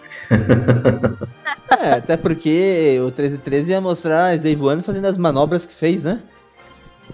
[1.80, 6.03] é, até porque o 1313 ia mostrar a Slave One fazendo as manobras que fez,
[6.03, 6.19] né?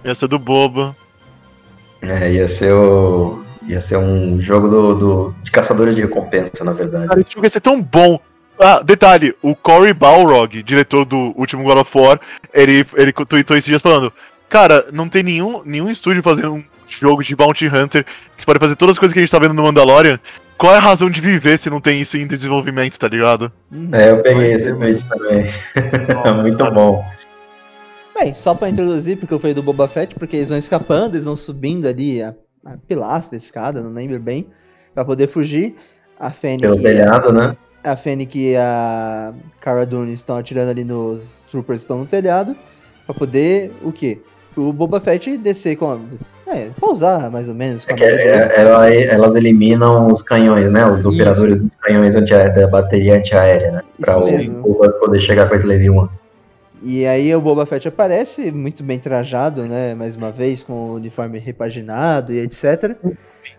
[0.04, 0.96] Ia ser do boba.
[2.02, 3.43] É, ia ser o.
[3.66, 7.08] Ia ser um jogo do, do- de caçadores de recompensa, na verdade.
[7.08, 8.20] Cara, esse jogo ia ser tão bom.
[8.58, 12.20] Ah, detalhe, o Cory Balrog, diretor do último God of War,
[12.52, 14.12] ele, ele tweetou esses dias falando:
[14.48, 18.60] Cara, não tem nenhum, nenhum estúdio fazendo um jogo de Bounty Hunter que você pode
[18.60, 20.20] fazer todas as coisas que a gente tá vendo no Mandalorian.
[20.56, 23.50] Qual é a razão de viver se não tem isso em desenvolvimento, tá ligado?
[23.92, 25.46] É, eu peguei esse tweet também.
[26.40, 27.04] Muito bom.
[28.16, 31.24] Bem, só pra introduzir, porque eu falei do Boba Fett, porque eles vão escapando, eles
[31.24, 32.32] vão subindo ali a,
[32.64, 34.46] a pilastra, a escada, não lembro bem,
[34.94, 35.74] pra poder fugir.
[36.18, 37.56] A Fennec, Pelo telhado, né?
[37.82, 42.54] a Fennec e a Cara Dune estão atirando ali nos troopers que estão no telhado,
[43.04, 44.20] pra poder, o quê?
[44.56, 45.98] O Boba Fett descer com a...
[46.46, 48.22] É, pousar mais ou menos É a dele.
[48.22, 50.86] é- ela- elas eliminam os canhões, né?
[50.86, 51.08] Os Isso.
[51.08, 53.82] operadores dos canhões da bateria antiaérea, né?
[54.00, 54.62] Pra Isso o mesmo.
[54.62, 56.08] povo poder chegar com a Slave One.
[56.84, 59.94] E aí o Boba Fett aparece, muito bem trajado, né?
[59.94, 62.94] Mais uma vez, com o uniforme repaginado e etc.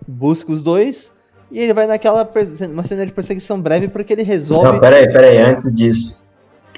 [0.07, 1.11] Busca os dois.
[1.51, 2.29] E ele vai naquela
[2.71, 4.71] uma cena de perseguição breve porque ele resolve.
[4.73, 6.19] Não, peraí, peraí, antes disso.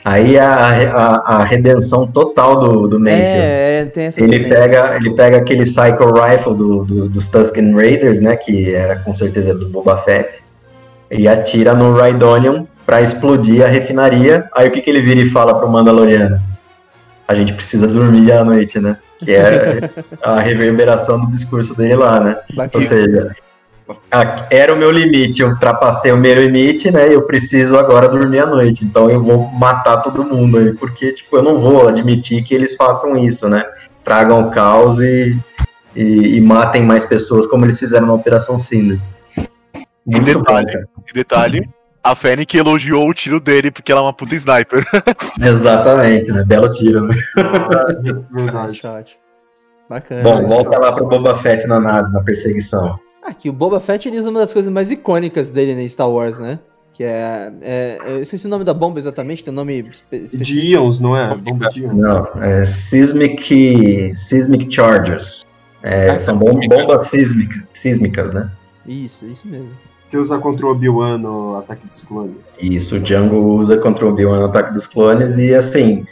[0.06, 3.26] Aí a, a, a redenção total do, do Mayfield.
[3.28, 7.28] é, é, tem essa Ele cena pega, ele pega aquele Psycho Rifle do, do- dos
[7.28, 8.38] Tusken Raiders, né?
[8.38, 10.40] Que era com certeza do Boba Fett.
[11.12, 14.50] E atira no Rhydonium pra explodir a refinaria.
[14.56, 16.40] Aí o que, que ele vira e fala pro Mandaloriano?
[17.28, 18.98] A gente precisa dormir à noite, né?
[19.20, 19.92] Que é
[20.24, 22.38] a reverberação do discurso dele lá, né?
[22.74, 23.36] Ou seja,
[24.10, 27.14] a- era o meu limite, eu ultrapassei o meu limite, né?
[27.14, 28.86] Eu preciso agora dormir à noite.
[28.86, 32.74] Então eu vou matar todo mundo aí, porque tipo, eu não vou admitir que eles
[32.78, 33.66] façam isso, né?
[34.02, 35.38] Tragam caos e,
[35.94, 38.98] e, e matem mais pessoas como eles fizeram na Operação Cinder.
[40.06, 40.86] Muito detalhe.
[41.10, 41.70] E detalhe,
[42.12, 44.86] a Fennec elogiou o tiro dele porque ela é uma puta sniper.
[45.42, 46.44] Exatamente, né?
[46.44, 47.16] Belo tiro, né?
[48.32, 48.76] Verdade.
[48.78, 49.18] Shot.
[49.90, 50.24] Bacana.
[50.24, 53.00] Bom, volta lá pro Boba Fett na nave, na perseguição.
[53.24, 56.40] Aqui, o Boba Fett ele usa uma das coisas mais icônicas dele na Star Wars,
[56.40, 56.60] né?
[56.94, 60.44] Que é, é- Eu esqueci o nome da bomba exatamente, tem um nome espe- específico.
[60.44, 61.36] De Ions, não é?
[61.36, 61.96] Bomba de Ions.
[61.96, 65.46] Não, é Seismic, seismic Charges.
[65.84, 68.50] É, Ah, são bom- bombas sísmic- sísmicas, né?
[68.86, 69.76] Isso, isso mesmo.
[70.10, 72.62] Que usa contra o Obi-Wan no Ataque dos Clones.
[72.62, 76.06] Isso, o Django usa contra o Obi-Wan no Ataque dos Clones e, assim,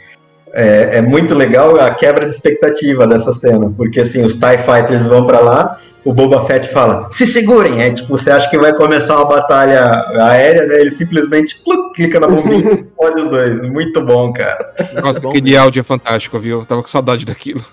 [0.52, 5.04] é, é muito legal a quebra de expectativa dessa cena, porque, assim, os TIE Fighters
[5.04, 7.82] vão pra lá, o Boba Fett fala, se segurem!
[7.82, 10.80] Aí, tipo, você acha que vai começar uma batalha aérea, né?
[10.80, 13.60] Ele simplesmente pluc, clica na bombinha e olha os dois.
[13.62, 14.72] Muito bom, cara.
[15.02, 16.60] Nossa, bom aquele áudio é fantástico, viu?
[16.60, 17.64] Eu tava com saudade daquilo.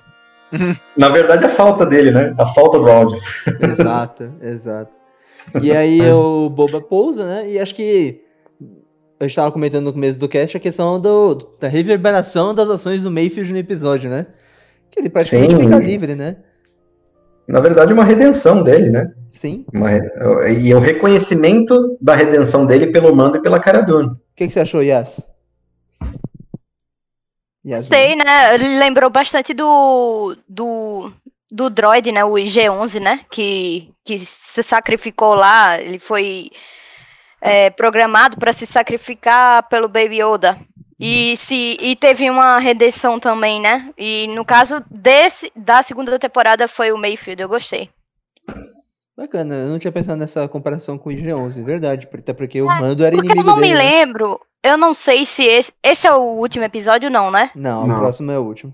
[0.98, 2.34] Na verdade, a falta dele, né?
[2.38, 3.20] A falta do áudio.
[3.62, 5.03] Exato, exato.
[5.62, 7.50] E aí o Boba pousa, né?
[7.50, 8.22] E acho que
[9.20, 13.12] eu estava comentando no começo do cast a questão do, da reverberação das ações do
[13.12, 14.28] Mayfield no episódio, né?
[14.92, 15.64] Que ele praticamente Sim.
[15.64, 16.38] fica livre, né?
[17.48, 19.12] Na verdade, uma redenção dele, né?
[19.32, 19.66] Sim.
[19.74, 19.90] Uma
[20.50, 24.10] e o reconhecimento da redenção dele pelo Mando e pela Cara Dune.
[24.10, 25.22] O que, que você achou, Yas?
[27.66, 28.56] Yas Sei, né?
[28.56, 31.12] Ele lembrou bastante do, do,
[31.54, 32.26] do droid, né?
[32.26, 33.20] O IG-11, né?
[33.30, 35.80] Que, que se sacrificou lá.
[35.80, 36.50] Ele foi
[37.40, 40.60] é, programado para se sacrificar pelo Baby Yoda.
[41.00, 43.90] E, se, e teve uma redenção também, né?
[43.98, 47.90] E no caso desse, da segunda temporada foi o Mayfield, eu gostei.
[49.16, 53.06] Bacana, eu não tinha pensado nessa comparação com o IG-11, verdade, até porque o Mando
[53.06, 53.76] era Porque eu inimigo não me dele.
[53.76, 53.84] né?
[53.84, 55.72] lembro, eu não sei se esse.
[55.84, 57.52] Esse é o último episódio, não, né?
[57.54, 57.96] Não, Não.
[57.96, 58.74] o próximo é o último.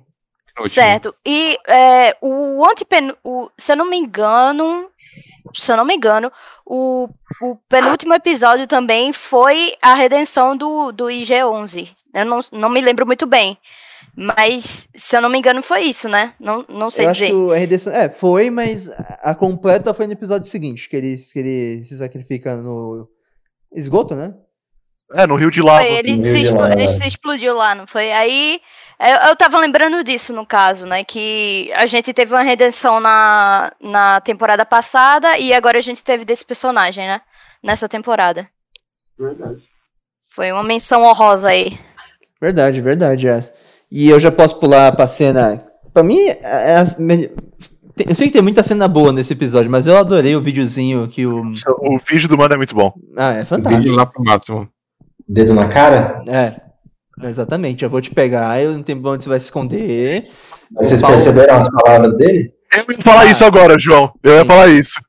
[0.68, 1.14] Certo.
[1.26, 3.14] E é, o antepen...
[3.24, 4.90] o, se eu não me engano,
[5.54, 6.32] se eu não me engano,
[6.66, 7.08] o,
[7.42, 11.90] o penúltimo episódio também foi a redenção do, do IG-11.
[12.14, 13.58] Eu não, não me lembro muito bem.
[14.16, 16.34] Mas, se eu não me engano, foi isso, né?
[16.40, 17.26] Não, não sei Eu dizer.
[17.26, 17.76] acho que o RD.
[17.90, 18.90] É, foi, mas
[19.22, 23.08] a completa foi no episódio seguinte, que ele, que ele se sacrifica no
[23.74, 24.36] esgoto, né?
[25.14, 25.86] É, no Rio de Lava.
[25.86, 28.12] Foi, ele, se ele se explodiu lá, não foi?
[28.12, 28.60] Aí
[29.00, 31.04] eu, eu tava lembrando disso no caso, né?
[31.04, 36.26] Que a gente teve uma redenção na, na temporada passada e agora a gente teve
[36.26, 37.22] desse personagem, né?
[37.64, 38.48] Nessa temporada.
[39.18, 39.68] Verdade.
[40.34, 41.78] Foi uma menção honrosa aí.
[42.42, 43.54] Verdade, verdade, essa.
[43.92, 45.64] E eu já posso pular pra cena.
[45.94, 46.84] Pra mim, é, é
[47.96, 51.08] tem- eu sei que tem muita cena boa nesse episódio, mas eu adorei o videozinho
[51.10, 51.42] que o.
[51.42, 52.94] O vídeo do mano é muito bom.
[53.18, 53.96] Ah, é Vídeo fantástico.
[53.96, 54.70] lá pro máximo.
[55.28, 56.24] Dedo na cara?
[56.28, 56.69] É.
[57.22, 60.30] Exatamente, eu vou te pegar, eu não tenho onde você vai se esconder.
[60.74, 62.54] Vocês Paulo- perceberam as palavras dele?
[62.74, 64.12] Eu ia falar isso agora, João.
[64.24, 64.48] Eu ia Sim.
[64.48, 65.00] falar isso.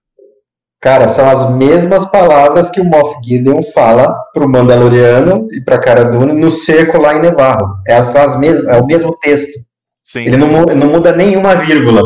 [0.80, 6.04] Cara, são as mesmas palavras que o Moff Gideon fala pro Mandaloriano e pra Cara
[6.04, 7.76] Dune no cerco lá em Nevarro.
[7.86, 9.58] Essas são as mesmas, é o mesmo texto.
[10.02, 10.20] Sim.
[10.20, 12.00] Ele não, não muda nenhuma vírgula.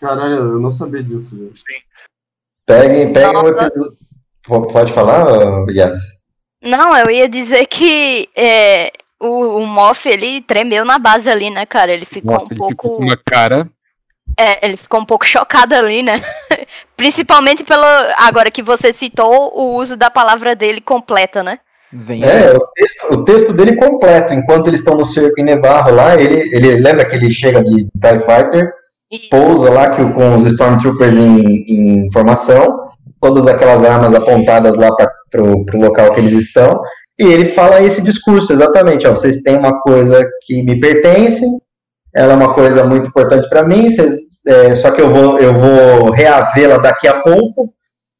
[0.00, 1.52] Caralho, eu não sabia disso, velho.
[1.54, 1.80] Sim.
[2.66, 3.84] Peguem, peguem o episódio.
[4.72, 5.96] Pode falar, Yas?
[6.62, 8.90] Não, eu ia dizer que é,
[9.20, 11.92] o, o Moff, ele tremeu na base ali, né, cara?
[11.92, 12.98] Ele ficou Nossa, um ele ficou pouco.
[12.98, 13.68] com uma cara.
[14.38, 16.20] É, ele ficou um pouco chocado ali, né?
[16.96, 17.84] Principalmente pelo.
[18.16, 21.58] Agora que você citou o uso da palavra dele completa, né?
[21.92, 22.22] Vem.
[22.22, 24.34] É, o texto, o texto dele completo.
[24.34, 27.84] Enquanto eles estão no cerco em Nevarro lá, ele, ele lembra que ele chega de
[27.84, 28.70] TIE Fighter,
[29.10, 29.30] Isso.
[29.30, 32.90] pousa lá que, com os Stormtroopers em, em formação,
[33.20, 34.90] todas aquelas armas apontadas lá
[35.30, 36.80] para o local que eles estão,
[37.18, 41.44] e ele fala esse discurso exatamente: ó, vocês têm uma coisa que me pertence,
[42.14, 44.14] ela é uma coisa muito importante para mim, vocês-
[44.46, 47.72] é, só que eu vou, eu vou reavê-la daqui a pouco,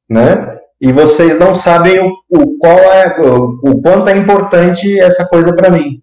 [0.08, 0.58] né?
[0.80, 5.54] E vocês não sabem o, o qual é o, o quanto é importante essa coisa
[5.54, 6.02] para mim.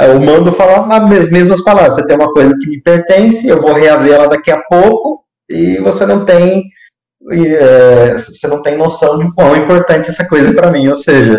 [0.00, 1.96] O mando fala as mesmas palavras.
[1.96, 6.06] Você tem uma coisa que me pertence, eu vou reavê-la daqui a pouco, e você
[6.06, 6.62] não tem
[7.32, 10.88] e, é, você não tem noção de quão importante essa coisa para mim.
[10.88, 11.38] Ou seja,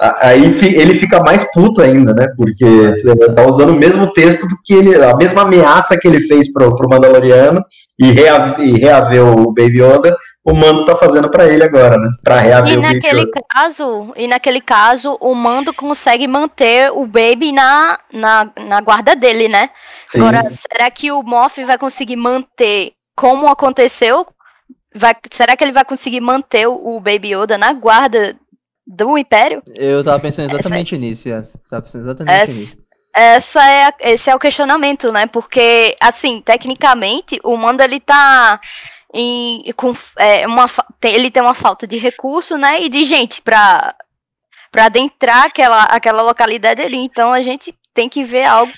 [0.00, 2.26] aí ele fica mais puto ainda, né?
[2.36, 6.20] Porque você tá usando o mesmo texto do que ele, a mesma ameaça que ele
[6.20, 7.62] fez pro, pro Mandaloriano
[7.98, 12.08] e, reave, e reaver o Baby Yoda, o Mando tá fazendo para ele agora, né?
[12.24, 13.40] Para reaver E o Baby naquele Yoda.
[13.48, 19.48] caso, e naquele caso, o Mando consegue manter o Baby na, na, na guarda dele,
[19.48, 19.68] né?
[20.08, 20.20] Sim.
[20.20, 24.26] Agora, será que o Moff vai conseguir manter como aconteceu?
[24.94, 28.34] Vai, será que ele vai conseguir manter o o Baby Yoda na guarda
[28.92, 29.62] do Império?
[29.76, 31.56] Eu tava pensando Essa- exatamente nisso, Yas.
[31.68, 32.76] Tava pensando exatamente Essa, nisso.
[33.14, 35.26] essa é, a- esse é o questionamento, né?
[35.26, 38.60] Porque, assim, tecnicamente, o Mando ele tá
[39.14, 40.66] em, com é, uma,
[41.00, 42.80] tem- ele tem uma falta de recurso, né?
[42.82, 43.94] E de gente pra,
[44.72, 46.96] pra adentrar aquela, aquela localidade ali.
[46.98, 48.72] Então a gente tem que ver algo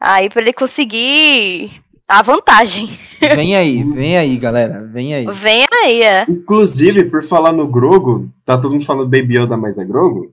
[0.00, 1.80] aí pra ele conseguir
[2.10, 2.98] a vantagem.
[3.20, 4.82] Vem aí, vem aí, galera.
[4.92, 5.26] Vem aí.
[5.26, 6.24] Vem aí, é.
[6.28, 10.32] Inclusive, por falar no Grogo, tá todo mundo falando Baby Yoda, mas é Grogo?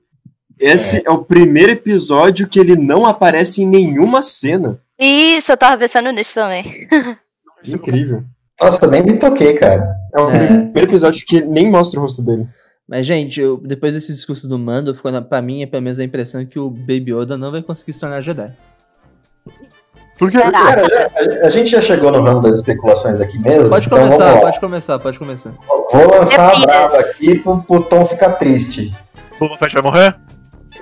[0.59, 1.11] Esse é.
[1.11, 4.79] o primeiro episódio que ele não aparece em nenhuma cena.
[4.99, 6.87] Isso, eu tava pensando nisso também.
[7.67, 8.23] Incrível.
[8.59, 9.87] Nossa, eu nem me toquei, cara.
[10.15, 10.47] É o É.
[10.47, 12.47] primeiro episódio que nem mostra o rosto dele.
[12.89, 15.99] Mas, gente, eu- depois desse discurso do Mando, ficou na, pra mim, é pelo menos
[15.99, 18.51] a impressão que o Baby Yoda não vai conseguir se tornar Jedi.
[20.18, 20.39] Porque?
[20.39, 20.88] Cara,
[21.44, 23.69] a, a gente já chegou no ramo das especulações aqui mesmo.
[23.69, 25.52] Pode então começar, pode começar, pode começar.
[25.91, 28.91] Vou lançar a brava aqui pro, pro Tom ficar triste.
[29.35, 30.15] o Boba Fett vai morrer?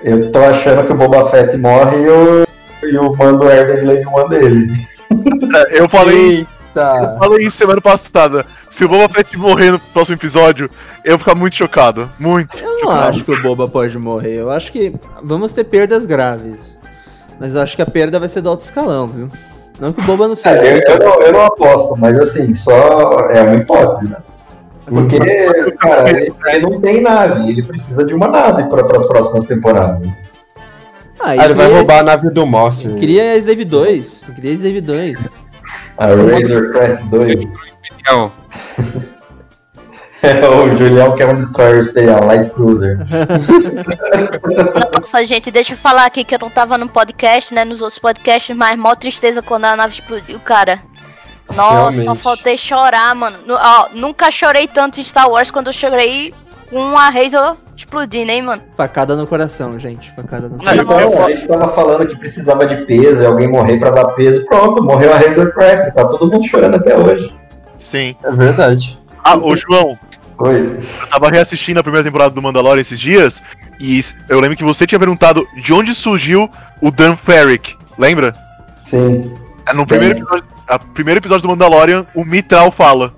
[0.02, 2.46] Eu tô achando que o Boba Fett morre e o,
[2.88, 4.86] e o Mando herda a Slave One dele.
[5.54, 7.16] É, eu falei, eu Eita!
[7.18, 8.44] falei isso semana passada.
[8.70, 10.70] Se o Boba Fett morrer no próximo episódio,
[11.04, 12.08] eu vou ficar muito chocado.
[12.18, 12.56] Muito.
[12.58, 13.08] Eu não chocado.
[13.08, 14.34] acho que o Boba pode morrer.
[14.34, 14.92] Eu acho que
[15.22, 16.76] vamos ter perdas graves.
[17.38, 19.28] Mas eu acho que a perda vai ser do alto escalão, viu?
[19.78, 20.56] Não que o Boba não seja.
[20.56, 24.16] É, eu, eu não, eu não aposto, mas assim, só é uma hipótese, né?
[24.86, 25.18] Porque,
[25.80, 30.08] cara, ele, ele não tem nave, ele precisa de uma nave para as próximas temporadas.
[31.18, 32.88] Ah, Ah, ele vai roubar a nave do Moff.
[32.94, 34.24] Cria a Slave 2.
[34.36, 35.28] Cria a Slave 2.
[35.98, 37.34] A Razor Crest 2.
[38.06, 38.32] Não,
[38.78, 39.15] É,
[40.72, 42.98] o Julião quer um Destroyer Imperial Light Cruiser.
[44.98, 47.64] Nossa, gente, deixa eu falar aqui que eu não tava no podcast, né?
[47.64, 50.78] Nos outros podcasts, mas mó tristeza quando a nave explodiu, cara.
[51.54, 53.38] Nossa, só faltei chorar, mano.
[53.48, 56.34] Ó, nunca chorei tanto em Star Wars quando eu chorei
[56.68, 58.60] com a Razor explodindo, hein, mano.
[58.74, 60.10] Facada no coração, gente.
[60.16, 60.82] Facada no coração.
[60.82, 64.06] Então, eu- a gente tava falando que precisava de peso, e alguém morrer pra dar
[64.14, 64.44] peso.
[64.46, 65.94] Pronto, morreu a Razor Crest.
[65.94, 67.32] Tá todo mundo chorando até hoje.
[67.76, 68.16] Sim.
[68.24, 68.98] É verdade.
[69.28, 69.98] Ah, ô João,
[70.38, 70.78] Oi.
[71.00, 73.42] eu tava reassistindo a primeira temporada do Mandalorian esses dias,
[73.80, 76.48] e eu lembro que você tinha perguntado de onde surgiu
[76.80, 78.32] o Dan Ferrick, lembra?
[78.84, 79.34] Sim.
[79.68, 83.12] É, No primeiro episódio, a primeiro episódio do Mandalorian, o Mitral fala.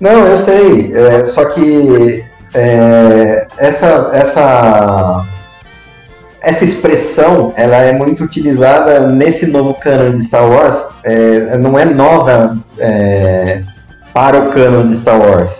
[0.00, 0.92] Não, eu sei.
[0.94, 2.24] é, só que
[2.54, 5.26] é, essa, essa,
[6.40, 10.86] essa expressão ela é muito utilizada nesse novo canon de Star Wars.
[11.02, 13.60] é, não é nova é,
[14.12, 15.50] para o canon de Star Wars.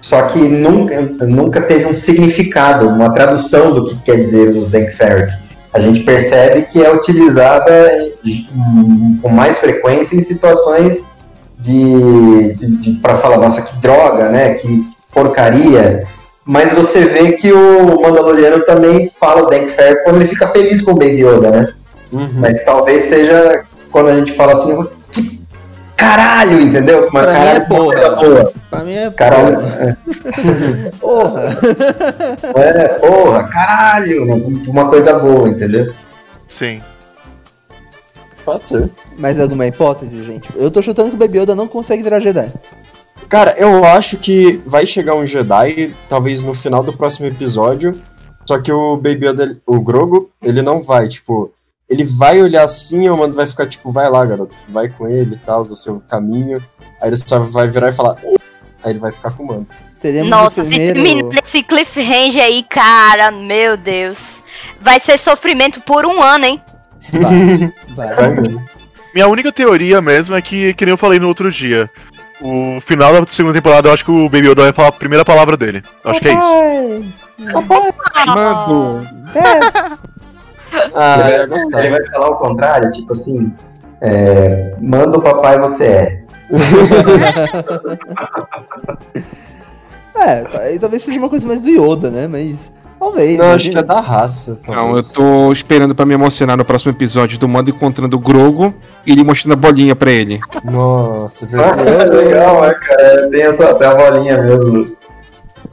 [0.00, 4.90] Só que nunca, nunca teve um significado, uma tradução do que quer dizer o Dank
[4.96, 5.32] Ferrick.
[5.72, 8.10] A gente percebe que é utilizada
[9.22, 11.12] com mais frequência em situações
[11.58, 14.54] de, para falar, nossa, que droga, né?
[14.54, 14.84] Que
[15.14, 16.04] porcaria.
[16.44, 20.82] Mas você vê que o Mandaloriano também fala o Dank Fair quando ele fica feliz
[20.82, 21.72] com o Baby Yoda, né?
[22.12, 22.28] Uhum.
[22.34, 24.86] Mas talvez seja quando a gente fala assim,
[26.02, 27.08] caralho, entendeu?
[27.12, 27.94] Mas Pra mim é caralho, porra.
[27.94, 28.52] coisa boa.
[28.70, 29.10] Pra mim é.
[29.10, 29.58] Caralho,
[31.00, 31.42] Porra!
[32.56, 34.24] é, porra, caralho,
[34.68, 35.94] uma coisa boa, entendeu?
[36.48, 36.82] Sim.
[38.44, 38.90] Pode ser.
[39.16, 40.48] Mais alguma hipótese, gente?
[40.56, 42.50] Eu tô chutando que o Baby Yoda não consegue virar Jedi.
[43.28, 48.00] Cara, eu acho que vai chegar um Jedi, talvez no final do próximo episódio.
[48.44, 51.52] Só que o Baby Yoda, o Grogo, ele não vai, tipo,
[51.92, 55.06] ele vai olhar assim e o mano vai ficar tipo, vai lá, garoto, vai com
[55.06, 56.56] ele e tal, o seu caminho.
[57.00, 58.16] Aí ele só vai virar e falar.
[58.82, 59.66] Aí ele vai ficar com o mando.
[60.00, 60.94] Teremos Nossa, o se primeiro...
[60.94, 64.42] termina nesse cliffhanger aí, cara, meu Deus.
[64.80, 66.62] Vai ser sofrimento por um ano, hein?
[67.94, 68.14] Vai.
[68.14, 68.64] Vai mesmo.
[69.14, 71.90] Minha única teoria mesmo é que, que nem eu falei no outro dia.
[72.40, 75.24] O final da segunda temporada, eu acho que o Baby Yoda vai falar a primeira
[75.26, 75.82] palavra dele.
[76.02, 77.14] Eu acho que é isso.
[78.26, 79.06] Mando.
[80.94, 81.78] Ah, ele, vai, gostar.
[81.84, 83.52] ele vai falar o contrário, tipo assim,
[84.00, 86.22] é, manda o papai você é.
[90.14, 92.26] É, talvez seja uma coisa mais do Yoda, né?
[92.28, 92.72] Mas.
[92.98, 93.36] Talvez.
[93.38, 93.54] Não, né?
[93.54, 94.58] acho que é da raça.
[94.68, 95.10] Não, eu talvez.
[95.10, 98.72] tô esperando pra me emocionar no próximo episódio do Mando encontrando o Grogo
[99.04, 100.38] e ele mostrando a bolinha pra ele.
[100.64, 102.10] Nossa, é Ah, verdade.
[102.14, 103.28] legal, né, cara?
[103.30, 104.96] Tem essa, até a bolinha mesmo.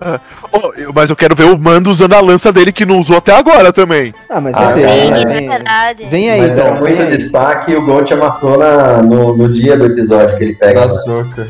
[0.51, 3.17] Oh, eu- mas eu quero ver o Mando usando a lança dele que não usou
[3.17, 4.13] até agora também.
[4.29, 4.87] Ah, mas Ah, vai ter.
[4.87, 5.21] sim, né?
[5.21, 6.05] é Vem, verdade.
[6.05, 6.65] vem aí, Mas então.
[6.67, 7.17] é Vem muito aí.
[7.17, 10.81] destaque o Gon te matou na, no, no dia do episódio que ele pega.
[10.81, 11.47] Da soca.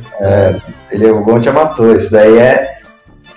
[0.91, 1.95] Ele, o Gon te matou.
[1.95, 2.77] Isso daí é.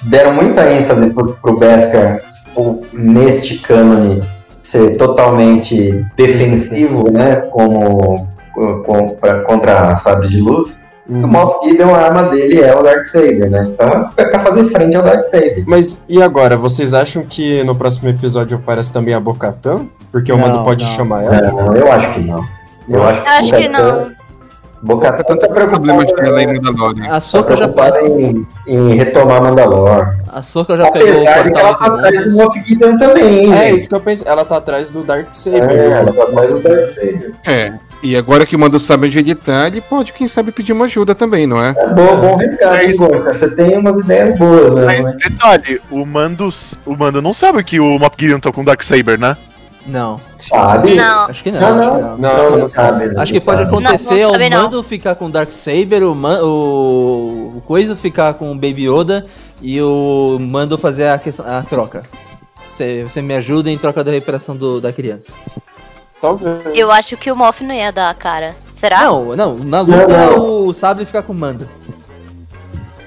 [0.05, 2.19] Deram muita ênfase pro, pro Beskar
[2.57, 4.23] o- neste cânone
[4.63, 7.37] ser totalmente defensivo, né?
[7.53, 10.77] Como, com, pra- contra a sabre de luz.
[11.13, 11.27] O Uhum.
[11.27, 13.65] Moff Gideon, a arma dele é o Darksaber, né?
[13.69, 15.63] Então é pra fazer frente ao Darksaber.
[15.67, 16.57] Mas e agora?
[16.57, 19.85] Vocês acham que no próximo episódio aparece também a Bocatã?
[20.11, 20.91] Porque o Não, Mando pode não.
[20.91, 21.37] chamar ela?
[21.37, 22.45] É, não, eu acho que não.
[22.89, 24.11] Eu acho Eu acho que não.
[24.85, 27.05] Bocatã Tanto tá problemas de preocupado, ela em Mandalorian.
[27.05, 30.17] A tá Soca já, preocupada em, em retomar Mandalor.
[30.29, 32.43] a Soca já pegou o Apesar de que ela tá atrás do.
[32.43, 34.27] Moff Gideon também, hein, É isso que eu pensei.
[34.27, 35.71] Ela tá atrás do Darksaber.
[35.71, 37.33] É, ela tá atrás do Darksaber.
[37.47, 37.73] É.
[38.03, 40.87] E agora que o Mando sabe onde ele tá, ele pode, quem sabe, pedir uma
[40.87, 41.71] ajuda também, não é?
[41.77, 43.33] É bom, bom resgate, hein, Gorka?
[43.33, 45.01] Você tem umas ideias boas, né?
[45.03, 46.49] Mas detalhe, o Mando,
[46.85, 49.37] o Mando não sabe que o Moff Gideon tá com o Darksaber, né?
[49.87, 50.95] Não, Sabe?
[50.95, 51.27] Não.
[51.27, 51.61] acho que não.
[51.61, 52.09] Não, acho que não.
[52.11, 52.19] não.
[52.19, 53.07] Não, não, não sabe.
[53.07, 53.15] né?
[53.19, 53.69] Acho que pode sabe.
[53.69, 54.63] acontecer Não, não o não.
[54.63, 59.27] Mando ficar com o Darksaber, o, Man, o, o Coisa ficar com o Baby Yoda
[59.61, 62.03] e o Mando fazer a, questão- a troca.
[62.71, 65.35] Você, você me ajuda em troca da recuperação do, da criança.
[66.23, 66.61] Talvez.
[66.73, 68.55] Eu acho que o Moff não ia dar, cara.
[68.73, 69.01] Será?
[69.01, 71.69] Não, não, na luta Não, o Sabre fica com o Mando.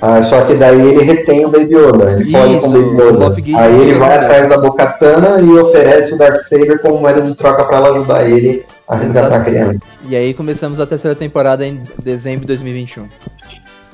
[0.02, 2.12] Ah, só que daí ele retém o Baby Yoda.
[2.12, 3.62] Ele pode com o Baby o Yoda.
[3.62, 7.34] Aí ele vai com o atrás da Bocatana e oferece o Darksaber como moeda de
[7.36, 9.42] troca pra ela ajudar ele a resgatar Exato.
[9.42, 9.80] a criança.
[10.08, 13.08] E aí começamos a terceira temporada em dezembro de 2021.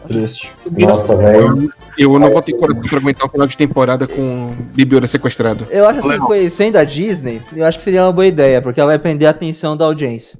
[0.08, 0.54] Triste.
[0.72, 1.72] Nossa, velho.
[1.98, 5.68] Eu não vou ter coração pra aguentar o final de temporada com Bibiora sequestrado.
[5.70, 8.90] Eu acho assim, conhecendo a Disney, eu acho que seria uma boa ideia, porque ela
[8.92, 10.40] vai prender a atenção da audiência.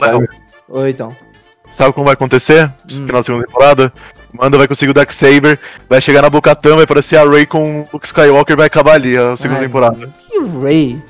[0.00, 0.26] Léo,
[0.68, 1.14] Oi, então.
[1.72, 2.72] sabe como vai acontecer?
[2.90, 3.06] No Hum.
[3.06, 3.92] final da segunda temporada?
[4.32, 5.58] Manda vai conseguir o Darksaber,
[5.88, 8.94] vai chegar na Bocatã, vai aparecer a Rey com o Luke Skywalker e vai acabar
[8.94, 10.08] ali a segunda Ai, temporada.
[10.18, 11.02] Que Ray?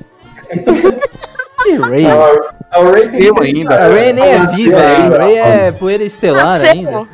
[1.62, 2.06] que Ray?
[2.06, 3.74] A Ray Eu que- ainda.
[3.74, 6.70] A Ray nem é viva, a Ray é poeira estelar Nasceu.
[6.70, 7.08] ainda.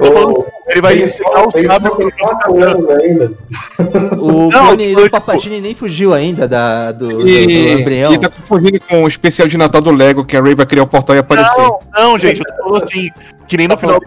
[0.00, 3.32] Ô, Ele vai ensinar o sábio ainda.
[4.18, 4.48] O
[4.96, 8.12] do Papatini nem fugiu ainda da, do, E do embrião.
[8.12, 10.82] ele tá confundindo com o especial de Natal do Lego, que a Ray vai criar
[10.84, 11.60] o portal e aparecer.
[11.60, 13.08] Não, não, gente, eu tô falando assim,
[13.46, 14.00] que nem no final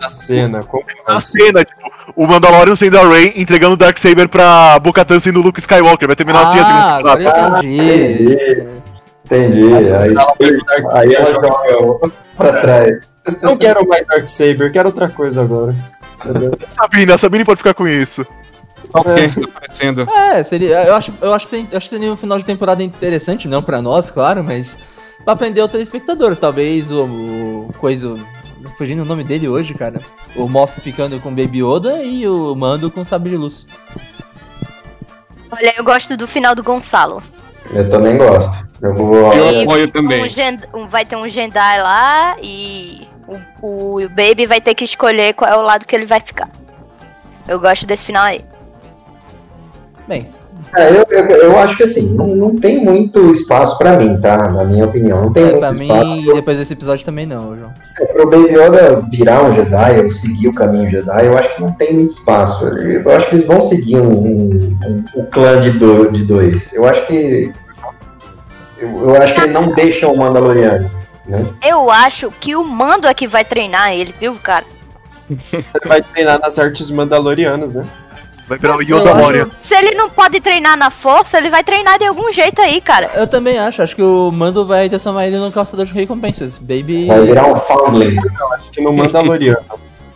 [0.00, 1.40] A cena, como da ser?
[1.42, 1.80] cena, tipo,
[2.14, 6.16] o Mandalorian sendo a Rey entregando o Darksaber pra Bocatã sendo o Luke Skywalker, vai
[6.16, 7.66] terminar assim a Ah, segunda agora temporada.
[7.66, 8.66] eu entendi.
[9.26, 9.74] Entendi.
[9.74, 10.14] Aí,
[10.92, 13.15] aí e ela joga pra trás.
[13.42, 15.74] Não quero mais Darksaber, quero outra coisa agora.
[16.68, 18.26] Sabine, a Sabine pode ficar com isso.
[18.92, 20.08] Ok, tá aparecendo.
[20.10, 22.82] É, seria, eu acho, eu acho, que- eu acho que seria um final de temporada
[22.82, 24.78] interessante, não pra nós, claro, mas
[25.24, 26.36] pra aprender o telespectador.
[26.36, 28.16] Talvez o, o coisa.
[28.78, 30.00] Fugindo o nome dele hoje, cara.
[30.34, 33.66] O Moff ficando com o Baby Yoda e o Mando com o Sabre de Luz.
[35.50, 37.22] Olha, eu gosto do final do Gonçalo.
[37.72, 38.66] Eu também gosto.
[38.82, 39.32] Eu vou.
[39.32, 40.22] Eu apoio também.
[40.74, 43.06] Um vai ter um Jedi lá e
[43.62, 46.48] o, o Baby vai ter que escolher qual é o lado que ele vai ficar.
[47.48, 48.44] Eu gosto desse final aí.
[50.08, 50.26] Bem,
[50.74, 54.48] É, eu, eu, eu acho que assim, não, não tem muito espaço pra mim, tá?
[54.50, 55.22] Na minha opinião.
[55.26, 57.72] Não tem é, muito pra espaço mim, depois desse episódio também não, João.
[58.12, 61.26] pro Baby Yoda virar um Jedi ou seguir o caminho Jedi.
[61.26, 62.64] Eu acho que não tem muito espaço.
[62.66, 66.24] Eu, eu acho que eles vão seguir um, um, um- um clã de, do, de
[66.24, 66.72] dois.
[66.72, 67.52] Eu acho que.
[68.78, 70.90] Eu, eu acho que eles não deixam o Mandaloriano.
[71.28, 71.44] Né?
[71.62, 74.64] Eu acho que o Mando é que vai treinar ele, viu, cara?
[75.28, 77.86] Ele vai treinar nas artes mandalorianas, né?
[78.48, 79.50] Vai virar o Yoda.
[79.58, 83.10] Se ele não pode treinar na força, ele vai treinar de algum jeito aí, cara.
[83.16, 86.56] Eu também acho, acho que o Mando vai transformar ele num caçador de recompensas.
[86.56, 87.06] Baby.
[87.08, 88.16] Vai virar um Foundling.
[88.52, 89.58] Acho que no Mandaloriano.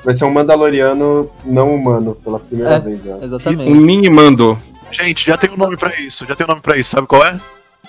[0.05, 2.79] Vai ser um Mandaloriano não humano pela primeira É.
[2.79, 3.23] vez, eu acho.
[3.23, 3.71] Um Exatamente.
[3.73, 4.57] mini mando.
[4.93, 6.25] Gente, já tem um nome pra isso.
[6.25, 6.91] Já tem um nome pra isso.
[6.91, 7.37] Sabe qual é?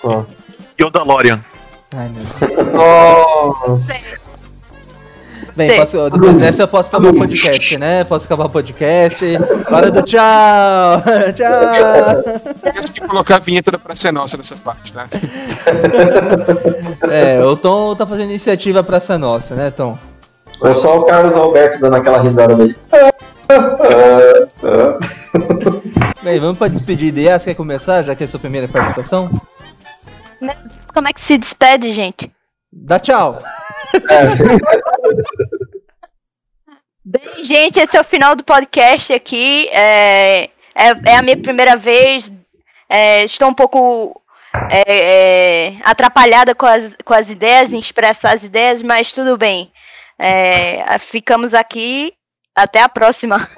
[0.02, 0.24] Ó.
[0.80, 1.40] Yodalorian.
[1.96, 2.72] Ai, meu Deus.
[2.72, 4.16] Nossa!
[5.54, 8.04] Bem, posso- depois dessa eu posso acabar o podcast, né?
[8.04, 9.22] Posso acabar o podcast.
[9.70, 11.02] Hora do tchau!
[11.34, 12.42] tchau!
[12.64, 15.06] Esquece de colocar a vinheta da Praça é Nossa nessa parte, tá?
[17.10, 19.98] É, o Tom tá fazendo iniciativa pra essa nossa, né, Tom?
[20.60, 22.76] Ou só o Carlos Alberto dando aquela risada dele.
[26.22, 27.20] Bem, vamos pra despedida.
[27.20, 29.28] Yas, quer começar, já que é a sua primeira participação?
[30.92, 32.30] Como é que se despede, gente?
[32.70, 33.42] Dá tchau!
[37.04, 39.68] Bem, gente, esse é o final do podcast aqui.
[39.70, 40.44] É,
[40.74, 42.32] é, é a minha primeira vez.
[42.88, 44.22] É, estou um pouco
[44.70, 49.72] é, é, atrapalhada com as, com as ideias, em expressar as ideias, mas tudo bem.
[50.18, 52.12] É, ficamos aqui.
[52.54, 53.48] Até a próxima.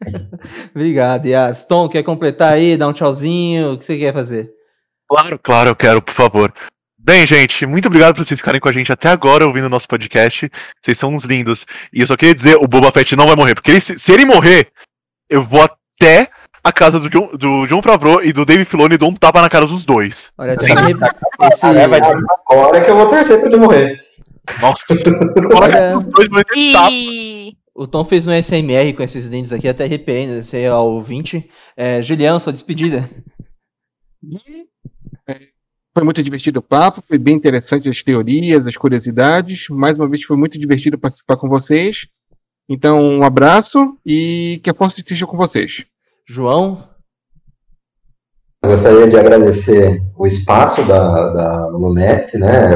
[0.74, 1.64] Obrigado, Yas.
[1.64, 3.72] Tom, quer completar aí, dar um tchauzinho?
[3.72, 4.50] O que você quer fazer?
[5.14, 6.52] Claro, claro, eu quero, por favor.
[6.98, 9.86] Bem, gente, muito obrigado por vocês ficarem com a gente até agora ouvindo o nosso
[9.86, 10.50] podcast.
[10.82, 11.66] Vocês são uns lindos.
[11.92, 13.54] E eu só queria dizer, o Boba Fett não vai morrer.
[13.54, 14.68] Porque ele- se, ele morrer,
[15.28, 16.30] eu vou até
[16.62, 19.42] a casa do John, do John Favreau e do David Filoni e dou um tapa
[19.42, 20.32] na cara dos dois.
[20.38, 20.92] Olha, tu sabe,
[21.52, 22.16] esse, É, vai ter
[22.48, 24.00] Agora que eu vou torcer pra ele morrer.
[24.60, 24.82] Nossa,
[25.54, 25.98] Olha.
[25.98, 26.88] os dois vão ter tapa.
[26.90, 27.52] E.
[27.74, 30.40] o Tom fez um SMR com esses dentes aqui, até arrepiei, né?
[30.40, 31.50] Você é o ouvinte.
[31.76, 33.06] É, Julião, sua despedida.
[35.94, 39.68] Foi muito divertido o papo, foi bem interessante as teorias, as curiosidades.
[39.70, 42.08] Mais uma vez foi muito divertido participar com vocês.
[42.68, 45.84] Então, um abraço e que a força esteja com vocês.
[46.26, 46.82] João,
[48.62, 52.74] Eu gostaria de agradecer o espaço da, da Lunet, né,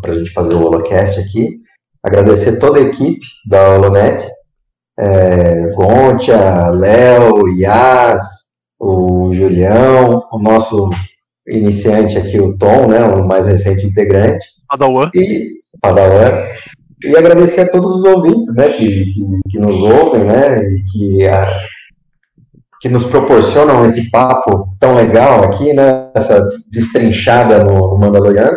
[0.00, 1.60] para a gente fazer o Holocast aqui.
[2.04, 4.24] Agradecer toda a equipe da Holonet,
[4.96, 8.44] é, Gontia, Léo, Yas,
[8.78, 10.90] o Julião, o nosso
[11.46, 15.10] iniciante aqui, o Tom, né, o mais recente integrante, Padawan.
[15.14, 16.48] e Padawan.
[17.02, 21.26] E agradecer a todos os ouvintes, né, que, que, que nos ouvem, né, e que
[21.26, 21.60] a,
[22.80, 26.10] que nos proporcionam esse papo tão legal aqui, né?
[26.14, 26.42] Essa
[26.72, 28.56] destrinchada no, no Mandaloriano.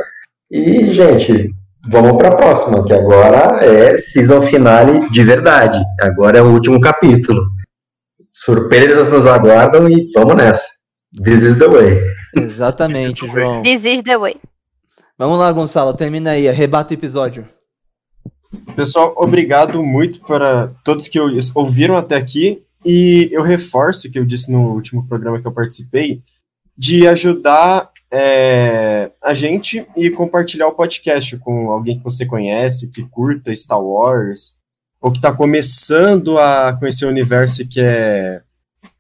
[0.50, 1.50] E, gente,
[1.92, 5.78] vamos para a próxima, que agora é season finale de verdade.
[6.02, 7.42] Agora é o último capítulo.
[8.32, 10.66] Surpresas nos aguardam e vamos nessa.
[11.24, 12.02] This is the way.
[12.36, 13.62] Exatamente, João.
[13.62, 14.36] This is the way.
[15.18, 17.46] Vamos lá, Gonçalo, termina aí, arrebata o episódio.
[18.76, 21.20] Pessoal, obrigado muito para todos que
[21.56, 22.64] ouviram até aqui.
[22.86, 26.22] E eu reforço o que eu disse no último programa que eu participei,
[26.78, 33.04] de ajudar é, a gente e compartilhar o podcast com alguém que você conhece, que
[33.04, 34.58] curta Star Wars,
[35.02, 38.44] ou que está começando a conhecer o universo e quer,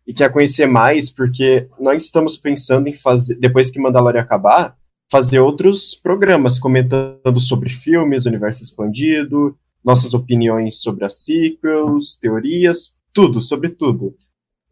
[0.05, 4.75] e quer conhecer mais, porque nós estamos pensando em fazer, depois que Mandalorian acabar,
[5.11, 13.39] fazer outros programas comentando sobre filmes, universo expandido, nossas opiniões sobre as sequels, teorias, tudo,
[13.39, 14.15] sobre tudo.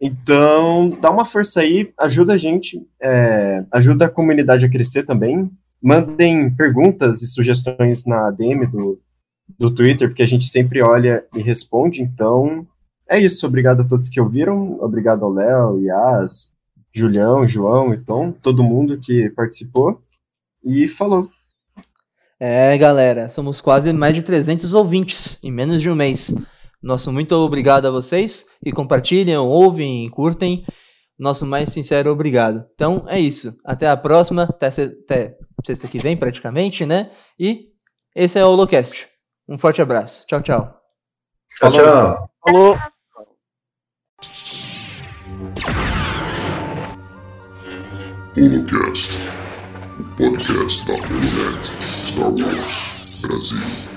[0.02, 5.50] Então, dá uma força aí, ajuda a gente, é, ajuda a comunidade a crescer também.
[5.82, 9.00] Mandem perguntas e sugestões na DM do,
[9.60, 12.02] do Twitter, porque a gente sempre olha e responde.
[12.02, 12.66] Então,
[13.12, 13.46] é isso.
[13.46, 14.78] Obrigado a todos que ouviram.
[14.82, 16.52] Obrigado ao Léo, Yas,
[16.94, 20.02] Julião, João e Tom, todo mundo que participou.
[20.64, 21.30] E falou.
[22.40, 26.34] É, galera, somos quase mais de 300 ouvintes em menos de um mês.
[26.82, 30.66] Nosso muito obrigado a vocês que compartilham, ouvem e curtem.
[31.20, 32.66] Nosso mais sincero obrigado.
[32.74, 33.56] Então é isso.
[33.64, 37.12] Até a próxima, até, se- até sexta que vem, praticamente, né?
[37.40, 37.68] E
[38.16, 39.08] esse é o Holocast.
[39.48, 40.26] Um forte abraço.
[40.26, 40.74] Tchau, tchau.
[41.60, 42.30] Tchau, tchau.
[42.44, 42.91] Falou!
[48.36, 49.18] Holocast,
[50.00, 51.74] o podcast da Holonet
[52.06, 53.91] Star Wars Brasil.